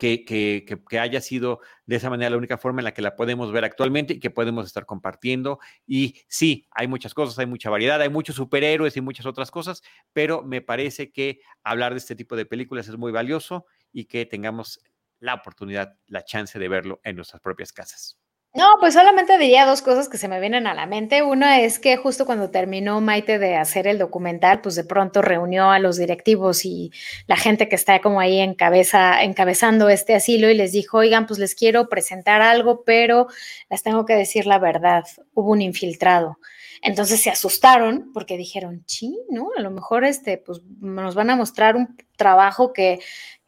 que, 0.00 0.98
haya 0.98 1.20
sido 1.20 1.60
de 1.86 1.96
esa 1.96 2.10
manera 2.10 2.30
la 2.30 2.36
única 2.36 2.58
forma 2.58 2.80
en 2.80 2.84
la 2.84 2.94
que 2.94 3.02
la 3.02 3.14
podemos 3.14 3.52
ver 3.52 3.64
actualmente 3.64 4.14
y 4.14 4.20
que 4.20 4.30
podemos 4.30 4.66
estar 4.66 4.86
compartiendo. 4.86 5.60
Y 5.86 6.22
sí, 6.28 6.66
hay 6.72 6.88
muchas 6.88 7.14
cosas, 7.14 7.38
hay 7.38 7.46
mucha 7.46 7.70
variedad, 7.70 8.00
hay 8.00 8.08
muchos 8.08 8.36
superhéroes 8.36 8.96
y 8.96 9.00
muchas 9.00 9.26
otras 9.26 9.50
cosas, 9.50 9.82
pero 10.12 10.42
me 10.42 10.62
parece 10.62 11.12
que 11.12 11.40
hablar 11.62 11.92
de 11.92 11.98
este 11.98 12.16
tipo 12.16 12.34
de 12.34 12.46
películas 12.46 12.88
es 12.88 12.96
muy 12.96 13.12
valioso 13.12 13.66
y 13.92 14.06
que 14.06 14.26
tengamos 14.26 14.80
la 15.20 15.34
oportunidad, 15.34 15.96
la 16.06 16.24
chance 16.24 16.58
de 16.58 16.68
verlo 16.68 17.00
en 17.04 17.16
nuestras 17.16 17.40
propias 17.42 17.72
casas. 17.72 18.19
No, 18.52 18.66
pues 18.80 18.94
solamente 18.94 19.38
diría 19.38 19.64
dos 19.64 19.80
cosas 19.80 20.08
que 20.08 20.18
se 20.18 20.26
me 20.26 20.40
vienen 20.40 20.66
a 20.66 20.74
la 20.74 20.84
mente. 20.84 21.22
Una 21.22 21.60
es 21.60 21.78
que 21.78 21.96
justo 21.96 22.26
cuando 22.26 22.50
terminó 22.50 23.00
Maite 23.00 23.38
de 23.38 23.54
hacer 23.54 23.86
el 23.86 23.96
documental, 23.96 24.60
pues 24.60 24.74
de 24.74 24.82
pronto 24.82 25.22
reunió 25.22 25.70
a 25.70 25.78
los 25.78 25.96
directivos 25.96 26.64
y 26.64 26.90
la 27.28 27.36
gente 27.36 27.68
que 27.68 27.76
está 27.76 28.00
como 28.00 28.18
ahí 28.18 28.40
en 28.40 28.54
cabeza, 28.54 29.22
encabezando 29.22 29.88
este 29.88 30.16
asilo 30.16 30.50
y 30.50 30.54
les 30.54 30.72
dijo, 30.72 30.98
oigan, 30.98 31.28
pues 31.28 31.38
les 31.38 31.54
quiero 31.54 31.88
presentar 31.88 32.42
algo, 32.42 32.82
pero 32.84 33.28
les 33.70 33.84
tengo 33.84 34.04
que 34.04 34.16
decir 34.16 34.46
la 34.46 34.58
verdad, 34.58 35.04
hubo 35.32 35.52
un 35.52 35.62
infiltrado. 35.62 36.38
Entonces 36.82 37.22
se 37.22 37.30
asustaron 37.30 38.10
porque 38.12 38.36
dijeron, 38.36 38.82
sí, 38.86 39.16
¿no? 39.28 39.50
A 39.56 39.60
lo 39.60 39.70
mejor 39.70 40.04
este, 40.04 40.38
pues 40.38 40.60
nos 40.80 41.14
van 41.14 41.30
a 41.30 41.36
mostrar 41.36 41.76
un 41.76 41.96
trabajo 42.20 42.72
que, 42.72 43.00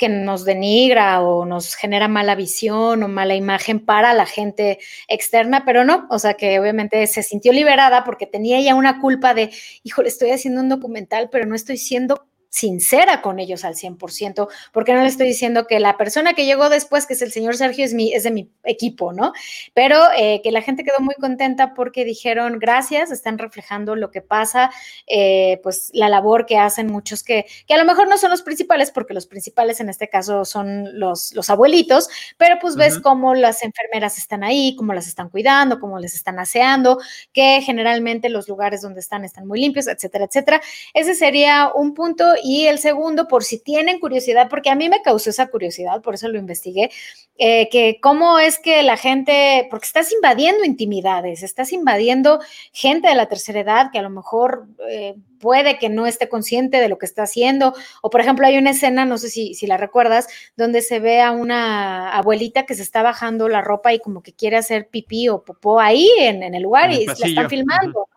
que 0.02 0.08
nos 0.08 0.44
denigra 0.44 1.20
o 1.20 1.44
nos 1.44 1.76
genera 1.76 2.08
mala 2.08 2.34
visión 2.34 3.04
o 3.04 3.08
mala 3.08 3.36
imagen 3.36 3.78
para 3.78 4.14
la 4.14 4.26
gente 4.26 4.80
externa, 5.06 5.64
pero 5.64 5.84
no, 5.84 6.08
o 6.10 6.18
sea 6.18 6.34
que 6.34 6.58
obviamente 6.58 7.06
se 7.06 7.22
sintió 7.22 7.52
liberada 7.52 8.02
porque 8.02 8.26
tenía 8.26 8.60
ya 8.60 8.74
una 8.74 9.00
culpa 9.00 9.32
de, 9.32 9.52
híjole, 9.84 10.08
estoy 10.08 10.32
haciendo 10.32 10.60
un 10.60 10.68
documental, 10.68 11.28
pero 11.30 11.46
no 11.46 11.54
estoy 11.54 11.76
siendo 11.76 12.26
sincera 12.52 13.22
con 13.22 13.40
ellos 13.40 13.64
al 13.64 13.74
100%, 13.74 14.46
porque 14.72 14.92
no 14.92 15.00
le 15.00 15.08
estoy 15.08 15.26
diciendo 15.26 15.66
que 15.66 15.80
la 15.80 15.96
persona 15.96 16.34
que 16.34 16.44
llegó 16.44 16.68
después, 16.68 17.06
que 17.06 17.14
es 17.14 17.22
el 17.22 17.32
señor 17.32 17.56
Sergio, 17.56 17.82
es, 17.82 17.94
mi, 17.94 18.12
es 18.12 18.24
de 18.24 18.30
mi 18.30 18.50
equipo, 18.64 19.14
¿no? 19.14 19.32
Pero 19.72 19.98
eh, 20.18 20.42
que 20.44 20.52
la 20.52 20.60
gente 20.60 20.84
quedó 20.84 21.00
muy 21.00 21.14
contenta 21.14 21.72
porque 21.72 22.04
dijeron, 22.04 22.58
gracias, 22.58 23.10
están 23.10 23.38
reflejando 23.38 23.96
lo 23.96 24.10
que 24.10 24.20
pasa, 24.20 24.70
eh, 25.06 25.60
pues 25.62 25.90
la 25.94 26.10
labor 26.10 26.44
que 26.44 26.58
hacen 26.58 26.88
muchos 26.88 27.22
que, 27.22 27.46
que 27.66 27.72
a 27.72 27.78
lo 27.78 27.86
mejor 27.86 28.06
no 28.06 28.18
son 28.18 28.30
los 28.30 28.42
principales, 28.42 28.90
porque 28.90 29.14
los 29.14 29.26
principales 29.26 29.80
en 29.80 29.88
este 29.88 30.08
caso 30.08 30.44
son 30.44 31.00
los, 31.00 31.32
los 31.34 31.48
abuelitos, 31.48 32.10
pero 32.36 32.58
pues 32.60 32.76
ves 32.76 33.00
cómo 33.00 33.34
las 33.34 33.62
enfermeras 33.62 34.18
están 34.18 34.44
ahí, 34.44 34.76
cómo 34.76 34.92
las 34.92 35.08
están 35.08 35.30
cuidando, 35.30 35.80
cómo 35.80 35.98
les 35.98 36.14
están 36.14 36.38
aseando, 36.38 37.00
que 37.32 37.62
generalmente 37.62 38.28
los 38.28 38.46
lugares 38.46 38.82
donde 38.82 39.00
están 39.00 39.24
están 39.24 39.46
muy 39.46 39.58
limpios, 39.58 39.86
etcétera, 39.86 40.26
etcétera. 40.26 40.60
Ese 40.92 41.14
sería 41.14 41.70
un 41.74 41.94
punto 41.94 42.34
y 42.42 42.66
el 42.66 42.78
segundo, 42.78 43.28
por 43.28 43.44
si 43.44 43.58
tienen 43.58 44.00
curiosidad, 44.00 44.48
porque 44.50 44.70
a 44.70 44.74
mí 44.74 44.88
me 44.88 45.02
causó 45.02 45.30
esa 45.30 45.46
curiosidad, 45.46 46.02
por 46.02 46.14
eso 46.14 46.28
lo 46.28 46.38
investigué, 46.38 46.90
eh, 47.38 47.68
que 47.70 47.98
cómo 48.00 48.38
es 48.38 48.58
que 48.58 48.82
la 48.82 48.96
gente, 48.96 49.66
porque 49.70 49.86
estás 49.86 50.12
invadiendo 50.12 50.64
intimidades, 50.64 51.42
estás 51.42 51.72
invadiendo 51.72 52.40
gente 52.72 53.08
de 53.08 53.14
la 53.14 53.26
tercera 53.26 53.60
edad 53.60 53.90
que 53.92 53.98
a 53.98 54.02
lo 54.02 54.10
mejor 54.10 54.66
eh, 54.88 55.14
puede 55.42 55.78
que 55.78 55.88
no 55.88 56.06
esté 56.06 56.28
consciente 56.28 56.80
de 56.80 56.88
lo 56.88 56.98
que 56.98 57.06
está 57.06 57.24
haciendo. 57.24 57.74
O 58.00 58.10
por 58.10 58.20
ejemplo, 58.20 58.46
hay 58.46 58.56
una 58.56 58.70
escena, 58.70 59.04
no 59.04 59.18
sé 59.18 59.28
si, 59.28 59.54
si 59.54 59.66
la 59.66 59.76
recuerdas, 59.76 60.28
donde 60.56 60.82
se 60.82 61.00
ve 61.00 61.20
a 61.20 61.32
una 61.32 62.16
abuelita 62.16 62.64
que 62.64 62.74
se 62.74 62.82
está 62.82 63.02
bajando 63.02 63.48
la 63.48 63.60
ropa 63.60 63.92
y 63.92 63.98
como 63.98 64.22
que 64.22 64.32
quiere 64.32 64.56
hacer 64.56 64.88
pipí 64.88 65.28
o 65.28 65.42
popó 65.42 65.80
ahí 65.80 66.08
en, 66.18 66.42
el 66.42 66.62
lugar 66.62 66.92
y 66.92 67.06
la 67.06 67.12
están 67.12 67.50
filmando. 67.50 68.08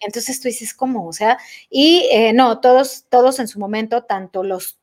Entonces 0.00 0.40
tú 0.40 0.48
dices, 0.48 0.74
¿cómo? 0.74 1.06
O 1.06 1.12
sea, 1.12 1.38
y 1.68 2.08
eh, 2.10 2.32
no, 2.32 2.60
todos, 2.60 3.06
todos 3.08 3.38
en 3.38 3.48
su 3.48 3.58
momento, 3.58 4.02
tanto 4.04 4.42
los 4.42 4.78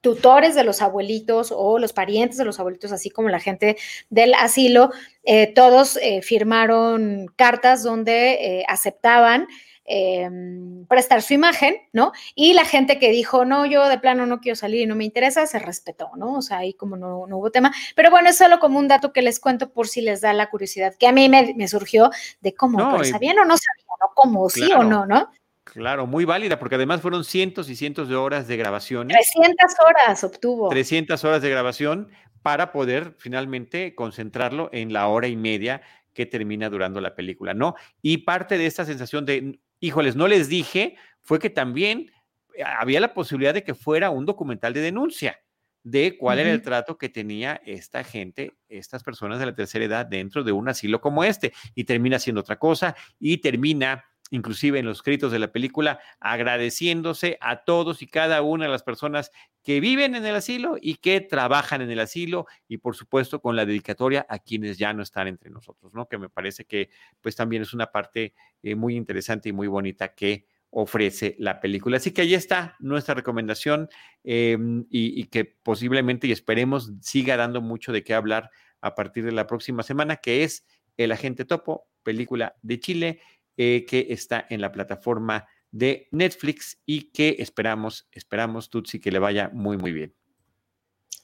tutores 0.00 0.54
de 0.54 0.62
los 0.62 0.82
abuelitos 0.82 1.52
o 1.54 1.78
los 1.78 1.92
parientes 1.92 2.38
de 2.38 2.44
los 2.44 2.60
abuelitos, 2.60 2.92
así 2.92 3.10
como 3.10 3.28
la 3.28 3.40
gente 3.40 3.76
del 4.08 4.34
asilo, 4.34 4.90
eh, 5.24 5.52
todos 5.52 5.98
eh, 6.00 6.22
firmaron 6.22 7.26
cartas 7.36 7.82
donde 7.82 8.64
aceptaban 8.68 9.48
em, 9.86 10.86
prestar 10.86 11.22
su 11.22 11.34
imagen, 11.34 11.76
¿no? 11.92 12.12
Y 12.34 12.52
la 12.54 12.64
gente 12.64 12.98
que 12.98 13.10
dijo, 13.10 13.44
no, 13.44 13.66
yo 13.66 13.88
de 13.88 13.98
plano 13.98 14.26
no 14.26 14.40
quiero 14.40 14.56
salir 14.56 14.82
y 14.82 14.86
no 14.86 14.94
me 14.94 15.04
interesa, 15.04 15.46
se 15.46 15.58
respetó, 15.58 16.10
¿no? 16.16 16.34
O 16.34 16.42
sea, 16.42 16.58
ahí 16.58 16.74
como 16.74 16.96
no, 16.96 17.24
hubo 17.24 17.50
tema. 17.50 17.72
Pero 17.94 18.10
bueno, 18.10 18.28
es 18.28 18.38
solo 18.38 18.58
como 18.58 18.78
un 18.78 18.88
dato 18.88 19.12
que 19.12 19.22
les 19.22 19.40
cuento 19.40 19.72
por 19.72 19.88
si 19.88 20.00
les 20.00 20.20
da 20.20 20.32
la 20.32 20.50
curiosidad, 20.50 20.94
que 20.98 21.06
a 21.06 21.12
mí 21.12 21.28
me, 21.28 21.68
surgió 21.68 22.10
de 22.40 22.54
cómo, 22.54 22.78
¿sabían 23.04 23.38
o 23.38 23.44
no 23.44 23.56
sabían? 23.56 23.86
¿no? 24.00 24.12
Como 24.14 24.48
sí 24.48 24.72
o 24.72 24.82
no, 24.82 25.06
¿no? 25.06 25.30
Claro, 25.64 26.06
muy 26.06 26.24
válida, 26.24 26.58
porque 26.58 26.76
además 26.76 27.00
fueron 27.00 27.24
cientos 27.24 27.68
y 27.68 27.76
cientos 27.76 28.08
de 28.08 28.14
horas 28.14 28.46
de 28.46 28.56
grabación. 28.56 29.08
300 29.08 29.56
horas 29.84 30.24
obtuvo. 30.24 30.68
300 30.68 31.22
horas 31.24 31.42
de 31.42 31.50
grabación 31.50 32.08
para 32.42 32.70
poder 32.70 33.14
finalmente 33.18 33.94
concentrarlo 33.96 34.70
en 34.72 34.92
la 34.92 35.08
hora 35.08 35.26
y 35.26 35.36
media 35.36 35.82
que 36.14 36.24
termina 36.24 36.70
durando 36.70 37.00
la 37.00 37.14
película, 37.14 37.52
¿no? 37.52 37.74
Y 38.00 38.18
parte 38.18 38.56
de 38.56 38.66
esta 38.66 38.84
sensación 38.84 39.26
de, 39.26 39.58
híjoles, 39.80 40.16
no 40.16 40.28
les 40.28 40.48
dije, 40.48 40.96
fue 41.22 41.38
que 41.38 41.50
también 41.50 42.10
eh, 42.54 42.62
había 42.62 43.00
la 43.00 43.14
posibilidad 43.14 43.54
de 43.54 43.64
que 43.64 43.74
fuera 43.74 44.10
un 44.10 44.26
documental 44.26 44.72
de 44.72 44.80
denuncia 44.80 45.40
de 45.82 46.18
cuál 46.18 46.40
era 46.40 46.50
el 46.50 46.62
trato 46.62 46.98
que 46.98 47.08
tenía 47.08 47.60
esta 47.64 48.02
gente, 48.02 48.54
estas 48.68 49.04
personas 49.04 49.38
de 49.38 49.46
la 49.46 49.54
tercera 49.54 49.84
edad 49.84 50.04
dentro 50.04 50.42
de 50.42 50.50
un 50.50 50.68
asilo 50.68 51.00
como 51.00 51.22
este, 51.22 51.52
y 51.76 51.84
termina 51.84 52.18
siendo 52.18 52.40
otra 52.40 52.58
cosa, 52.58 52.96
y 53.20 53.38
termina 53.38 54.04
inclusive 54.30 54.78
en 54.78 54.86
los 54.86 54.98
escritos 54.98 55.32
de 55.32 55.38
la 55.38 55.52
película, 55.52 56.00
agradeciéndose 56.20 57.38
a 57.40 57.64
todos 57.64 58.02
y 58.02 58.06
cada 58.06 58.42
una 58.42 58.64
de 58.64 58.70
las 58.70 58.82
personas 58.82 59.30
que 59.62 59.80
viven 59.80 60.14
en 60.14 60.24
el 60.24 60.34
asilo 60.34 60.76
y 60.80 60.96
que 60.96 61.20
trabajan 61.20 61.82
en 61.82 61.90
el 61.90 62.00
asilo 62.00 62.46
y 62.68 62.78
por 62.78 62.96
supuesto 62.96 63.40
con 63.40 63.56
la 63.56 63.66
dedicatoria 63.66 64.26
a 64.28 64.38
quienes 64.38 64.78
ya 64.78 64.92
no 64.92 65.02
están 65.02 65.28
entre 65.28 65.50
nosotros, 65.50 65.92
¿no? 65.94 66.08
Que 66.08 66.18
me 66.18 66.28
parece 66.28 66.64
que 66.64 66.90
pues 67.20 67.36
también 67.36 67.62
es 67.62 67.72
una 67.72 67.90
parte 67.90 68.34
eh, 68.62 68.74
muy 68.74 68.96
interesante 68.96 69.48
y 69.48 69.52
muy 69.52 69.66
bonita 69.66 70.14
que 70.14 70.46
ofrece 70.70 71.36
la 71.38 71.60
película. 71.60 71.96
Así 71.96 72.12
que 72.12 72.22
ahí 72.22 72.34
está 72.34 72.76
nuestra 72.80 73.14
recomendación 73.14 73.88
em, 74.24 74.84
y, 74.90 75.20
y 75.20 75.24
que 75.24 75.44
posiblemente 75.44 76.26
y 76.26 76.32
esperemos 76.32 76.92
siga 77.00 77.36
dando 77.36 77.60
mucho 77.60 77.92
de 77.92 78.04
qué 78.04 78.14
hablar 78.14 78.50
a 78.80 78.94
partir 78.94 79.24
de 79.24 79.32
la 79.32 79.46
próxima 79.46 79.82
semana, 79.82 80.16
que 80.16 80.44
es 80.44 80.66
El 80.96 81.12
Agente 81.12 81.44
Topo, 81.44 81.88
película 82.02 82.54
de 82.62 82.78
Chile 82.78 83.20
eh, 83.56 83.84
que 83.86 84.06
está 84.10 84.46
en 84.50 84.60
la 84.60 84.72
plataforma 84.72 85.46
de 85.70 86.08
Netflix 86.10 86.80
y 86.86 87.10
que 87.12 87.36
esperamos, 87.38 88.08
esperamos, 88.12 88.70
Tutsi, 88.70 89.00
que 89.00 89.10
le 89.10 89.18
vaya 89.18 89.50
muy, 89.52 89.76
muy 89.76 89.92
bien. 89.92 90.14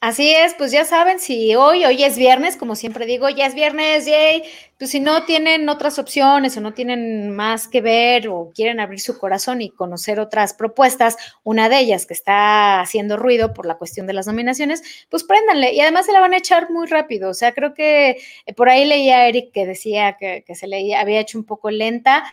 Así 0.05 0.33
es, 0.33 0.55
pues 0.55 0.73
ya 0.73 0.85
saben, 0.85 1.21
si 1.21 1.55
hoy, 1.55 1.85
hoy 1.85 2.03
es 2.03 2.19
viernes, 2.19 2.57
como 2.57 2.75
siempre 2.75 3.07
digo, 3.07 3.29
ya 3.29 3.47
es 3.47 3.55
viernes, 3.55 4.05
yay, 4.05 4.43
pues 4.77 4.91
si 4.91 4.99
no 4.99 5.25
tienen 5.27 5.69
otras 5.69 5.97
opciones 6.01 6.57
o 6.57 6.61
no 6.61 6.75
tienen 6.75 7.31
más 7.31 7.69
que 7.69 7.81
ver 7.81 8.27
o 8.29 8.51
quieren 8.53 8.81
abrir 8.81 8.99
su 8.99 9.17
corazón 9.17 9.63
y 9.63 9.71
conocer 9.71 10.19
otras 10.19 10.55
propuestas, 10.55 11.17
una 11.45 11.69
de 11.69 11.79
ellas 11.79 12.05
que 12.05 12.15
está 12.15 12.81
haciendo 12.81 13.17
ruido 13.17 13.55
por 13.55 13.65
la 13.65 13.79
cuestión 13.79 14.09
de 14.09 14.15
las 14.15 14.27
nominaciones, 14.27 14.83
pues 15.09 15.23
préndanle. 15.23 15.73
Y 15.73 15.81
además 15.81 16.07
se 16.07 16.13
la 16.13 16.19
van 16.19 16.35
a 16.35 16.39
echar 16.39 16.69
muy 16.69 16.89
rápido, 16.89 17.31
o 17.31 17.35
sea, 17.35 17.53
creo 17.53 17.73
que 17.73 18.17
eh, 18.47 18.55
por 18.57 18.69
ahí 18.71 18.85
leía 18.85 19.29
Eric 19.29 19.53
que 19.53 19.67
decía 19.67 20.17
que 20.19 20.55
se 20.57 20.67
le 20.67 20.97
había 20.97 21.21
hecho 21.21 21.39
un 21.39 21.45
poco 21.45 21.71
lenta, 21.71 22.25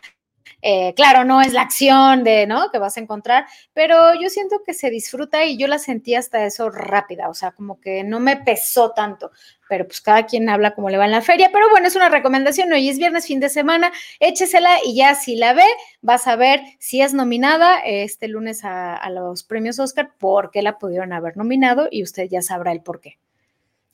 eh, 0.62 0.94
claro, 0.96 1.24
no 1.26 1.42
es 1.42 1.54
la 1.54 1.62
acción 1.62 2.24
de, 2.24 2.48
¿no? 2.48 2.70
Que 2.72 2.80
vas 2.80 2.98
a 2.98 3.00
encontrar, 3.00 3.46
pero 3.74 4.14
yo 4.20 4.30
siento 4.30 4.62
que 4.66 4.74
se 4.74 4.90
disfruta 4.90 5.46
y 5.46 5.58
yo 5.58 5.68
la 5.68 5.80
sentí 5.80 6.16
hasta 6.16 6.46
eso 6.46 6.70
rápida, 6.70 7.30
o 7.30 7.34
sea, 7.34 7.52
como 7.52 7.80
que 7.80 8.04
no 8.04 8.20
me 8.20 8.38
pesó 8.38 8.92
tanto, 8.92 9.32
pero 9.68 9.86
pues 9.86 10.02
cada 10.02 10.26
quien 10.26 10.50
habla 10.50 10.76
como 10.76 10.90
le 10.90 10.98
va 10.98 11.06
en 11.06 11.12
la 11.12 11.22
feria, 11.22 11.50
pero 11.52 11.70
bueno, 11.70 11.88
es 11.88 11.96
una 11.96 12.10
recomendación, 12.10 12.72
hoy 12.72 12.90
es 12.90 12.98
viernes, 12.98 13.28
fin 13.28 13.40
de 13.40 13.50
semana, 13.50 13.92
échesela 14.20 14.78
y 14.84 14.96
ya 14.96 15.16
si 15.16 15.36
la 15.36 15.54
ve, 15.54 15.66
vas 16.02 16.28
a 16.28 16.36
ver 16.36 16.62
si 16.80 17.02
es 17.02 17.14
nominada 17.14 17.80
este 17.80 18.28
lunes 18.28 18.64
a, 18.66 18.96
a 18.96 19.10
los 19.10 19.44
premios 19.44 19.80
Oscar, 19.80 20.12
por 20.18 20.52
qué 20.52 20.62
la 20.62 20.78
pudieron 20.78 21.14
haber 21.14 21.38
nominado 21.38 21.88
y 21.92 22.04
usted 22.04 22.28
ya 22.30 22.42
sabrá 22.42 22.72
el 22.72 22.82
por 22.82 23.00
qué. 23.02 23.18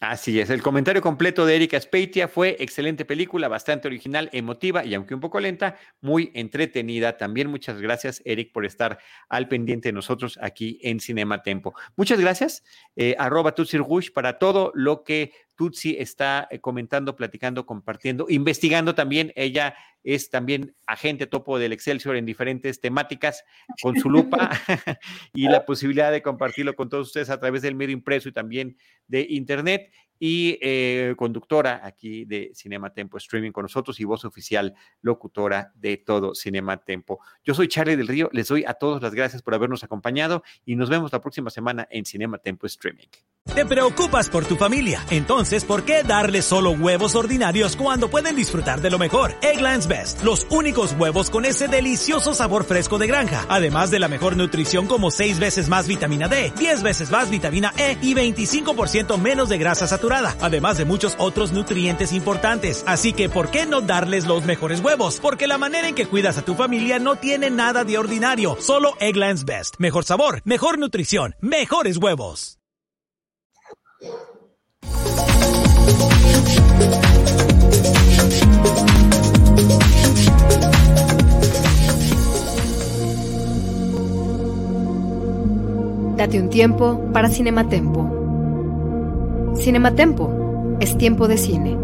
Así 0.02 0.41
es, 0.41 0.50
el 0.50 0.62
comentario 0.62 1.02
completo 1.02 1.46
de 1.46 1.56
Erika 1.56 1.80
Speitia 1.80 2.28
fue 2.28 2.58
excelente 2.60 3.06
película, 3.06 3.48
bastante 3.48 3.88
original, 3.88 4.30
emotiva 4.34 4.84
y 4.84 4.93
aunque 4.93 5.16
un 5.16 5.22
poco 5.22 5.39
lenta, 5.39 5.78
muy 6.02 6.32
entretenida. 6.36 7.16
También 7.16 7.50
muchas 7.50 7.80
gracias, 7.80 8.22
Eric, 8.26 8.52
por 8.52 8.66
estar 8.66 9.00
al 9.30 9.48
pendiente 9.48 9.88
de 9.88 9.93
nosotros 9.93 10.38
aquí 10.41 10.80
en 10.82 11.00
Cinema 11.00 11.43
Tempo. 11.43 11.74
Muchas 11.96 12.20
gracias, 12.20 12.64
eh, 12.98 13.16
arroba 13.18 13.56
Tutsi 13.56 13.78
Rush, 13.78 14.12
para 14.12 14.38
todo 14.38 14.74
lo 14.76 15.06
que 15.06 15.32
Tutsi 15.56 15.95
está 15.97 16.47
eh, 16.51 16.60
comentando, 16.60 17.16
platicando, 17.16 17.66
compartiendo, 17.66 18.28
investigando 18.30 18.93
también. 18.93 19.32
Ella 19.36 19.76
es 20.03 20.30
también 20.30 20.76
agente 20.86 21.26
topo 21.26 21.58
del 21.58 21.74
Excelsior 21.74 22.16
en 22.16 22.26
diferentes 22.26 22.80
temáticas 22.80 23.43
con 23.82 23.99
su 23.99 24.10
lupa 24.10 24.49
y 25.34 25.47
la 25.47 25.66
posibilidad 25.66 26.12
de 26.12 26.22
compartirlo 26.22 26.76
con 26.76 26.89
todos 26.89 27.08
ustedes 27.08 27.30
a 27.30 27.39
través 27.39 27.62
del 27.62 27.76
medio 27.76 27.93
impreso 27.93 28.30
y 28.30 28.34
también 28.34 28.78
de 29.08 29.26
Internet 29.30 29.91
y 30.20 30.57
eh, 30.61 31.13
conductora 31.18 31.82
aquí 31.84 32.26
de 32.26 32.51
Cinema 32.53 32.93
Tempo 32.93 33.18
Streaming 33.18 33.51
con 33.51 33.63
nosotros 33.63 33.99
y 33.99 34.03
voz 34.05 34.26
oficial 34.26 34.74
locutora 35.01 35.72
de 35.76 35.97
todo 35.97 36.36
Cinema 36.36 36.78
Tempo. 36.78 37.20
Yo 37.43 37.53
soy 37.53 37.68
Charlie 37.68 37.95
del 37.95 38.07
Río, 38.07 38.30
les 38.32 38.47
doy 38.47 38.63
a 38.66 38.74
todos 38.74 39.01
las 39.01 39.13
gracias 39.13 39.41
por 39.41 39.53
habernos 39.53 39.84
acompañado 39.84 40.43
y 40.66 40.76
nos 40.76 40.89
vemos 40.89 41.11
la 41.11 41.22
próxima 41.22 41.49
semana 41.49 41.88
en 41.89 42.05
Cinema 42.05 42.38
Tempo 42.38 42.66
Streaming. 42.68 43.07
Te 43.53 43.66
preocupas 43.66 44.30
por 44.30 44.43
tu 44.45 44.55
familia, 44.55 45.05
entonces 45.11 45.66
¿por 45.66 45.86
qué 45.86 46.01
darles 46.01 46.45
solo 46.45 46.72
huevos 46.72 47.16
ordinarios 47.16 47.76
cuando 47.76 48.09
pueden 48.09 48.36
disfrutar 48.36 48.82
de 48.82 48.89
lo 48.89 48.97
mejor? 48.97 49.34
Egglands 49.41 49.88
Best, 49.88 50.24
los 50.24 50.47
únicos 50.49 50.95
huevos 50.97 51.30
con 51.30 51.45
ese 51.45 51.68
delicioso 51.68 52.34
sabor 52.34 52.63
fresco 52.63 52.97
de 52.97 53.07
granja, 53.07 53.45
además 53.47 53.91
de 53.91 53.99
la 53.99 54.07
mejor 54.07 54.36
nutrición 54.36 54.88
como 54.88 55.11
6 55.11 55.39
veces 55.39 55.70
más 55.70 55.88
vitamina 55.88 56.28
D, 56.28 56.53
10 56.57 56.82
veces 56.82 57.11
más 57.11 57.30
vitamina 57.30 57.72
E 57.78 57.97
y 58.01 58.16
25% 58.16 59.20
menos 59.20 59.47
de 59.47 59.57
grasa 59.59 59.88
además 60.14 60.78
de 60.78 60.86
muchos 60.86 61.16
otros 61.20 61.51
nutrientes 61.51 62.14
importantes. 62.14 62.84
Así 62.88 63.14
que, 63.14 63.30
¿por 63.30 63.49
qué 63.49 63.66
no 63.66 63.82
darles 63.82 64.26
los 64.26 64.45
mejores 64.45 64.80
huevos? 64.82 65.20
Porque 65.22 65.47
la 65.47 65.58
manera 65.58 65.88
en 65.88 65.95
que 65.95 66.06
cuidas 66.06 66.38
a 66.38 66.45
tu 66.45 66.56
familia 66.56 66.99
no 66.99 67.16
tiene 67.16 67.49
nada 67.49 67.84
de 67.84 67.97
ordinario, 67.97 68.58
solo 68.60 68.93
Egglands 68.99 69.45
Best. 69.45 69.76
Mejor 69.80 70.03
sabor, 70.03 70.41
mejor 70.45 70.78
nutrición, 70.78 71.36
mejores 71.41 71.97
huevos. 71.97 72.60
Date 86.18 86.39
un 86.39 86.49
tiempo 86.49 87.12
para 87.12 87.30
Cinematempo. 87.30 88.25
Cinematempo, 89.58 90.78
es 90.80 90.97
tiempo 90.97 91.28
de 91.28 91.38
cine. 91.38 91.78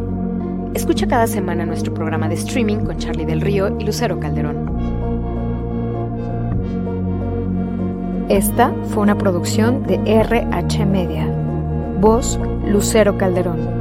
Escucha 0.74 1.07
cada 1.07 1.28
semana 1.28 1.65
nuestro 1.65 1.93
programa 1.93 2.30
de 2.30 2.36
streaming 2.36 2.80
con 2.80 2.97
Charlie 2.97 3.26
del 3.26 3.41
Río 3.41 3.76
y 3.80 3.86
Lucero 3.86 4.19
Calderón. 4.19 4.69
Esta 8.30 8.74
fue 8.89 9.03
una 9.03 9.17
producción 9.17 9.84
de 9.84 9.99
RH 10.05 10.86
Media. 10.86 11.28
Voz, 11.99 12.39
Lucero 12.65 13.17
Calderón. 13.17 13.80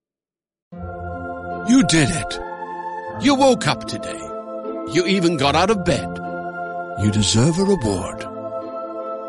You 0.73 1.83
did 1.83 2.09
it. 2.09 2.39
You 3.21 3.35
woke 3.35 3.67
up 3.67 3.85
today. 3.85 4.19
You 4.93 5.05
even 5.05 5.37
got 5.37 5.55
out 5.55 5.69
of 5.69 5.85
bed. 5.85 6.07
You 7.01 7.11
deserve 7.11 7.59
a 7.59 7.63
reward. 7.63 8.25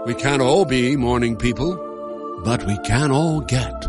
We 0.06 0.14
can't 0.14 0.40
all 0.40 0.64
be 0.64 0.96
morning 0.96 1.36
people, 1.36 1.76
but 2.44 2.64
we 2.64 2.78
can 2.78 3.10
all 3.10 3.40
get 3.40 3.86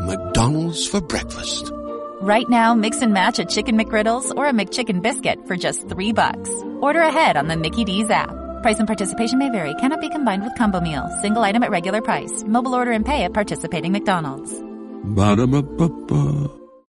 McDonald's 0.00 0.86
for 0.86 1.00
breakfast. 1.00 1.70
Right 2.20 2.48
now, 2.48 2.74
mix 2.74 3.02
and 3.02 3.12
match 3.12 3.38
a 3.38 3.44
chicken 3.44 3.76
McGriddles 3.76 4.34
or 4.36 4.46
a 4.46 4.52
McChicken 4.52 5.02
biscuit 5.02 5.46
for 5.46 5.56
just 5.56 5.88
three 5.88 6.12
bucks. 6.12 6.50
Order 6.80 7.02
ahead 7.02 7.36
on 7.36 7.48
the 7.48 7.56
Mickey 7.56 7.84
D's 7.84 8.10
app. 8.10 8.30
Price 8.62 8.78
and 8.78 8.86
participation 8.86 9.38
may 9.38 9.50
vary. 9.50 9.74
Cannot 9.74 10.00
be 10.00 10.08
combined 10.08 10.42
with 10.42 10.56
combo 10.56 10.80
meal. 10.80 11.08
Single 11.20 11.42
item 11.42 11.62
at 11.62 11.70
regular 11.70 12.00
price. 12.00 12.42
Mobile 12.44 12.74
order 12.74 12.92
and 12.92 13.04
pay 13.04 13.24
at 13.24 13.34
participating 13.34 13.92
McDonald's. 13.92 14.52
Ba-da-ba-ba-ba. 15.04 16.65